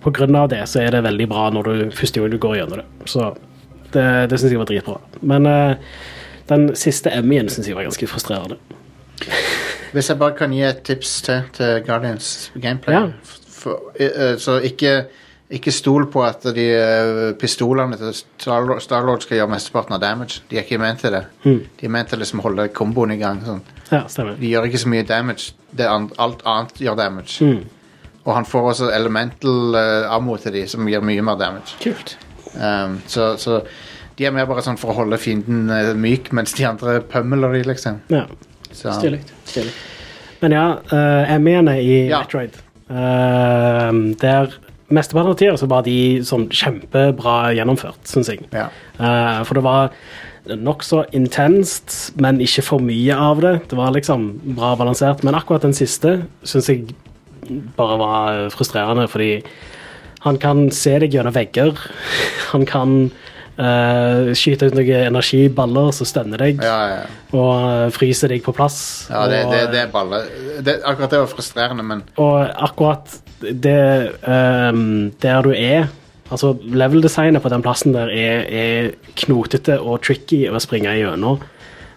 [0.00, 2.60] på grunn av det så er det veldig bra når du første gang du går
[2.60, 2.86] gjennom det.
[3.10, 3.32] Så
[3.92, 4.98] det, det syns jeg var dritbra.
[5.20, 5.74] Men uh,
[6.50, 8.60] den siste Emmyen syns jeg var ganske frustrerende.
[9.92, 13.08] Hvis jeg bare kan gi et tips til til Guardians gameplay Ja.
[13.50, 15.04] For, uh, Så ikke,
[15.50, 20.40] ikke stol på at de eh, pistolene til Star- Starlord skal gjøre mesteparten av damage.
[20.50, 21.24] De er ikke ment til det.
[21.42, 23.40] De er ment til å liksom holde komboen i gang.
[23.46, 23.62] Sånn.
[23.90, 24.04] Ja.
[24.38, 25.50] De gjør ikke så mye damage.
[25.74, 27.50] Det alt annet gjør damage.
[28.24, 31.74] Og han får også elemental uh, ammo til de, som gir mye mer damage.
[31.82, 32.14] Kult.
[32.54, 33.62] Um, så, så
[34.18, 37.56] de er mer bare sånn for å holde fienden uh, myk, mens de andre pømmeler
[37.58, 38.02] de, liksom.
[38.12, 38.26] Ja.
[38.70, 39.22] Stilig.
[39.48, 39.72] Stilig.
[40.44, 42.20] Men ja, uh, mener i Ja.
[42.22, 42.54] Metroid
[42.90, 43.90] uh,
[44.20, 44.54] Der
[44.94, 48.44] mesteparten av tida så var de sånn kjempebra gjennomført, syns jeg.
[48.54, 48.68] ja.
[49.00, 49.94] Uh, for det var
[50.60, 53.54] nokså intenst, men ikke for mye av det.
[53.70, 55.24] Det var liksom bra balansert.
[55.26, 56.94] Men akkurat den siste syns jeg
[57.76, 59.40] bare var frustrerende, fordi
[60.24, 61.78] han kan se deg gjennom vegger.
[62.50, 63.12] Han kan
[63.60, 67.00] eh, skyter ut noen energiballer som stønner deg, Ja, ja.
[67.36, 68.80] og uh, fryser deg på plass.
[69.10, 70.22] ja det, og, det, det er balle.
[70.64, 75.88] Det, akkurat det var frustrerende, men og akkurat det um, Der du er
[76.30, 81.40] Altså, level-designet på den plassen der er, er knotete og tricky å springe gjennom.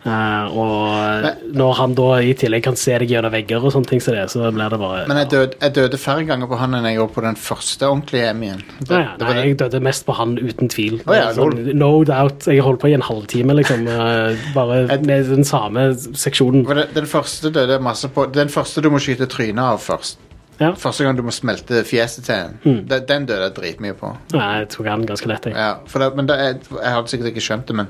[0.03, 4.01] Eh, og når han da i tillegg kan se deg gjennom vegger og sånne ting
[4.03, 6.75] så, det, så blir det bare Men jeg døde, jeg døde færre ganger på han
[6.75, 8.65] enn jeg gjorde på den første ordentlige Emmyen.
[8.81, 10.99] Det, Ja, ja, nei, jeg døde mest på han uten tvil.
[11.07, 12.49] Oh, ja, sånn, no doubt.
[12.51, 13.87] Jeg holdt på i en halvtime, liksom.
[13.87, 16.65] Uh, bare jeg, med den samme seksjonen.
[16.67, 18.25] det- Den første døde masse på.
[18.33, 20.19] Den første du må skyte trynet av først.
[20.59, 20.73] Ja.
[20.77, 22.59] Første gang du må smelte fjeset til en.
[22.63, 22.81] Mm.
[22.87, 24.11] Den, den døde jeg dritmye på.
[24.35, 25.55] Nei, jeg tok han ganske lett, jeg.
[25.57, 27.87] Ja, det, men det jeg, jeg hadde sikkert ikke skjønt det, men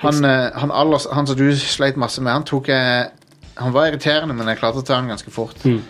[0.00, 3.10] han, eh, han, allers, han som du sleit masse med, han tok jeg
[3.60, 5.58] Han var irriterende, men jeg klarte å ta han ganske fort.
[5.68, 5.82] Mm.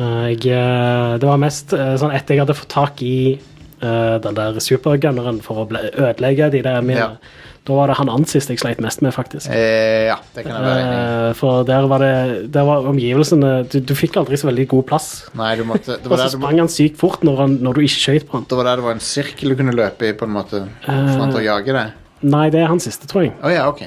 [0.00, 3.36] Jeg, eh, det var mest eh, sånn etter jeg hadde fått tak i
[3.84, 7.12] uh, den der supergunneren for å ødelegge de der mine.
[7.12, 7.46] Ja.
[7.68, 9.50] Da var det han Ansis jeg sleit mest med, faktisk.
[9.52, 11.00] Eh, ja, det kan jeg være enig i.
[11.28, 12.14] Eh, for der var det
[12.54, 15.08] Der var omgivelsene Du, du fikk aldri så veldig god plass.
[15.36, 17.82] Nei, du måtte Det Og så må- sprang han sykt fort når, han, når du
[17.84, 18.46] ikke skøyt på han.
[18.48, 20.62] det var der det var en sirkel du kunne løpe i, på en måte.
[20.86, 21.98] For han til å jage deg.
[22.22, 23.32] Nei, det er hans siste, tror jeg.
[23.42, 23.82] Oh, ja, OK.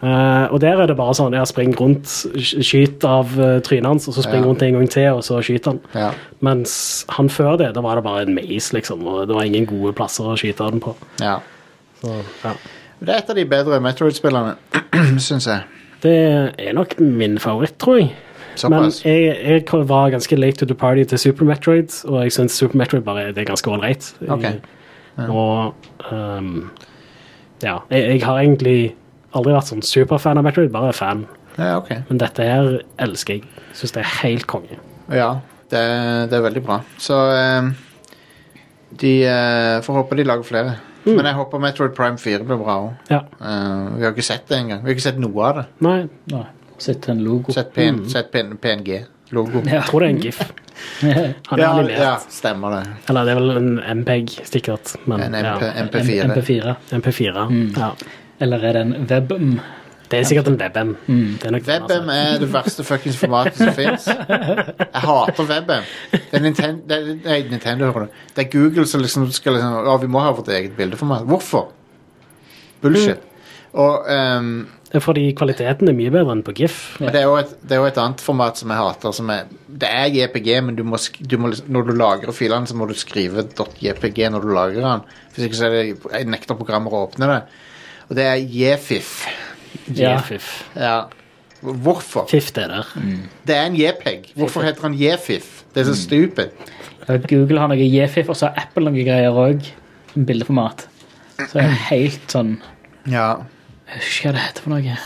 [0.00, 3.84] Eh, og der er det bare sånn ja, spring rundt, sk- skyt av uh, trynet
[3.88, 4.48] hans, og så spring Ja.
[4.48, 5.80] rundt en gang til, og så skyter han.
[5.94, 6.10] Ja.
[6.40, 9.66] Mens han før det, da var det bare en maze, liksom, og det var ingen
[9.68, 10.96] gode plasser å skyte den på.
[11.20, 11.38] ja.
[12.00, 12.54] Så, ja.
[13.00, 14.54] Det er et av de bedre Metroid-spillerne,
[15.20, 15.62] syns jeg.
[16.00, 16.14] Det
[16.58, 18.10] er nok min favoritt, tror jeg.
[18.64, 19.02] Men Såpass.
[19.04, 22.76] jeg, jeg var ganske late to the party til Super Metroid, og jeg syns Super
[22.80, 24.08] Metroid bare det er ganske ålreit.
[24.28, 24.44] Ok.
[25.28, 25.74] Og
[26.10, 26.70] ehm,
[27.62, 28.78] ja, jeg, jeg har egentlig
[29.36, 31.24] aldri vært sånn superfan av Metroid, bare fan.
[31.56, 31.92] Ja, ok.
[32.08, 32.70] Men dette her
[33.02, 33.66] elsker jeg.
[33.76, 34.78] Syns det er helt konge.
[35.12, 35.32] Ja,
[35.70, 35.82] det,
[36.30, 36.80] det er veldig bra.
[37.02, 37.68] Så eh,
[39.02, 40.78] de uh, får håpe de lager flere.
[41.06, 42.90] Men jeg håper Metroid Prime 4 blir bra òg.
[43.08, 43.22] Ja.
[43.40, 44.82] vi har ikke sett det engang.
[44.82, 45.68] Vi har ikke sett noe av det.
[45.86, 46.46] Nei, Nei,
[46.80, 47.52] Sett en logo.
[47.52, 49.60] Sett, PN, sett PN, PNG-logo.
[49.66, 49.78] Ja.
[49.78, 50.40] jeg tror det er en GIF.
[51.50, 51.98] Han er Ja, animert.
[51.98, 52.82] ja, stemmer det.
[53.08, 54.94] Eller det er vel en MPEG, sikkert.
[55.06, 55.84] Men, En MP, ja.
[55.86, 56.30] MP4.
[56.30, 56.74] MP4.
[57.00, 57.44] MP4.
[57.78, 57.92] Ja.
[58.40, 59.60] Eller er det en WebM?
[60.10, 60.88] Det er sikkert en WebM.
[61.38, 64.08] Den, WebM er det verste fuckings formatet som fins.
[64.10, 65.84] Jeg hater WebM.
[66.10, 68.16] Det er Nintendo, det er, nei, Nintendo hører du.
[68.34, 71.22] Det er Google som liksom skal liksom Å, vi må ha vårt eget bildeformat.
[71.30, 71.68] Hvorfor?
[72.82, 73.22] Bullshit.
[73.78, 76.78] Og ehm, Det er fordi kvaliteten er mye bedre enn på GIF.
[76.98, 79.12] Men det er, jo et, det er jo et annet format som jeg hater.
[79.14, 82.66] Som er, det er JPG, men du må, du må, liksom- når du lagrer filene,
[82.66, 83.44] så må du skrive
[83.78, 85.04] .jpg når du lagrer den.
[85.36, 87.38] Hvis ikke så er det, jeg nekter programmer å åpne det.
[88.10, 89.12] Og det er JFIF.
[89.94, 90.16] Ja.
[90.74, 90.96] Ja.
[91.62, 92.26] Hvorfor?
[92.26, 92.86] Fiff det der.
[93.46, 94.32] Det er en JPEG.
[94.34, 95.62] Hvorfor heter han JFIF?
[95.74, 96.50] Det er så stupid.
[97.28, 99.62] Google har noe JFIF, og så har Apple noen greier òg.
[100.16, 100.86] Bildeformat.
[101.38, 102.56] Så det er helt sånn
[103.06, 103.36] Ja.
[103.90, 104.96] Jeg husker hva det heter for noe.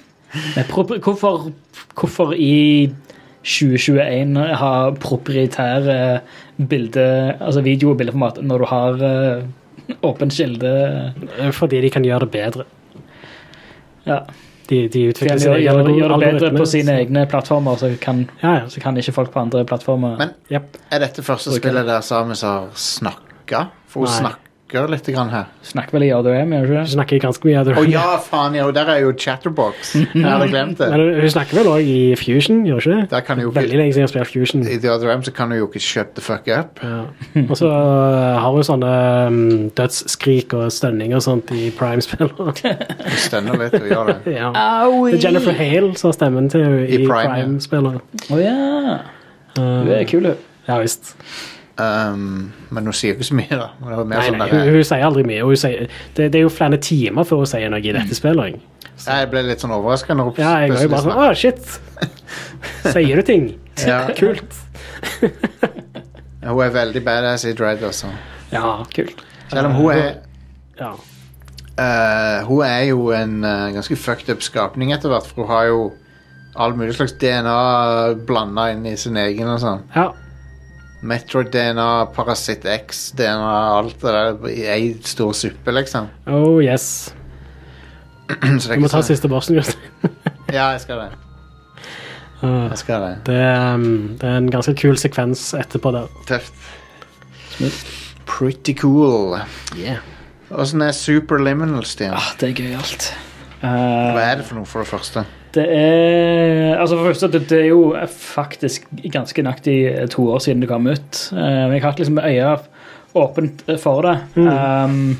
[0.56, 0.70] Men
[1.04, 1.50] hvorfor,
[1.94, 2.90] hvorfor i
[3.44, 5.98] 2021 ha proprietære
[6.70, 7.04] bilde,
[7.40, 10.72] altså video- og bildeformat når du har uh, åpent kilde?
[11.38, 12.64] Eh, Fordi de kan gjøre det bedre.
[14.08, 14.18] Ja.
[14.68, 17.90] De, de utvikler sine gjøre, gjør, egne det bedre på sine så- egne plattformer, så
[18.00, 18.68] kan, Ja, ja.
[18.68, 20.30] så kan ikke folk på andre plattformer Men
[20.90, 23.66] er dette første spillet der Samus har snakka?
[23.92, 24.16] For hun Nei.
[24.64, 25.44] Snakker litt grann her.
[25.62, 27.74] Snakker vel i ADM, gjør du Hun ikke snakker ganske mye av det.
[27.78, 29.92] Å ja, faen, ja, der er jo Chatterbox.
[30.14, 30.88] Jeg hadde glemt det.
[30.90, 33.10] Men hun- hun snakker vel òg i Fusion, gjør hun ikke?
[33.10, 34.62] Der kan jo Veldig lenge siden jeg spilte Fusion.
[34.66, 36.80] I The Other M så kan du jo ikke shut the fuck up.
[36.82, 37.04] Ja.
[37.48, 38.92] Og så uh, har hun sånne
[39.28, 42.32] um, dødsskrik og stønning og sånt i Prime-spill.
[42.34, 44.18] Du stønner litt og gjør det.
[44.40, 44.50] ja.
[44.50, 47.44] Det er Jennifer Hale som har stemmen til henne i, I Prime, ja.
[47.44, 48.22] Prime-spillet.
[48.32, 49.00] Å ja.
[49.58, 50.46] Hun er kul, hun.
[50.66, 51.14] ja visst.
[51.74, 53.72] Um, men hun sier ikke så mye, da.
[53.80, 55.56] Hun mer Nei, sånn nei, hun, hun sier aldri mye.
[55.58, 58.60] sier, det, det er jo flere timer før hun sier noe i dette spillet.
[59.04, 61.78] Jeg ble litt sånn overraska Ja, jeg jo bare sånn Å, shit!
[62.94, 63.48] Sier du ting?
[63.90, 64.04] Ja.
[64.14, 64.54] Kult.
[65.18, 68.12] Hun er veldig badass i Dread, altså.
[68.52, 68.76] Ja.
[68.94, 69.24] Kult.
[69.50, 70.04] Selv om hun er
[70.78, 70.92] ja.
[70.94, 75.66] uh, Hun er jo en uh, ganske fucked up skapning etter hvert, for hun har
[75.72, 75.80] jo
[76.54, 77.58] all mulig slags DNA
[78.28, 79.82] blanda inn i sin egen og sånn.
[79.96, 80.12] ja.
[81.04, 86.08] Metroid-DNA, Parasitt X-DNA, alt det der i ei stor suppe, liksom.
[86.26, 87.12] Oh yes.
[88.30, 88.34] Så
[88.68, 89.58] det er Du må ikke ta så- siste bossen.
[89.60, 90.14] Jostein.
[90.54, 91.10] Ja, jeg skal det.
[92.44, 93.12] Uh, Jeg skal det.
[93.26, 96.06] det, er, um, det er en ganske kul sekvens etterpå der.
[96.28, 96.52] Tøft.
[98.28, 99.38] Pretty cool.
[99.76, 99.98] Yeah.
[100.54, 102.14] Åssen er Superliminal, Stian?
[102.14, 103.08] Ah, det er gøyalt.
[103.64, 105.24] Hva er det for noe, for det første?
[105.54, 109.76] Det er Altså For første, det, det er jo faktisk ganske nøyaktig
[110.10, 111.20] to år siden det kom ut.
[111.32, 112.56] Men jeg har hatt liksom øya
[113.14, 114.16] åpent for det.
[114.36, 115.16] Um,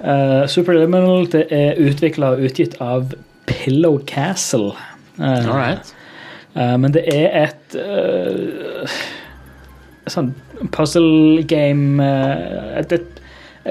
[0.00, 3.12] uh, Superliminal det er utvikla og utgitt av
[3.50, 4.72] Pillow Castle.
[5.18, 5.94] Uh, All right.
[6.56, 9.00] uh, men det er et eh,
[10.08, 10.32] sånn
[10.72, 13.20] puzzle game eh, Et, et,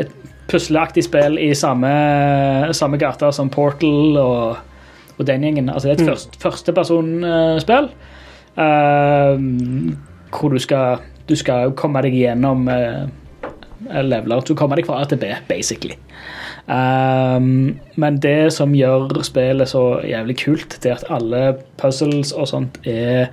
[0.04, 0.12] et
[0.50, 1.90] pusleaktig spill i samme,
[2.78, 4.62] samme gata som Portal og,
[5.20, 5.70] og den gjengen.
[5.70, 7.90] Altså det er et først, førstepersonspill
[8.60, 9.36] uh,
[10.30, 13.08] hvor du skal, du skal komme deg gjennom uh,
[13.90, 14.46] leveler.
[14.46, 15.98] Du kommer deg fra A til B, basically.
[16.70, 21.44] Um, men det som gjør spillet så jævlig kult, det er at alle
[21.82, 23.32] puzzles og sånt er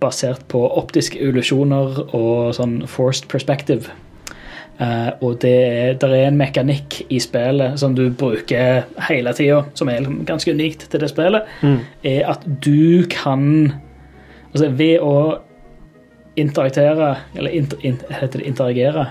[0.00, 3.92] basert på optiske illusjoner og sånn forced perspective.
[4.78, 9.64] Eh, og det er, der er en mekanikk i spillet som du bruker hele tida,
[9.74, 11.50] som er ganske unikt til det spillet,
[12.06, 13.74] er at du kan
[14.48, 15.42] Altså ved å
[16.40, 19.02] interaktere Eller inter, in, heter det interagere?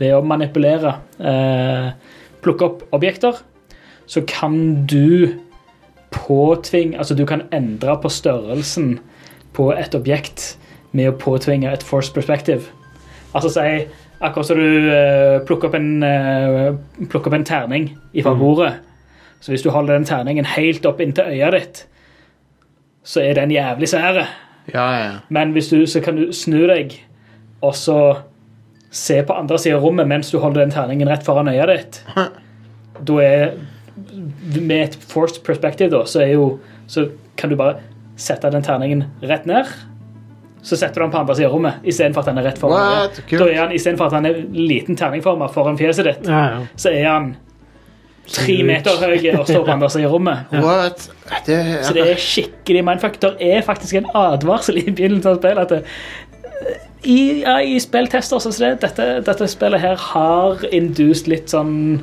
[0.00, 1.92] Ved å manipulere, uh,
[2.42, 3.38] plukke opp objekter,
[4.10, 5.38] så kan du
[6.10, 8.98] påtvinge Altså, du kan endre på størrelsen
[9.54, 10.56] på et objekt
[10.92, 12.66] med å påtvinge et force perspective.
[13.32, 13.86] Altså si
[14.20, 16.70] Akkurat som du eh, plukker, opp en, eh,
[17.10, 17.90] plukker opp en terning
[18.22, 18.72] fra bordet.
[19.40, 21.82] Så hvis du holder den terningen helt opp inntil øyet ditt,
[23.06, 24.24] så er den jævlig sære.
[24.72, 25.10] Ja, ja.
[25.28, 26.96] Men hvis du, så kan du snu deg
[27.62, 27.98] og så
[28.90, 32.02] se på andre siden av rommet mens du holder den terningen rett foran øyet ditt.
[33.06, 33.50] Da er
[34.56, 37.82] Med et forced perspective, da, så jo Så kan du bare
[38.16, 39.68] sette den terningen rett ned.
[40.66, 43.10] Så setter du den på andre siden av rommet istedenfor at han er rett foran
[43.14, 43.18] deg.
[43.38, 46.62] Da er han istedenfor at han er liten terningforma foran fjeset ditt, Ja, ja.
[46.74, 47.28] så er han
[48.26, 50.54] tre meter høy og står på andre siden av rommet.
[50.64, 51.04] What?
[51.46, 53.20] Det, Så det er skikkelig mindfuck.
[53.22, 55.82] Det er faktisk en advarsel i begynnelsen av spillet at det,
[57.06, 62.00] i, ja, i spilltester så er det, dette, dette spillet her har induced litt sånn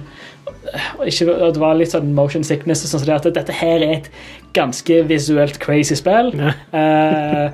[1.04, 4.10] ikke, Det var litt sånn motion sickness sånn, så det at dette her er et
[4.56, 6.32] ganske visuelt crazy spill.
[6.40, 7.50] Eh,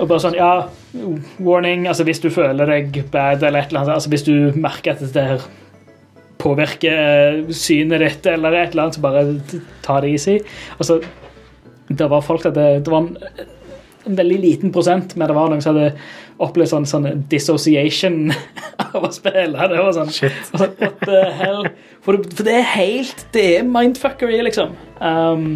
[0.00, 0.52] og bare sånn, ja,
[1.42, 4.94] warning, altså hvis du føler deg bad eller et eller annet, altså hvis du merker
[4.94, 5.44] at dette her
[6.42, 10.38] påvirker eh, synet ditt eller et eller annet, så bare ta det easy.
[10.78, 11.00] Altså,
[11.92, 13.16] det var folk at det, Det var en,
[14.08, 15.92] en veldig liten prosent, men det var noen som hadde
[16.42, 18.32] opplevd sånn, sånn dissociation
[18.88, 19.68] av å spille.
[19.70, 21.68] Det var sånn, altså, What the hell?
[22.02, 24.74] For det, for det er helt Det er mindfuckery, liksom.
[24.98, 25.46] Um,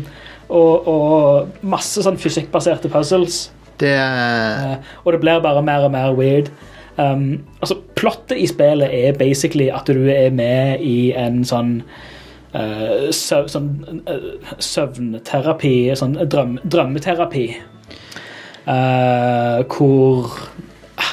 [0.46, 3.46] og, og masse sånn fysikkbaserte puzzles.
[3.82, 6.50] Det Eh, og det blir bare mer og mer weird.
[6.98, 11.82] Um, altså, Plottet i spillet er basically at du er med i en sånn
[12.56, 14.28] uh, søv, sånn eh,
[14.64, 17.46] søvnterapi, sånn drøm, drømmeterapi,
[18.68, 20.32] uh, hvor
[21.00, 21.12] ah,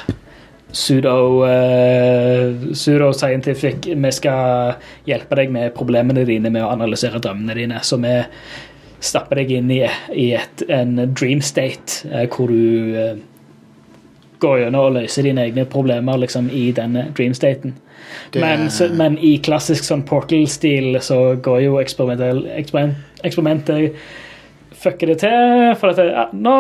[0.72, 4.76] pseudo uh, pseudoscientific Vi skal
[5.08, 7.84] hjelpe deg med problemene dine med å analysere drømmene dine.
[7.84, 8.22] Så vi
[9.04, 9.82] stapper deg inn i,
[10.16, 13.16] i et, en dream state eh, hvor du eh,
[14.44, 17.76] går gjennom og løser dine egne problemer liksom, i denne dream staten.
[18.34, 23.96] Det- Men, så, men i klassisk sånn Portal-stil så går jo eksperiment, eksperimentet
[24.84, 25.70] fucker det til.
[25.80, 26.56] For at ja, nå,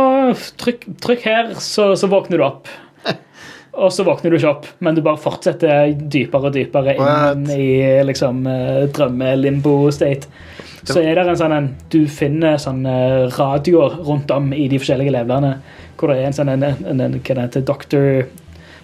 [0.61, 2.71] trykk, trykk her, så, så våkner du opp.
[3.83, 7.51] Og så våkner du ikke opp, men du bare fortsetter dypere og dypere inn What?
[7.57, 7.67] i
[8.07, 10.29] liksom eh, drømme-limbo-state.
[10.85, 12.93] Så er det en sånn en, Du finner sånne
[13.37, 15.57] radioer rundt om i de forskjellige levelene.
[15.97, 18.25] Hvor det er en sånn en, en, en, hva det heter, Dr.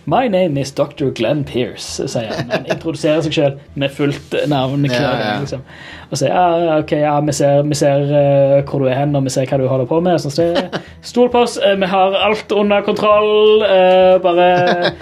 [0.09, 1.11] My name is Dr.
[1.13, 2.47] Glenn Pierce, sier han.
[2.49, 4.87] Han introduserer seg selv med fullt navn.
[4.89, 5.33] Ja, ja.
[5.43, 5.61] Liksom.
[6.09, 9.27] Og sier ja, ok, ja, vi ser, vi ser uh, hvor du er hen, og
[9.27, 10.17] vi ser hva du holder på med.
[10.23, 13.61] Sånn, så det- Stol på oss, eh, vi har alt under kontroll.
[13.61, 14.93] Uh, bare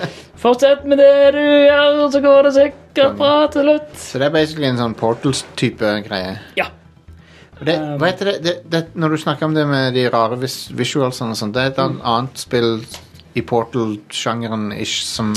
[0.41, 3.94] fortsett med det du gjør, så går det sikkert bra til slutt.
[4.02, 6.36] Så det er basically en sånn Portals-type greie.
[6.60, 6.68] Ja.
[7.65, 10.38] Det, Um, hva heter det, det, det Når du snakker om det med de rare
[10.39, 12.01] vis visualsene og sånt, det er et Mm.
[12.03, 12.85] annet- spill
[13.35, 15.34] i Portal-sjangeren ish som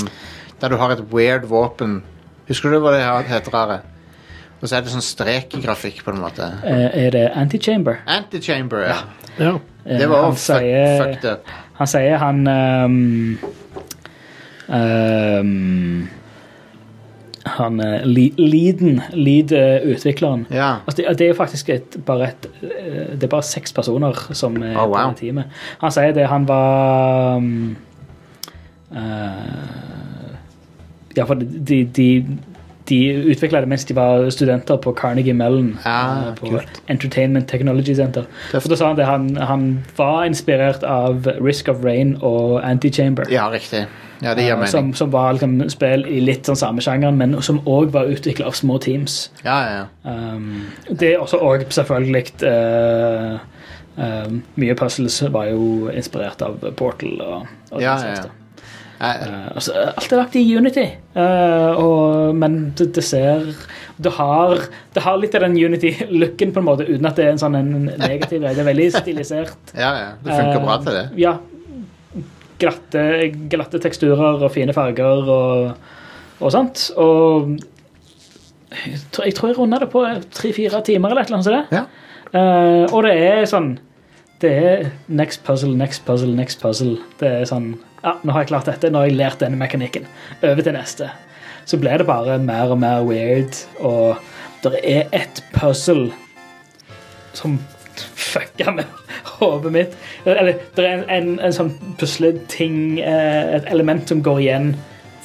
[0.61, 2.03] Der du har et weird våpen.
[2.47, 3.51] Husker du hva det heter?
[3.53, 3.79] Rare?
[4.61, 6.51] Og så er det sånn strekegrafikk, på en måte.
[6.63, 7.97] Eh, er det Antichamber?
[8.05, 8.97] Antichamber, ja.
[9.39, 9.55] Ja.
[9.87, 11.45] Eh, Det var han også fuck, sier- fucked up.
[11.79, 13.37] Han sier han ehm,
[14.69, 16.07] ehm,
[17.45, 18.03] Han eh,
[18.37, 20.45] Leaden, Lead-utvikleren.
[20.51, 20.75] Ja.
[20.85, 24.57] Altså det, det er faktisk et, bare et eh, Det er bare seks personer som
[24.61, 24.93] er Oh, wow.
[24.93, 25.45] på det teamet.
[25.81, 27.75] Han sier det han var um,
[28.91, 28.99] uh,
[31.17, 32.07] Ja, for de, de,
[32.91, 32.99] de
[33.31, 35.73] utvikla det mens de var studenter på Carnegie Mellon.
[35.87, 36.81] Ah, på kult.
[36.91, 38.27] Entertainment Technology Center.
[38.51, 43.29] For da sa han det han, han var inspirert av Risk of Rain og Antichamber.
[43.31, 43.85] Ja, riktig.
[44.21, 44.71] Ja, det gir eh, mening.
[44.71, 48.51] Som, som var liksom spill i litt sånn samme sjangeren, men som òg var utvikla
[48.51, 49.23] av små teams.
[49.41, 49.85] Ja, ja, ja.
[50.35, 53.39] Um, det er også òg selvfølgelig uh,
[53.97, 58.29] um, Mye puzzles var jo inspirert av Portal og, og Ja, ja,
[59.01, 60.83] Uh, altså, alt er lagt i Unity,
[61.15, 63.47] uh, og, men det, det ser
[64.01, 64.61] det har,
[64.93, 67.57] det har litt av den Unity-looken, på en måte, uten at det er en sånn
[67.57, 68.45] en negativ.
[68.45, 69.73] Det er veldig stilisert.
[69.83, 70.11] ja, ja.
[70.21, 71.03] Det funker Uh, bra til det.
[71.21, 71.35] Ja.
[72.61, 73.03] Glatte,
[73.49, 75.91] glatte teksturer og fine farger og,
[76.37, 76.87] og sånt.
[77.01, 77.55] Og
[78.71, 81.73] jeg tror jeg, jeg runda det på tre-fire timer eller et eller annet sånt.
[81.73, 81.85] Ja.
[82.31, 83.73] Eh, og det er sånn
[84.41, 86.95] Det er next puzzle, next puzzle, next puzzle.
[87.19, 87.73] Det er sånn
[88.03, 90.07] Ja, nå har jeg klart dette, nå har jeg lært denne mekanikken.
[90.41, 91.11] Over til neste.
[91.69, 94.17] Så ble det bare mer og mer weird, og
[94.63, 96.09] det er et puzzle
[97.37, 97.59] som
[98.15, 98.89] fucka med
[99.37, 99.93] hodet mitt.
[100.25, 101.69] Eller det er en, en, en sånn
[102.01, 104.71] pusleting, eh, et element som går igjen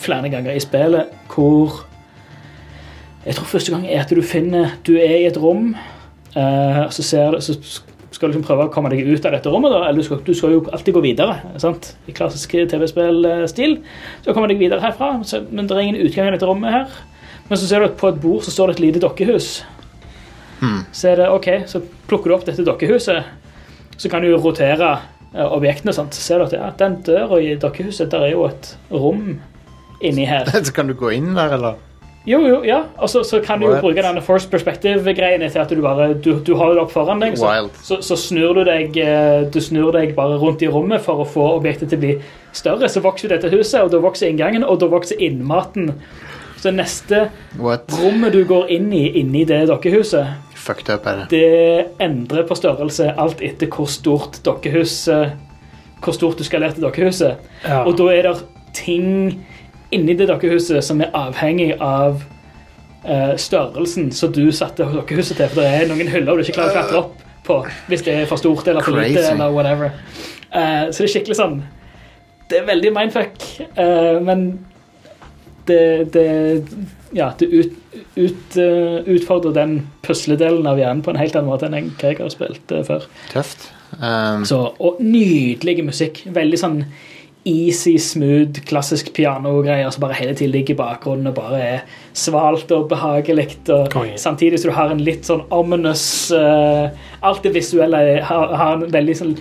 [0.02, 1.82] flere ganger i spillet, hvor
[3.26, 5.72] Jeg tror første gang er at du finner Du er i et rom,
[6.36, 9.84] og så, ser, du- skal liksom prøve å komme deg ut av dette rommet, da.
[9.86, 11.92] Eller du skal, du skal jo alltid gå videre, sant?
[12.08, 13.78] i klassisk TV-spillstil.
[14.24, 15.18] Så kommer deg videre herfra,
[15.50, 17.00] men det er ingen utgang i dette rommet her.
[17.46, 19.50] Men så ser du at på et bord så står det et lite dokkehus.
[20.92, 23.28] Så er det OK, så plukker du opp dette dokkehuset.
[23.96, 24.96] Så kan du rotere
[25.34, 25.94] eh, objektene.
[25.96, 26.16] Sant?
[26.16, 29.38] Så ser du at ja, den døra i dokkehuset, der er jo et rom
[30.00, 30.48] inni her.
[30.66, 31.80] Så kan du gå inn der, eller?
[32.26, 32.80] Jo, jo, ja.
[32.98, 36.32] Og så, så kan du jo bruke denne force perspective-greiene til at du bare Du,
[36.42, 37.52] du har det opp foran deg, så,
[37.86, 41.28] så, så snur du deg eh, Du snur deg bare rundt i rommet for å
[41.28, 42.14] få objektet til å bli
[42.56, 42.90] større.
[42.90, 45.92] Så vokser jo dette huset, og da vokser inngangen, og da vokser innmaten.
[46.58, 47.28] Så neste
[47.60, 47.92] What?
[48.00, 51.26] rommet du går inn i inni det dokkehuset, Fucked up er det.
[51.30, 55.36] det endrer på størrelse alt etter hvor stort dokkehuset
[56.02, 57.38] Hvor stort du skalerte dokkehuset.
[57.62, 57.84] Ja.
[57.86, 58.34] Og da er det
[58.74, 59.44] ting
[59.94, 62.22] inni det dokkehuset som er avhengig av
[63.04, 65.50] eh, størrelsen som du satte dokkehuset til.
[65.52, 67.60] For det er noen hyller du ikke klarer å klatre opp på
[67.90, 69.22] hvis det er for stort eller for lite.
[69.32, 69.94] Eller whatever.
[70.50, 71.56] Eh, så det er skikkelig sånn
[72.50, 73.42] Det er veldig mindfuck,
[73.74, 74.46] eh, men
[75.66, 76.28] det, det
[77.16, 77.72] Ja, det ut,
[78.14, 82.20] ut, eh, utfordrer den pusledelen av hjernen på en helt annen måte enn hva jeg
[82.20, 83.06] har spilt eh, før.
[83.32, 83.70] Tøft.
[83.96, 86.24] Um, Så, og nydelig musikk.
[86.34, 86.80] Veldig sånn
[87.46, 91.84] easy, smooth, klassisk pianogreier som bare hele tiden ligger i bakgrunnen og bare er
[92.16, 93.48] svalt og behagelig.
[94.18, 96.02] Samtidig som du har en litt sånn ominous
[96.34, 96.90] uh,
[97.22, 99.36] Alt det visuelle er- har, har en veldig sånn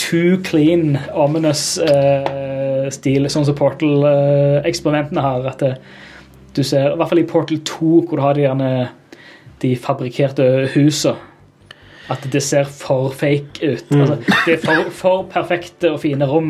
[0.00, 5.46] too clean, ominous uh, stil, sånn som Portal-eksperimentene har.
[5.52, 5.74] At det,
[6.56, 8.70] du ser, I hvert fall i Portal 2, hvor du har de, gjerne,
[9.62, 11.18] de fabrikkerte husene
[12.10, 13.90] at det ser for fake ut.
[13.94, 14.16] Altså,
[14.46, 16.48] det er for, for perfekte og fine rom.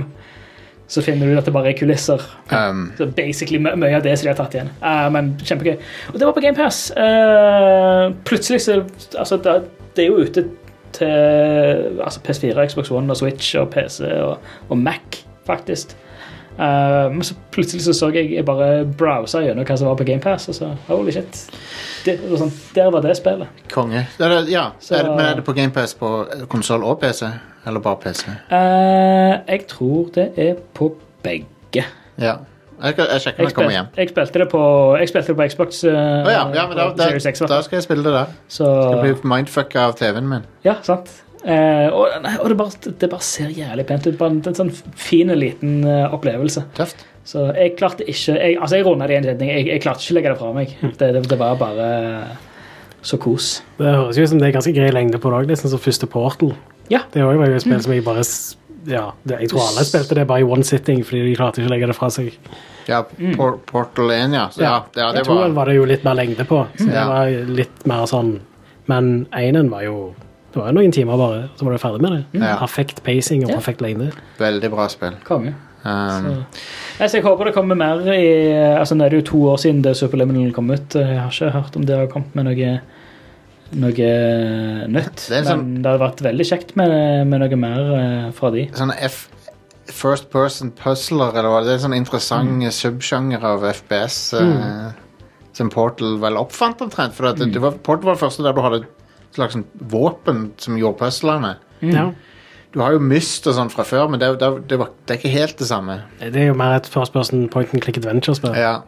[0.90, 2.18] Så finner du at det bare er kulisser.
[2.50, 4.70] um, Så basically my- mye av det som de har tatt igjen.
[4.82, 5.76] Uh, men kjempegøy.
[6.10, 6.80] Og det var på GamePass.
[6.96, 8.80] Uh, plutselig så
[9.18, 9.54] Altså, det,
[9.96, 10.44] det er jo ute
[10.92, 14.38] til altså PS4, Xbox One og Switch og PC og,
[14.68, 15.94] og Mac, faktisk.
[16.58, 20.04] Uh, men så plutselig så så jeg jeg bare browsa gjennom hva som var på
[20.04, 21.44] GamePass, og så holy shit.
[22.04, 23.48] Det, det var sånn, der var det spillet.
[23.72, 24.02] konge.
[24.18, 26.10] Er det, ja, Så- er det, men er det på GamePass på
[26.48, 27.30] konsoll og PC?
[27.66, 28.24] Eller bare PC?
[28.30, 30.92] Eh, jeg tror det er på
[31.24, 31.84] begge.
[32.20, 32.38] Ja.
[32.80, 33.88] Jeg, jeg sjekker når Jeg, kommer hjem.
[33.96, 34.60] jeg, spilte det på,
[34.96, 35.82] jeg spilte det på Xbox.
[35.84, 38.30] Uh, oh, ja, ja, men da, da, X, da skal jeg spille det der.
[38.48, 40.48] Så, Skal bli mindfucka av TV-en min.
[40.64, 41.12] ja, sant.
[41.40, 44.16] Eh, og nei, og det, bare, det bare ser jævlig pent ut.
[44.20, 46.66] Bare en, en sånn fin, liten uh, opplevelse.
[46.76, 47.04] Tøft.
[47.30, 49.52] Så jeg klarte ikke Jeg, altså jeg runda det i en setning.
[49.52, 50.74] Jeg, jeg klarte ikke å legge det fra meg.
[51.00, 51.90] Det, det, det var bare
[53.06, 53.60] så kos.
[53.78, 55.80] Det høres jo ut som det er ganske grei lengde på det òg, liksom som
[55.80, 56.52] første Portal.
[56.90, 57.04] Ja.
[57.12, 58.24] Det var jo et spill som jeg bare
[58.88, 61.68] ja, det, Jeg tror alle spilte det bare i one sitting, fordi de klarte ikke
[61.68, 62.32] å legge det fra seg.
[62.88, 63.02] Ja,
[63.36, 64.46] por Portal 1, ja.
[64.50, 66.64] Så, ja, ja det jeg tror var var det jo litt mer lengde på.
[66.78, 67.30] Så det var
[67.60, 68.38] litt mer sånn
[68.90, 70.14] Men einen var jo
[70.50, 72.40] Det var jo noen timer bare, så var du ferdig med det.
[72.40, 72.56] Ja.
[72.58, 73.58] Perfekt pacing og Ja.
[73.60, 74.10] perfekt lengde.
[74.38, 75.14] veldig bra spill.
[75.24, 75.54] Konge.
[75.84, 76.44] Um,
[76.98, 79.56] Nei, så jeg håper det kommer mer i Altså Nå er det jo to år
[79.62, 80.92] siden det Superliminal kom ut.
[80.94, 82.80] Jeg har ikke hørt om det har kommet med noe
[83.72, 85.26] noe nytt.
[85.30, 88.68] Det sånn- Men det hadde vært veldig kjekt med, med noe mer eh, fra de.
[88.74, 89.28] sånn F
[89.90, 91.78] First person puzzler, eller hva det er.
[91.80, 94.92] en Sånn interessant subsjanger av FPS eh,
[95.52, 97.12] som Portal vel oppfant omtrent.
[97.16, 97.52] For det, mm.
[97.56, 101.00] det var, Portal var det første der du hadde et slags sånn våpen som gjorde
[101.02, 101.56] puzzlene.
[101.82, 102.12] Ja.
[102.70, 105.18] Du har jo Myst og sånn fra før, men det, det, det, var, det er
[105.18, 106.00] ikke helt det samme.
[106.22, 108.54] Det er jo mer et first person point and click adventure-spill.
[108.54, 108.82] Ja,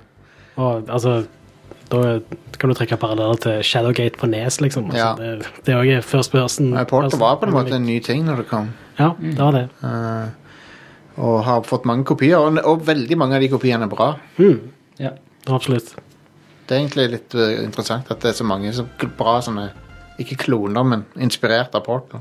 [0.61, 1.25] Og altså
[1.93, 2.02] Da
[2.59, 4.86] kan du trekke paralleller til Shadowgate på Nes, liksom.
[4.89, 5.10] Altså, Ja.
[5.19, 6.70] Det, det er også first person.
[6.73, 8.70] Nei, Portal altså, var på en måte en ny ting når det kom.
[8.98, 9.66] Ja, det var det.
[9.85, 14.14] Eh, og har fått mange kopier, og, og veldig mange av de kopiene er bra.
[15.02, 15.12] Ja.
[15.52, 15.93] Absolutt.
[16.66, 18.86] Det er egentlig litt eh, interessant at det er så mange så
[19.19, 19.69] bra sånne
[20.23, 22.20] Ikke kloner, men inspirert av Portal.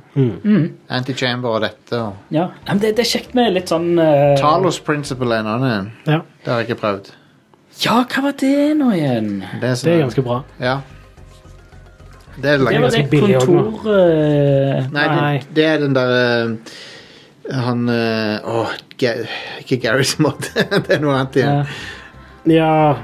[0.90, 1.96] Antichamber og dette.
[2.00, 2.48] Og ja.
[2.66, 5.90] Nei, men det, det er kjekt med litt sånn eh, Talos Principle er en annen.
[6.08, 7.12] Ja, Det har jeg ikke prøvd.
[7.80, 9.30] Ja, hva var det nå igjen?
[9.62, 10.42] Det er, det er ganske bra.
[10.60, 10.80] Ja.
[12.42, 13.64] Det er Det var ganske det billig også nå.
[13.64, 13.90] kontor...
[13.96, 15.38] eh, Nei, Nei.
[15.38, 18.72] det, det er den der eh, Han eh, Åh,
[19.02, 19.16] Ga-
[19.60, 20.48] ikke Garys Mod.
[20.56, 21.66] det er noe annet igjen.
[22.50, 22.62] ja.
[22.62, 22.96] Ja,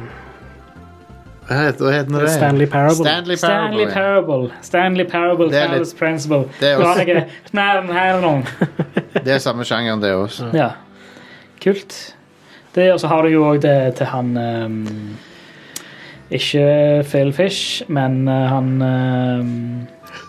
[1.48, 2.30] Hva heter, hva heter det?
[2.34, 3.06] Stanley Parable.
[3.06, 3.38] Stanley Parable.
[3.38, 3.94] Stanley ja.
[3.94, 4.48] Parable.
[4.66, 6.40] Stanley Parable, Det er Talos Principle.
[6.60, 7.06] det er også-
[7.94, 8.42] her er.
[9.28, 10.50] Det er samme sjangeren, det også.
[10.58, 10.70] Ja.
[11.64, 12.16] Kult.
[12.76, 14.82] Det, og så har du jo òg det til han um,
[16.30, 19.88] Ikke Phil Fish, men uh, han um,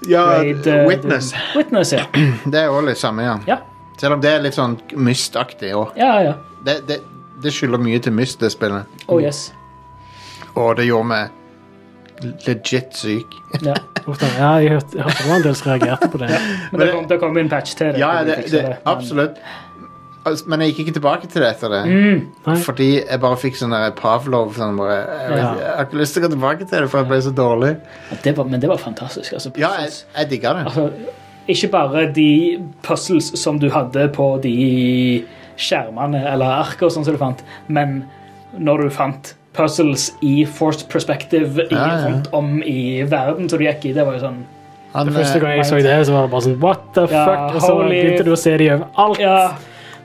[0.09, 1.35] Ja, Wade, uh, Witness.
[1.57, 2.05] Witness, ja.
[2.53, 3.39] Det er òg litt samme, ja.
[3.51, 3.59] Ja,
[3.99, 5.97] Selv om det er litt sånn mystaktig òg.
[5.99, 6.15] ja.
[6.31, 6.37] ja.
[6.67, 6.97] Det, det,
[7.43, 8.87] det skylder mye til Myst, det spillet.
[9.07, 9.53] Oh yes.
[10.59, 11.37] Og det gjorde meg
[12.47, 13.39] legit syk.
[13.69, 13.75] Ja.
[14.39, 16.29] Ja, jeg hørte, hørte en del som reagerte på det.
[16.73, 18.01] Men det kom, det kom en patch til det.
[18.01, 19.37] Ja, det, det, absolutt.
[20.29, 21.83] Altså, Men jeg gikk ikke tilbake til det etter det.
[21.89, 22.57] Mm.
[22.65, 25.55] Fordi jeg bare fikk sånn der Pavlov sånn bare, jeg, Ja.
[25.59, 27.73] jeg har ikke lyst til å gå tilbake til det, for jeg ble så dårlig.
[28.23, 29.33] Det var, men det var fantastisk.
[29.33, 30.65] Altså, Ja, jeg, jeg digga det.
[30.67, 30.91] altså,
[31.49, 32.31] ikke bare de
[32.83, 35.25] puzzles som du hadde på de
[35.59, 38.05] skjermene eller ark og sånn som du fant, men
[38.59, 42.05] når du fant puzzles i forced perspective i, Ja, ja.
[42.07, 44.45] rundt om i verden som du gikk i, det var jo sånn
[44.95, 47.25] Han, Første eh, gang jeg så det, så var det bare sånn What the Ja,
[47.27, 47.57] fuck?
[47.57, 49.19] Og så holy- begynte du å se de overalt.
[49.21, 49.57] Ja.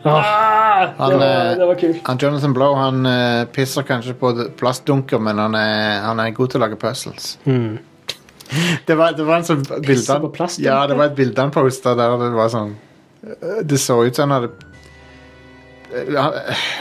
[0.06, 2.00] Ah, Han, det, var, eh, det var kult.
[2.08, 6.52] han Jonathan Blow han eh, pisser kanskje på plastdunker, men han er, han er god
[6.52, 7.38] til å lage puzzles.
[7.46, 7.78] Mm.
[8.88, 10.68] Det var, det var en sånn bilde på plastdunker?
[10.68, 12.76] Ja, det var et bilde han posta der det var sånn
[13.24, 14.52] eh, Det så ut som han hadde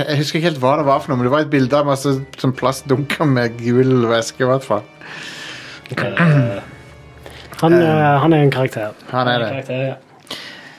[0.03, 1.89] Jeg husker ikke helt hva det var for noe, men det var et bilde av
[1.89, 2.12] masse
[2.43, 4.85] sånn plastdunker med gul væske, i hvert fall.
[7.62, 8.94] Han, eh, han er en karakter.
[9.12, 9.51] Han er det.
[9.53, 9.97] Karakter, ja.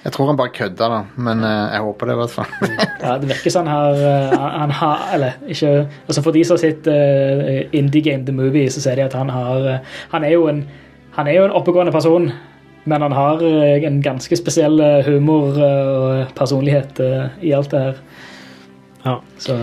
[0.04, 2.56] Jeg tror han bare kødda, da, men eh, jeg håper det, i hvert fall.
[3.04, 5.72] Ja, det virker sånn her eh, han, har Eller ikke
[6.08, 9.16] altså For de som har sett uh, Indie Game The Movie, så ser de at
[9.16, 10.64] han har Han er jo en
[11.16, 12.32] Han er jo en oppegående person,
[12.90, 18.00] men han har en ganske spesiell humor og personlighet uh, i alt det her.
[19.06, 19.14] Ja.
[19.38, 19.60] Så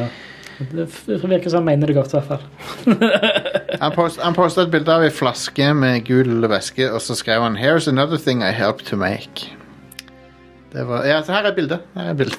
[0.70, 3.10] det virker som han mener det godt, i hvert fall.
[3.82, 7.42] Han, post, han posta et bilde av ei flaske med gul væske, og så skrev
[7.42, 9.48] han 'Here's another thing I helped to make'.
[10.72, 11.86] Det var, ja, så her er bildet.
[11.94, 12.38] Her er bildet.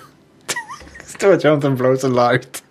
[1.07, 2.61] Står Jonathan Blows og la ut.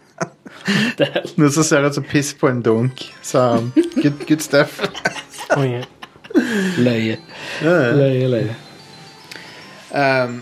[1.41, 3.03] Noe som ser ut som piss på en dunk.
[3.23, 3.71] Så um,
[4.01, 4.81] good, good stuff.
[5.59, 5.83] Oi.
[6.81, 7.19] Løye.
[7.63, 8.57] Løye, løye.
[9.91, 10.41] Um,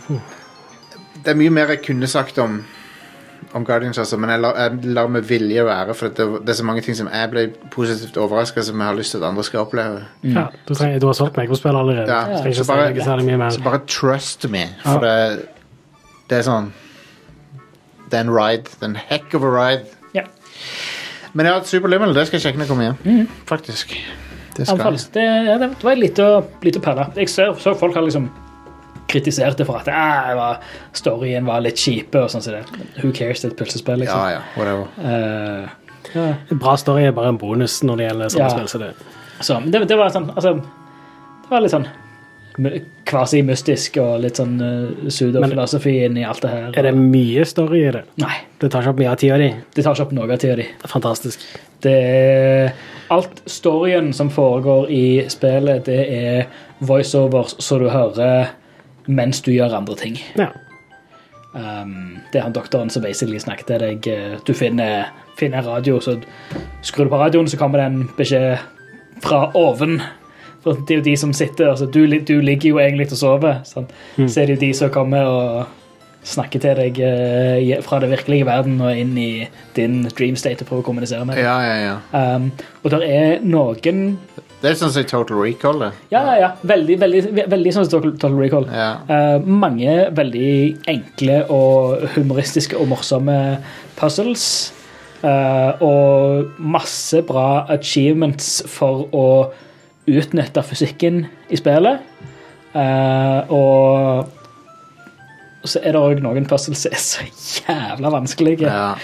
[1.24, 2.60] det er mye mer jeg kunne sagt om
[3.54, 5.94] om Guardians, altså, men jeg lar, jeg lar med vilje være.
[5.96, 8.96] For det, det er så mange ting som jeg ble positivt overraska som jeg har
[8.98, 10.02] lyst til at andre skal oppleve.
[10.22, 12.08] Ja, du, trenger, du har solgt meg på spillet allerede.
[12.12, 13.50] Ja, så bare- så, mye mer.
[13.56, 15.46] Så bare trust me, for det,
[16.30, 16.72] det er sånn
[18.10, 18.64] Det er en ride.
[18.64, 19.84] Det er en heck of a ride.
[20.14, 20.22] Ja.
[21.36, 23.26] Men ja, Superliminal, det skal jeg sjekke når jeg kommer hjem.
[23.46, 23.92] Faktisk.
[24.56, 24.66] Det.
[25.14, 27.04] Det, ja, det var en liten perle.
[27.16, 28.30] Jeg ser, så folk har liksom
[29.08, 30.64] kritisert det for at ah, var,
[30.96, 32.64] storyen var litt kjipe og sånn det.
[33.02, 34.18] Who cares, det er et pølsespill, liksom.
[34.20, 34.88] Ja, ja, whatever.
[34.98, 36.26] Uh, ja.
[36.50, 38.50] Bra story er bare en bonus når det gjelder sånne Ja.
[38.56, 38.68] spill.
[38.68, 38.92] Så det.
[39.40, 41.88] Så det, det var sånn Altså, det var litt sånn
[43.08, 46.68] kvasi-mystisk og litt sånn uh, pseudofilosofi i alt det her.
[46.74, 48.02] Er det mye story i det?
[48.18, 49.48] Nei, Det tar ikke opp mye av tida di.
[49.74, 50.66] det tar ikke opp noe av tida di.
[50.90, 51.44] Fantastisk.
[51.84, 52.72] Det er
[53.14, 56.48] Alt storyen som foregår i spillet, det er
[56.84, 58.50] voiceovers så du hører
[59.08, 60.18] mens du gjør andre ting.
[60.38, 60.50] Ja.
[61.54, 64.06] Um, det er han doktoren som basically snakker til deg.
[64.12, 65.08] eh, Du finner,
[65.38, 66.18] finner radio, så
[66.84, 68.58] skrur du på radioen, så kommer det en beskjed
[69.24, 69.98] fra oven.
[70.62, 73.60] For det er jo de som sitter altså du, du ligger jo egentlig og sover.
[73.64, 73.90] Sant?
[74.18, 75.66] Så er det jo de som kommer og
[76.28, 79.48] snakker til deg uh, fra det virkelige verden og inn i
[79.78, 81.46] din dream state og prøver å kommunisere med deg.
[81.46, 81.76] Ja, ja,
[82.12, 82.34] ja.
[82.36, 82.50] Um,
[82.82, 84.18] og det er noen
[84.58, 85.92] Det er sånn som Total Recall, det.
[86.10, 86.48] Ja, ja, ja.
[86.66, 87.20] Veldig, veldig,
[87.52, 88.66] veldig sånn som Total, Recall.
[88.74, 88.88] Ja.
[89.06, 90.50] Uh, mange veldig
[90.90, 93.36] enkle og humoristiske og morsomme
[94.00, 94.44] puzzles.
[95.22, 99.26] Uh, og masse bra achievements for å
[100.10, 102.02] utnytte fysikken i spillet.
[102.74, 104.26] Uh, og
[105.68, 107.22] så er det òg noen puzzles som er så
[107.62, 108.66] jævla vanskelige.
[108.66, 108.98] Ja.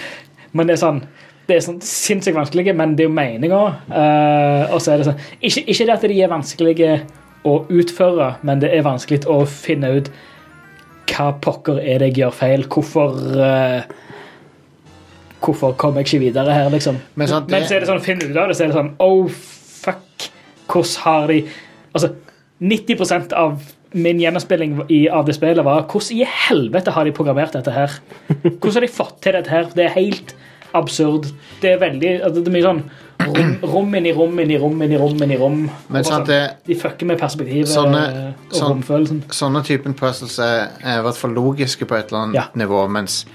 [0.51, 1.01] Men det er sånn
[1.47, 3.59] det er sånn sinnssykt vanskelige, men det er jo meninga.
[4.73, 6.95] og så er det sånn ikke, ikke det at de er vanskelige
[7.45, 10.09] å utføre, men det er vanskelig å finne ut
[11.11, 12.63] hva pokker er det jeg gjør feil.
[12.73, 13.83] Hvorfor uh,
[15.45, 16.97] Hvorfor kommer jeg ikke videre her, liksom.
[17.15, 18.75] Men sant, det- men så er det sånn, finn ut av det, så er det
[18.79, 20.29] sånn Oh, fuck.
[20.67, 21.47] Hvordan har de
[21.95, 22.09] Altså,
[22.59, 23.61] 90% av
[23.93, 27.91] min gjennomspilling i, av det spillet var Hvordan i helvete har de programmert dette her?
[28.41, 29.69] Hvordan har de fått til dette her?
[29.75, 30.33] Det er helt
[30.75, 31.31] absurd.
[31.61, 32.83] Det er veldig altså, Det er mye sånn
[33.25, 35.57] rom, rom inn i rom inn i rom inn i rom inn i rom.
[35.89, 39.23] Men bare det- De fucker med perspektivet Sånne- og sånn- romfølelsen.
[39.29, 42.45] Sånne typen puzzles er, er i hvert fall logiske på et eller annet Ja.
[42.55, 43.25] nivå, mens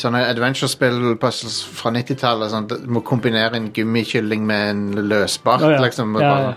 [0.00, 5.80] sånne adventure-spill-puzzles fra 90-tallet sånn, du må kombinere en gummikylling med en løsbart, oh, ja.
[5.84, 6.18] liksom.
[6.22, 6.52] Ja, Ja,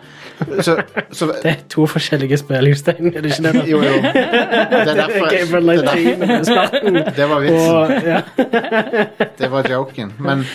[0.65, 0.77] Så,
[1.17, 3.11] så, Det er to forskjellige spill, Jostein.
[3.11, 3.65] Er det ikke det?
[3.69, 3.97] jo, jo.
[4.11, 7.75] Det er derfor det, er 19 med det var vitsen.
[7.75, 7.91] Og.
[9.41, 10.13] Det var joken.
[10.19, 10.45] Men,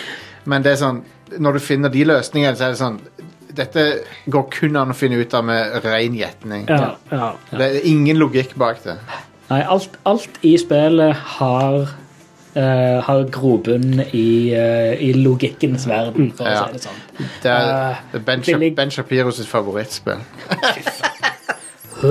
[0.45, 0.99] men det er sånn
[1.37, 2.99] Når du finner de løsningene, så er det sånn
[3.57, 3.83] dette
[4.29, 6.67] går kun an å finne ut av med ren gjetning.
[6.69, 7.29] Ja, ja.
[7.49, 8.99] Det er ingen logikk bak det.
[9.47, 11.87] Nei, alt, alt i spillet har
[12.57, 14.25] eh, har grobunn i,
[14.57, 16.63] uh, i logikkens verden, for Ja.
[16.63, 17.29] å si det sånn.
[17.43, 20.21] Det er, uh, ben, det ben Shapiro sitt favorittspill.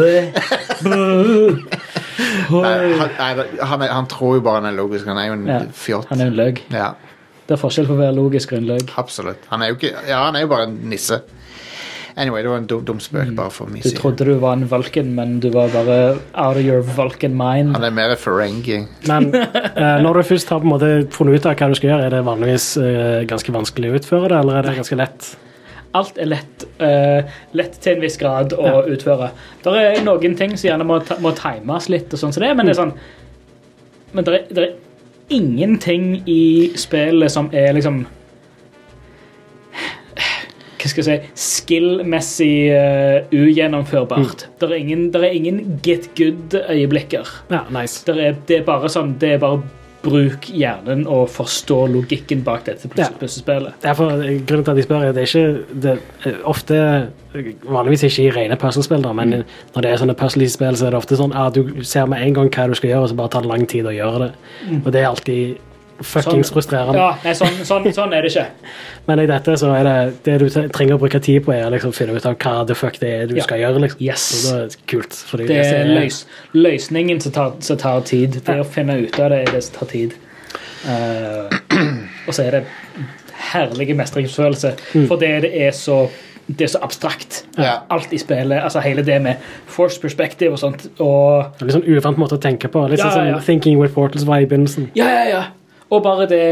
[2.47, 5.07] Nei, han, nei, han, han tror jo bare han er logisk.
[5.11, 6.09] Han er jo en Ja, fjott.
[6.13, 6.63] Han er en løgg.
[6.73, 6.93] Ja,
[7.47, 8.89] Det er forskjell på å være logisk og en løgg.
[8.99, 9.45] absolutt.
[9.53, 11.21] Han er jo ikke Ja, han er jo bare en nisse.
[12.17, 13.99] Anyway, det var en dum, dum spøk bare for min Du side.
[14.01, 17.75] trodde du var en Vulcan, men du var bare out of your Vulcan mind.
[17.77, 18.79] Han er mer Ferengi.
[19.07, 21.91] Men eh, når du først har på en måte funnet ut av hva du skal
[21.91, 25.29] gjøre, er det vanligvis eh, ganske vanskelig å utføre det, eller er det ganske lett?
[25.97, 28.81] Alt er lett, eh, lett til en viss grad å Ja.
[28.97, 29.31] utføre.
[29.65, 32.55] Det er noen ting som gjerne må, ta, må times litt, og sånn som det,
[32.57, 32.93] men det er sånn
[34.15, 34.75] Men det er, det er
[35.37, 38.07] ingenting i spillet som er liksom
[40.77, 44.47] Hva skal jeg si Skill-messig uh, ugjennomførbart.
[44.61, 47.33] Det, er ingen, er ingen get good-øyeblikker.
[47.51, 48.05] Ja, nice.
[48.13, 49.63] Er, det er bare sånn Det er bare
[50.07, 53.09] bruk hjernen og forstå logikken bak dette Ja.
[53.11, 53.75] puslespillet.
[53.83, 56.77] Derfor, eh, grunnen til at jeg spør, er at det er ikke det, er ofte
[57.35, 59.45] eh, Vanligvis ikke i rene puslespill, men
[59.75, 62.35] når det er sånne puslespill, så er det ofte sånn at du ser med en
[62.35, 64.33] gang hva du skal gjøre, og så bare tar det lang tid å gjøre det.
[64.87, 65.59] Og det er alltid
[66.01, 66.99] fuckings frustrerende.
[66.99, 68.47] Ja, nei, sånn, sånn, sånn er det ikke.
[69.09, 69.97] Men i dette så er det
[70.27, 72.75] det du trenger å bruke tid på, er å liksom finne ut av hva the
[72.75, 73.43] fuck det er du Ja.
[73.47, 73.81] skal gjøre.
[73.87, 74.01] liksom.
[74.03, 74.27] Yes.
[74.51, 75.15] Det er kult.
[75.31, 76.25] fordi Det er løs,
[76.55, 78.41] løsningen som tar, som tar tid.
[78.45, 80.15] Det å finne ut av det er det som tar tid.
[80.87, 81.49] Uh,
[82.29, 82.65] og så er det
[83.53, 84.75] herlige mestringsfølelse,
[85.09, 86.07] for det er så
[86.47, 87.41] det er så abstrakt.
[87.59, 87.81] Ja.
[87.91, 88.63] Alt i spillet.
[88.63, 89.35] altså Hele det med
[89.67, 90.85] force perspective og sånt.
[91.03, 92.85] Og litt sånn uvant måte å tenke på.
[92.91, 93.41] Litt Ja, sånn ja, ja.
[93.43, 94.91] Thinking with Portals var i begynnelsen.
[94.95, 95.43] Ja, ja, ja.
[95.91, 96.45] Og bare det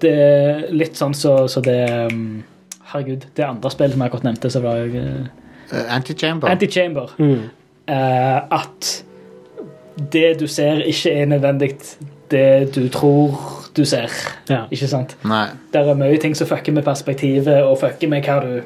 [0.00, 2.40] Det er litt sånn så, så det um,
[2.90, 5.28] Herregud, det andre spillet som jeg akkurat nevnte, så var uh,
[5.72, 6.48] Uh, Antichamber.
[6.48, 7.10] Antichamber.
[7.18, 7.40] Mm.
[7.90, 9.04] Uh, at
[10.12, 11.70] det du ser, ikke er nødvendig
[12.30, 13.38] det du tror
[13.76, 14.10] du ser.
[14.48, 14.64] Ja.
[14.70, 15.16] Ikke sant?
[15.24, 15.46] Nei.
[15.72, 18.60] Det er mye ting som fucker med perspektivet, og fucker med hva du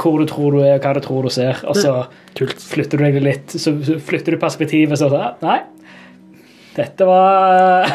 [0.00, 1.58] hvor du tror du er, og hva du tror du ser.
[1.68, 2.06] Og så
[2.70, 5.58] flytter du deg litt, så så flytter du perspektivet, så sånn, Nei,
[6.80, 7.86] dette var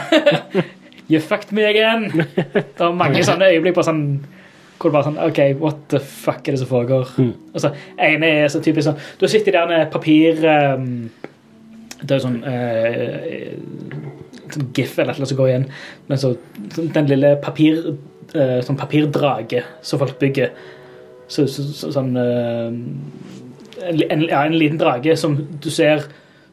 [1.10, 2.08] You fucked me again.
[2.10, 4.06] Det var mange sånne øyeblikk på sånn
[4.76, 7.14] hvor det bare sånn OK, what the fuck er det som foregår?
[7.54, 7.72] Og så
[8.02, 11.06] ene er så typisk sånn Du sitter der med papir um,
[12.02, 13.46] Det er jo sånn uh,
[14.52, 15.70] sånn GIF eller noe som går igjen.
[16.10, 16.34] Men så
[16.76, 20.52] sånn, den lille papir uh, sånn papirdrage som folk bygger.
[21.32, 22.70] Så, så, så, sånn uh,
[23.86, 26.06] en, en, ja, en liten drage som du ser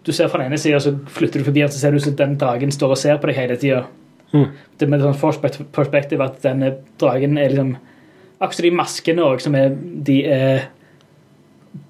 [0.03, 2.19] Du ser fra den ene sida, så flytter du forbi den, så ser du at
[2.19, 3.85] den dragen står og ser på deg hele tida.
[4.33, 4.47] Mm.
[4.81, 7.75] Det med sånn perspektiv at denne dragen er liksom
[8.43, 10.65] Akkurat de maskene òg, som er De er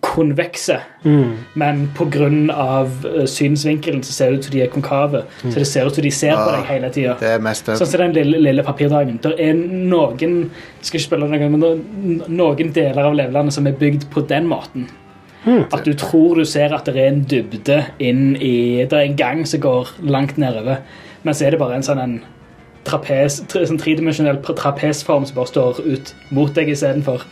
[0.02, 0.76] konvekse.
[1.04, 1.30] Mm.
[1.58, 2.28] Men pga.
[2.52, 5.22] Uh, synsvinkelen så ser det ut som de er konkave.
[5.42, 7.16] Så det ser ut som de ser på deg hele tida.
[7.20, 9.18] Det mest Sånn som den lille, lille papirdragen.
[9.22, 10.50] Det er noen
[10.82, 14.90] skal ikke spille noen, men noen deler av levelandet som er bygd på den måten.
[15.44, 19.16] At du tror du ser at det er en dybde inn i Det er en
[19.18, 20.76] gang som går langt nedover,
[21.24, 22.20] men så er det bare en sånn en
[22.86, 27.22] trapes, tre, sånn tredimensjonell tra- trapesform som bare står ut mot deg istedenfor.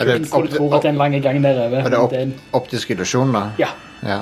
[0.00, 1.84] Er det, Hvor du tror at det er en lang gang nedover.
[1.86, 3.50] er det opp, en- optisk illusjon, da?
[3.58, 3.68] Ja.
[4.06, 4.20] Ja.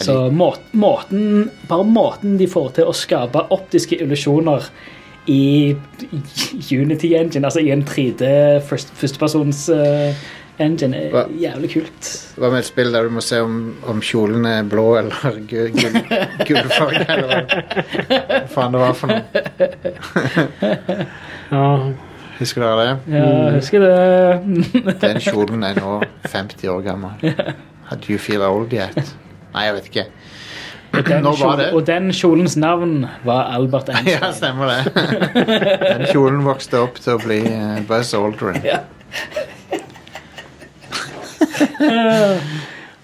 [0.00, 4.64] Så må, måten, bare måten de får til å skape optiske illusjoner
[5.28, 5.76] i
[6.72, 8.24] Unity Engine, altså i en 3D
[8.66, 10.14] først, førstepersons eh,
[10.60, 11.22] engine, er Hva?
[11.40, 12.08] jævlig kult.
[12.36, 13.54] Hva med et spill der du må se om,
[13.88, 15.16] om kjolen er blå eller
[15.50, 15.70] gul
[16.46, 17.06] gullfarge?
[17.08, 17.56] eller hva
[18.52, 19.22] faen det var for noe?
[21.52, 21.64] Ja,
[22.38, 22.92] Husker dere det?
[23.12, 23.96] Ja, jeg husker det.
[25.04, 25.90] Den kjolen er nå
[26.32, 27.12] 50 år gammel.
[27.92, 28.96] Do you feel old yet?
[29.52, 30.04] Nei, jeg vet ikke.
[30.92, 31.66] Og den, kjolen, var det?
[31.76, 34.12] og den kjolens navn var Albert Einstein.
[34.16, 34.80] Ja, stemmer det.
[35.86, 38.58] Den kjolen vokste opp til å bli eh, Buzz Aldrin.
[38.66, 38.78] Ja.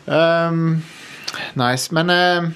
[0.06, 0.82] Um,
[1.56, 2.51] nice, men uh,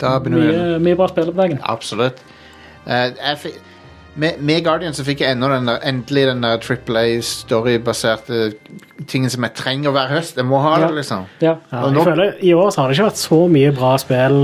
[0.00, 1.58] Da begynner vi Mye, mye bra spill på dagen.
[1.64, 2.18] Absolutt.
[2.86, 3.54] Eh, jeg
[4.16, 8.52] med, med Guardian så fikk jeg enda den der, endelig den der Triple A storybaserte
[9.08, 10.36] tingen som jeg trenger hver høst.
[10.40, 10.94] Jeg må ha det, Ja.
[10.96, 11.24] liksom.
[11.44, 11.54] Ja.
[11.72, 14.38] Og jeg nå- føler I år så har det ikke vært så mye bra spill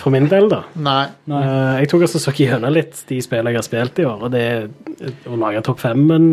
[0.00, 0.62] for min del, da.
[0.80, 1.04] Nei.
[1.30, 1.40] Nei.
[1.44, 4.32] Eh, jeg tok også så gjennom litt de spillene jeg har spilt i år, og
[4.34, 4.44] det
[5.28, 6.30] å lage topp femmen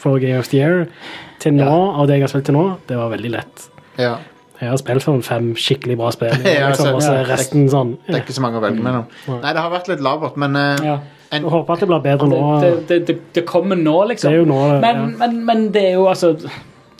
[0.00, 0.86] for Game of the Year
[1.42, 1.68] til nå,
[1.98, 3.66] av det jeg har spilt til nå, det var veldig lett.
[4.00, 4.16] Ja.
[4.62, 7.22] Jeg har spilt for fem skikkelig bra spill, Ja, liksom, så- og så ja.
[7.24, 9.08] er resten sånn Det er ikke så mange å velge mellom.
[9.40, 10.98] Nei, det har vært litt labert, men uh, Ja.
[11.34, 12.42] en, håper at det blir bedre nå.
[12.62, 14.30] Det, det, det, det kommer nå, liksom.
[14.30, 15.08] Det er jo nå, men, ja.
[15.24, 16.36] men, men det er jo altså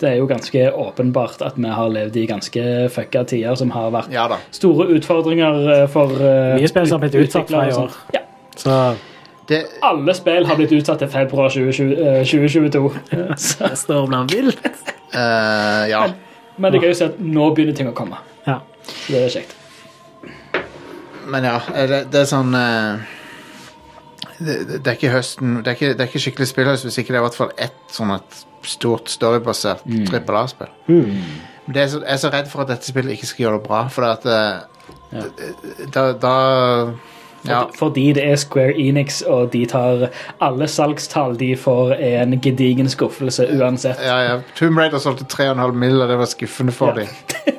[0.02, 3.92] Det er jo ganske åpenbart at vi har levd i ganske fucka tider som har
[3.94, 7.74] vært Ja store utfordringer eh, for uh, Mye spill som har blitt utsatt fra i
[7.76, 7.96] år.
[8.16, 8.26] Ja.
[8.56, 8.76] Så
[9.48, 12.92] Det, Alle spill har blitt utsatt til februar 2020, eh, 2022.
[13.36, 14.92] Så, står år blir vilt.
[15.14, 16.04] Uh, ja.
[16.56, 18.20] men det er gøy å se at nå begynner ting å komme.
[18.46, 18.60] Ja.
[18.86, 19.58] Så det er kjekt.
[21.26, 23.02] Men ja, eh, det, det er sånn uh,
[24.38, 26.98] det, det det er ikke høsten Det er ikke, det er ikke skikkelig spillhøst hvis
[27.02, 30.68] ikke det er i hvert fall ett sånn et stort storybasert trippel A-spill.
[30.86, 33.58] Men det er så, jeg er så redd for at dette spillet ikke skal gjøre
[33.60, 35.24] det bra, for at ja.
[35.94, 36.36] da, da
[37.42, 40.04] ja, Fordi det er Square Enix, og de tar
[40.40, 43.98] alle salgstall de får, er en gedigen skuffelse uansett.
[44.02, 44.36] ja, ja.
[44.58, 47.02] Tomb Raider solgte 3,5 mill., og det var skuffende for Ja.
[47.02, 47.58] dem.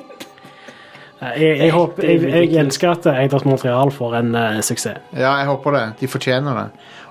[1.24, 4.98] Jeg, jeg, håper, jeg, jeg ønsker at Eidert Montreal får en uh, suksess.
[5.16, 5.84] Ja, jeg håper det.
[6.02, 6.64] De fortjener det.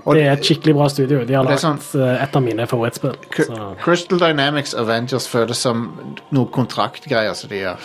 [0.06, 1.22] Og Det er et skikkelig bra studio.
[1.26, 3.14] De har Det lagt sånn- eh, et av mine favorittspill.
[3.84, 5.86] Crystal Dynamics Avengers føles som
[6.32, 7.78] noe kontraktgreier som de gjør.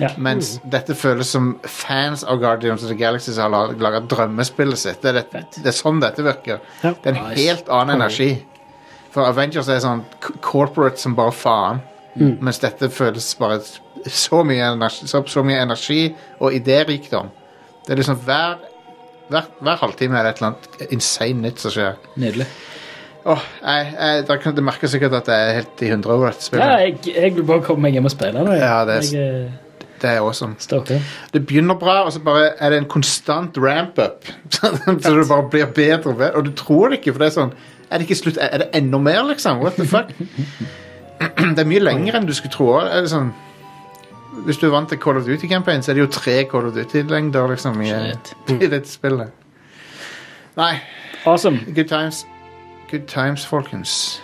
[0.00, 0.08] Ja.
[0.16, 5.02] Mens dette føles som fans av Guardians of the Galaxy som har laga drømmespillet sitt.
[5.02, 6.60] Det er, det, det er sånn dette virker.
[6.82, 6.94] Ja.
[7.02, 8.42] Det er en helt annen energi.
[9.12, 10.04] For Avengers er sånn
[10.40, 11.82] corporate som bare faen.
[12.16, 13.60] Mens dette føles bare
[14.10, 17.28] så mye energi, så, så mye energi og idérikdom.
[17.86, 18.56] Det er liksom hver,
[19.30, 21.96] hver, hver halvtime er det et eller annet insane nytt som skjer.
[22.20, 22.46] Nydelig.
[23.30, 26.30] Åh, jeg, jeg, dere kan det merker sikkert at jeg er helt i hundre over
[26.32, 26.64] dette spillet.
[26.64, 28.54] Ja, jeg, jeg vil bare komme meg hjem og spille nå.
[28.56, 29.50] Ja, det er- jeg er
[30.00, 30.54] Det er awesome.
[30.58, 31.02] stoked.
[31.32, 34.24] Det begynner bra, og så bare er det en konstant ramp-up.
[34.54, 34.70] så
[35.18, 36.34] det bare blir bedre og bedre.
[36.36, 37.52] Og du tror det ikke, for det er sånn
[37.90, 38.38] Er det ikke slutt?
[38.40, 39.60] Er det enda mer, liksom?
[39.60, 40.08] What the fuck?
[41.56, 42.70] det er mye lenger enn du skulle tro.
[42.80, 43.32] Er det sånn
[44.46, 46.74] Hvis du er vant til Call of Duty-campaign, så er det jo tre Call of
[46.74, 48.34] Duty-lengder liksom, i, Shit.
[48.62, 49.30] i dette spillet.
[50.56, 50.74] Nei,
[51.26, 51.58] Awesome.
[51.74, 52.26] good times.
[52.90, 54.22] Good times, folkens.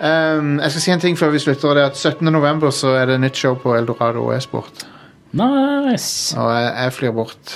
[0.00, 1.74] Um, jeg skal si en ting før vi slutter.
[1.74, 2.32] Det er at 17.
[2.32, 4.86] november så er det nytt show på Eldorado og e-sport.
[5.32, 6.38] Nice.
[6.38, 7.54] Og jeg, jeg flyr bort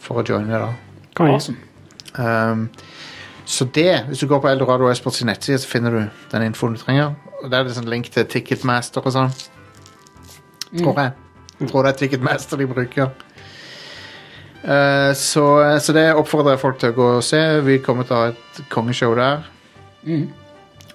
[0.00, 0.68] for å joine da.
[1.20, 1.56] Awesome.
[2.18, 2.68] Um,
[3.46, 6.00] så det, hvis du går på Eldorado Esports nettside, så finner du
[6.32, 7.14] den infoen du trenger.
[7.42, 9.34] Og Der er det sånn link til Ticketmaster og sånn.
[10.72, 11.12] Tror jeg.
[11.60, 13.12] Jeg tror det er Ticketmaster de bruker.
[14.66, 15.44] Uh, så,
[15.80, 17.42] så det oppfordrer jeg folk til å gå og se.
[17.66, 19.46] Vi kommer til å ha et kongeshow der.
[20.06, 20.26] Mm.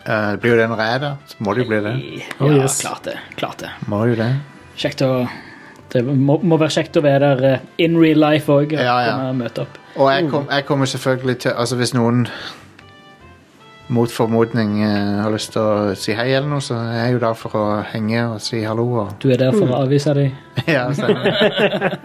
[0.02, 1.94] Uh, det blir jo det når jeg er der, så må det jo bli det.
[2.40, 2.82] Oh, ja, yes.
[2.82, 3.16] klart det.
[3.40, 3.72] Klart det.
[3.92, 4.34] Må jo det.
[4.82, 5.14] Kjekt å
[5.92, 8.72] Det må, må være kjekt å være der eh, in real life òg.
[8.80, 9.16] Ja, ja.
[10.00, 12.22] Og jeg, kom, jeg kommer selvfølgelig til Altså hvis noen
[13.92, 17.16] mot formodning eh, har lyst til å si hei eller noe, så jeg er jeg
[17.18, 18.86] jo der for å henge og si hallo.
[19.04, 20.38] Og, Du er der for å avvise dem.
[20.76, 21.28] ja, stemmer.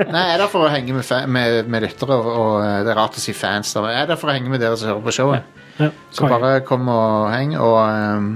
[0.00, 2.92] Nei, jeg er der for å henge med, med, med lyttere, og, og eh, det
[2.92, 3.70] er rart å si fans.
[3.76, 3.86] Da.
[3.94, 5.62] Jeg er der for å henge med dere som hører på showet.
[5.76, 8.30] Ja, Så bare kom og heng, og um,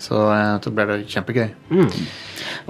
[0.00, 0.20] så
[0.62, 1.48] da blir det kjempegøy.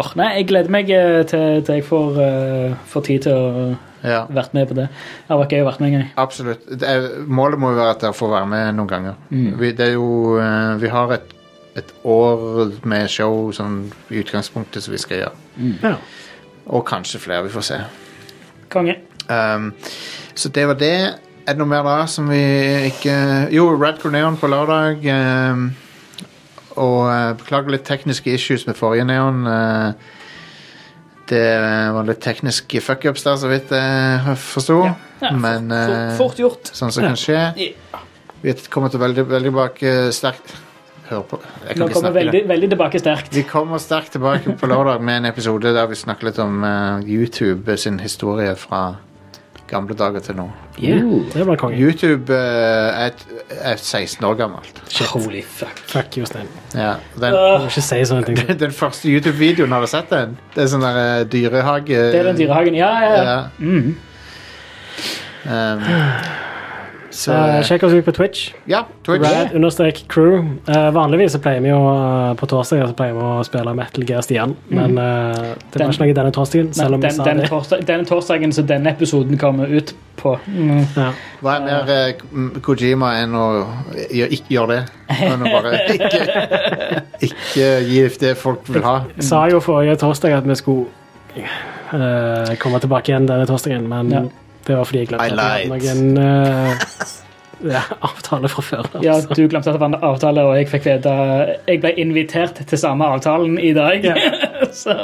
[0.00, 1.26] Åh, nei, jeg gleder meg til,
[1.66, 3.66] til jeg får, uh, får tid til å
[4.06, 4.86] Ja, vært med på det.
[4.92, 6.10] Det har vært gøy å være med en gang.
[6.22, 6.66] absolutt.
[6.80, 9.18] Det er, målet må jo være at dere får være med noen ganger.
[9.30, 11.34] Vi, det er jo, eh, vi har et,
[11.76, 13.80] et år med show sånn,
[14.10, 15.72] i utgangspunktet som vi skal gjøre.
[15.82, 15.96] Ja.
[16.66, 17.80] Og kanskje flere, vi får se.
[18.72, 18.96] Konge.
[19.28, 19.72] Um,
[20.34, 20.94] så det var det.
[21.46, 22.40] Er det noe mer da som vi
[22.88, 23.12] ikke
[23.54, 25.02] Jo, Red Corneon på lørdag.
[25.06, 25.68] Um,
[26.76, 29.46] og uh, beklager litt tekniske issues med forrige Neon.
[29.46, 29.92] eh,
[31.30, 31.46] det
[31.96, 34.78] var litt tekniske fuckups der, så vidt jeg forsto.
[35.22, 36.70] Ja, Men fort, eh, fort gjort.
[36.76, 37.40] sånn som kan skje.
[37.56, 38.02] Ja.
[38.42, 40.54] Vi kommer til veldig, veldig tilbake sterkt
[41.06, 41.38] Hør på.
[41.68, 43.34] Jeg kan Nå kommer veldig, veldig tilbake sterkt.
[43.34, 47.06] Vi kommer sterkt tilbake på lørdag med en episode der vi snakker litt om eh,
[47.06, 48.96] YouTube sin historie fra
[49.70, 50.46] gamle dager til nå.
[50.78, 51.02] Yeah,
[51.32, 51.78] det blir konge.
[51.80, 53.10] YouTube eh, er,
[53.56, 54.80] er 16 år gammelt.
[55.12, 55.82] Holy fuck.
[55.90, 56.48] Fuck Jostein.
[56.74, 58.40] Ja, den, Du må ikke si sånne ting.
[58.64, 60.36] den første YouTube-videoen, har du sett den?
[60.54, 62.02] Det er sånn der eh, dyrehage...
[62.12, 62.78] Det er den dyrehagen.
[62.78, 63.22] Ja, ja, ja.
[63.30, 63.38] Ja.
[63.58, 63.96] Mm.
[65.46, 65.82] Um,
[67.16, 68.50] så uh, sjekk oss ut på Twitch.
[68.68, 69.24] Ja, Twitch.
[69.24, 70.42] Rad understrek crew.
[70.68, 74.04] Uh, vanligvis så pleier vi jo uh, på torsdager så pleier vi å spille Metal
[74.08, 76.72] Gear Stian, men eh, det Den- var ikke noe denne torsdagen.
[76.76, 77.50] Selv om vi den, sa denne, det.
[77.52, 80.84] torsdag, denne torsdagen så denne episoden kommer ut på mm.
[80.96, 81.08] Ja.
[81.44, 83.46] Hva er mer Kojima enn å
[84.08, 84.82] gjør, ikke gjøre det?
[85.16, 88.98] Enn å bare ikke, ikke gi det folk vil ha.
[89.16, 91.46] Jeg sa jo forrige torsdag at vi skulle
[91.92, 94.24] eh, komme tilbake igjen denne torsdagen, men Ja.
[94.66, 96.86] Det var fordi jeg glemte at det var noen eh,
[97.76, 98.88] ja, avtale fra før.
[99.04, 99.34] Ja, altså.
[99.38, 101.12] du glemte at det var en avtale, og jeg fikk vite
[101.68, 104.04] Jeg ble invitert til samme avtalen i dag.
[104.82, 104.96] Så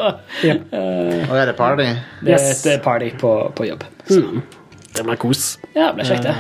[0.43, 0.73] Yep.
[0.75, 1.87] Og er det party?
[2.21, 2.63] det, Yes.
[2.65, 3.87] det er party på, på jobb.
[4.09, 5.59] Det blir kos.
[5.73, 6.35] Ja, det blir kjekt, det.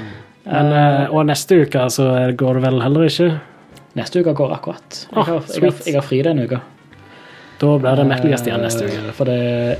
[0.45, 3.29] Men, uh, og neste uke så går det vel heller ikke.
[3.97, 5.03] Neste uke går akkurat.
[5.13, 6.59] Jeg har, jeg har, jeg har fri denne uka.
[7.63, 8.97] Da blir det Metal-gjest igjen neste uke.
[8.99, 9.37] Eh, For det,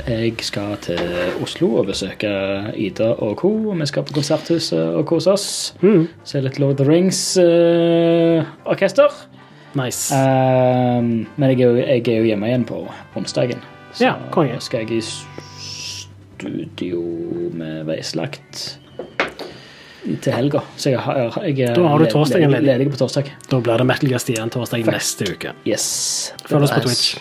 [0.07, 1.01] jeg skal til
[1.43, 2.31] Oslo og besøke
[2.79, 3.51] Ida og co.
[3.75, 5.47] Vi skal på Konserthuset og kose oss.
[5.83, 6.05] Mm.
[6.25, 9.11] Se litt Lord of the Rings-orkester.
[9.75, 10.13] Nice.
[10.15, 12.83] men jeg er, jo, jeg er jo hjemme igjen på
[13.17, 13.57] onsdagen.
[13.97, 14.59] Så Ja, konge.
[14.61, 15.01] skal jeg i
[16.39, 17.01] studio
[17.57, 18.77] med veislagt
[20.21, 20.61] til helga.
[20.77, 22.91] Så jeg, har, jeg er Da har du torsdagen ledig, ledig.
[22.93, 23.25] på torsdag.
[23.51, 24.93] Da blir det Metal-gjest igjen torsdag Fakt.
[24.99, 25.51] neste uke.
[25.67, 25.89] Yes.
[26.47, 26.81] Følg oss på.
[26.87, 27.17] Twitch.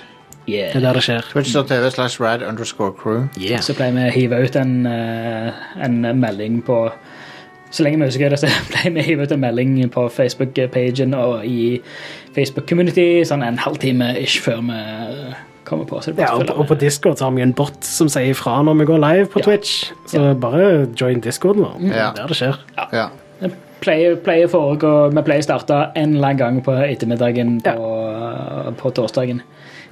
[0.52, 0.74] Yeah.
[0.74, 1.28] Det er der det skjer.
[1.32, 3.28] Twitch.tv slash rad underscore crew.
[3.40, 3.62] Yeah.
[3.64, 5.52] Så pleier vi å hive ut en, eh,
[5.86, 6.84] en melding på
[7.72, 11.14] Så lenge vi husker det, så pleier vi å hive ut en melding på Facebook-pagen
[11.16, 11.80] og i
[12.36, 14.82] Facebook-community sånn en halvtime ish før vi
[15.64, 16.02] kommer på.
[16.04, 16.76] Så det Ja, og, og på.
[16.82, 19.46] Discord så har vi en bot som sier ifra når vi går live på Ja.
[19.48, 19.92] Twitch.
[20.12, 21.80] Så bare join Discorden vår.
[21.94, 22.12] Ja.
[22.18, 22.60] Der det skjer.
[22.78, 22.88] Ja.
[22.92, 23.50] ja.
[23.82, 28.94] pleier, pleier foregå Vi pleier å starte en eller annen gang på ettermiddagen på, på
[29.00, 29.42] torsdagen.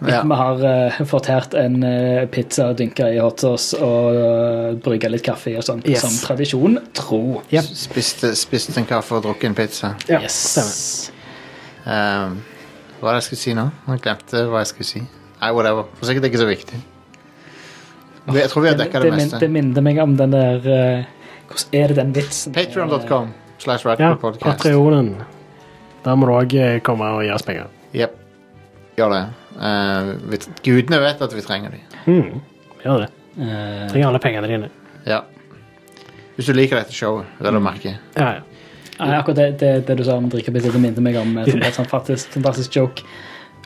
[0.07, 0.21] Ja.
[0.23, 5.25] Vi har uh, fortært en uh, pizza dynka i hot sauce og uh, brygga litt
[5.25, 6.05] kaffe og sånt, Yes.
[6.05, 7.41] som tradisjon tro.
[7.51, 7.67] Yep.
[7.75, 9.95] Spiste, spiste en kaffe og drukket en pizza.
[10.07, 10.37] Ja, Yes.
[10.53, 11.17] stemmer.
[11.89, 12.37] Um,
[12.99, 13.65] hva var det jeg skulle si nå?
[13.89, 15.01] Jeg glemte hva jeg skulle si.
[15.41, 15.89] Nei, whatever.
[15.97, 16.79] For sikkert ikke så viktig.
[18.29, 19.39] Jeg tror vi har dekka det det, meste.
[19.41, 21.03] det minner meg om den der uh,
[21.49, 22.53] Hvordan er det den vitsen?
[22.53, 25.15] Patreon.com slash Ja, Patrionen.
[26.05, 26.55] Der må du òg
[26.85, 27.67] komme og gi oss penger.
[27.91, 28.15] Jepp.
[28.95, 29.23] Gjør det.
[29.59, 33.09] Uh, vi, gudene vet at vi trenger dem Vi Gjør det.
[33.39, 34.69] Eh, Trenger alle pengene dine.
[35.07, 35.21] Ja.
[36.35, 37.97] Hvis du liker dette showet, vel å merke.
[38.15, 38.45] Ja, ja.
[38.99, 41.61] Nei, akkurat det, det, det du sa om drikkepizza, det minte meg om eh, som
[41.63, 43.03] et sånt fantastisk, fantastisk joke.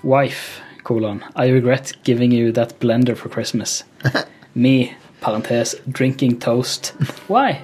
[0.05, 1.23] Wife, kolon.
[1.37, 3.83] I regret giving you that blender for Christmas.
[4.53, 4.91] Me,
[5.21, 6.93] parentes, drinking toast.
[7.29, 7.61] Why?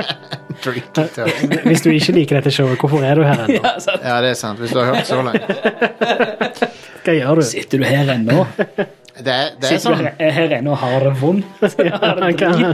[0.64, 1.20] drinking toast.
[1.66, 3.60] Hvis du ikke liker dette showet, hvorfor er du her ennå?
[3.60, 3.76] Ja.
[3.98, 4.62] Ja, det er sant.
[4.62, 6.73] Hvis du har hørt så langt.
[7.04, 7.46] Hva gjør du?
[7.46, 8.44] Sitter du her ennå?
[9.14, 11.60] Det er, det er Sitter sånn du her, her ennå og har det vondt?
[12.02, 12.72] Har det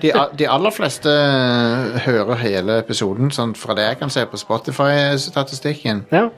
[0.00, 4.40] de, de aller fleste eh, hører hele episoden, sånn fra det jeg kan se på
[4.40, 6.06] Spotify-statistikken.
[6.14, 6.30] Ja.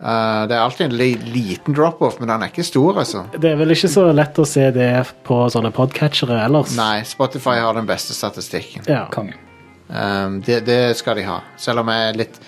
[0.00, 3.26] Uh, det er alltid en li liten drop-off, men den er ikke stor, altså.
[3.36, 4.90] Det er vel ikke så lett å se det
[5.28, 6.74] på sånne podcatchere ellers.
[6.76, 8.88] Nei, Spotify har den beste statistikken.
[8.88, 9.06] Ja.
[9.12, 11.42] Um, det, det skal de ha.
[11.60, 12.40] Selv om jeg er litt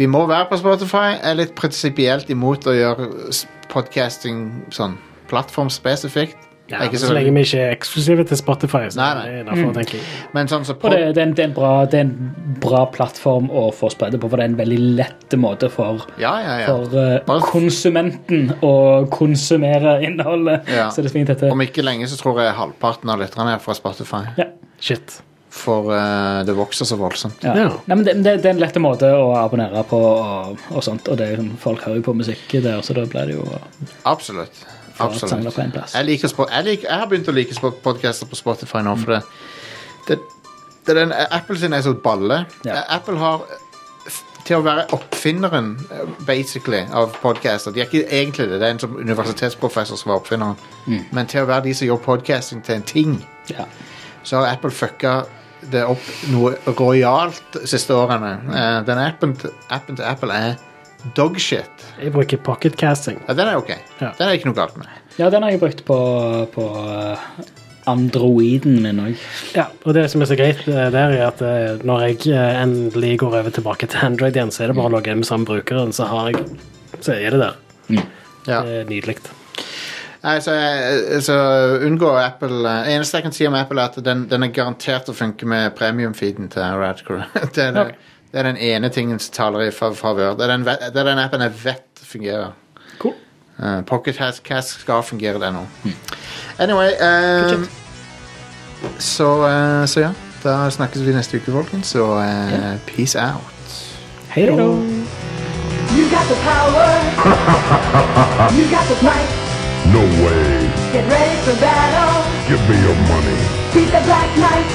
[0.00, 1.10] Vi må være på Spotify.
[1.12, 3.08] Jeg er litt prinsipielt imot å gjøre
[3.68, 4.94] podcasting sånn
[5.28, 6.46] plattformspesifikt.
[6.70, 8.88] Ja, så så- lenge vi ikke er eksklusive til Spotify.
[8.88, 9.24] Så Nei, nei.
[9.26, 10.02] det er derfor, tenker jeg.
[10.32, 13.50] Men sånn pod det, det, er en, det, er bra, det er en bra plattform
[13.50, 16.66] å få spredde på, for det er en veldig lett måte for, Ja, ja, ja.
[16.66, 20.64] for uh, Bare- konsumenten å konsumere innholdet.
[20.94, 21.50] Så det er fint dette.
[21.50, 24.24] Om ikke lenge så tror jeg halvparten av lytterne er fra Spotify.
[24.38, 24.44] Ja.
[24.80, 25.20] Shit.
[25.50, 27.42] For eh, det vokser så voldsomt.
[27.42, 27.54] Ja.
[27.58, 27.68] Ja.
[27.90, 31.08] Nei, men det, det, det er en lett måte å abonnere på, og, og sånt,
[31.10, 33.46] og det er, jo- folk hører jo på musikk der, så da blir det jo
[34.06, 34.60] Absolutt.
[35.00, 35.48] Absolutt.
[35.54, 35.94] på en plass.
[35.96, 39.16] Jeg, liker spo- jeg, liker, jeg har begynt å like podcaster på Spotify nå, for
[39.16, 39.20] det,
[40.06, 40.18] det,
[40.86, 42.44] det er den, Apple sin er så balle.
[42.68, 42.82] Ja.
[42.94, 43.42] Apple har
[44.06, 47.72] f- til å være oppfinneren, eh, basically, av podcaster.
[47.74, 50.54] De er ikke egentlig det, det er en som universitetsprofessor som var oppfinneren.
[51.10, 53.18] Men til å være de som gjør podcasting til en ting,
[53.50, 53.66] Ja.
[54.22, 55.24] så har Apple fucka
[55.72, 58.34] det opp noe rojalt siste årene.
[58.48, 59.36] Uh, den appen,
[59.68, 60.58] appen til Apple er
[61.16, 61.86] dogshit.
[62.00, 63.20] Jeg bruker pocketcasting.
[63.28, 63.72] Ja, den er ok.
[64.00, 64.12] Ja.
[64.18, 64.90] Den er ikke noe galt med.
[65.16, 65.96] ja, den har jeg brukt på,
[66.52, 67.24] på eh,
[67.88, 69.24] Androiden min òg.
[69.56, 73.38] Ja, og det som er så greit eh, der, er at når jeg endelig går
[73.40, 75.96] over tilbake til Android igjen, så er det bare å logge inn med samme brukeren,
[75.96, 76.44] så har jeg
[77.00, 77.60] Så er det der.
[78.44, 78.60] Ja.
[78.60, 79.20] Det er nydelig.
[80.22, 81.34] Nei, så, jeg- så
[81.86, 85.08] unngå Apple eh, Eneste jeg kan si om Apple, er at den, den er garantert
[85.08, 87.22] å funke med premium-feeden til Radcrew.
[87.54, 87.86] Det, er det,
[88.32, 90.34] det er den ene tingen som taler i fa- favør.
[90.36, 92.52] Det, er den ve- det er den appen jeg vet fungerer.
[92.98, 93.14] Cool.
[93.62, 95.64] Uh, Pocket Has- Cast skal fungere, det nå.
[96.60, 97.56] Anyway eh,
[98.98, 100.12] så, eh, så ja.
[100.44, 101.86] Da snakkes vi neste uke, folkens.
[101.96, 103.74] Så eh, peace out.
[104.36, 104.52] Hei da.
[105.92, 106.88] You got the power.
[108.56, 109.39] you got the might.
[109.92, 110.70] No way.
[110.92, 112.22] Get ready for battle.
[112.48, 113.38] Give me your money.
[113.74, 114.66] Beat the Black Knight.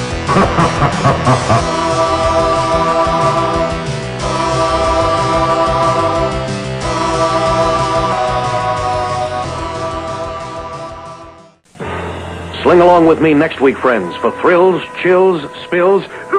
[12.62, 16.04] Sling along with me next week, friends, for thrills, chills, spills,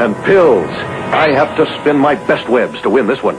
[0.00, 0.68] and pills.
[1.12, 3.36] I have to spin my best webs to win this one.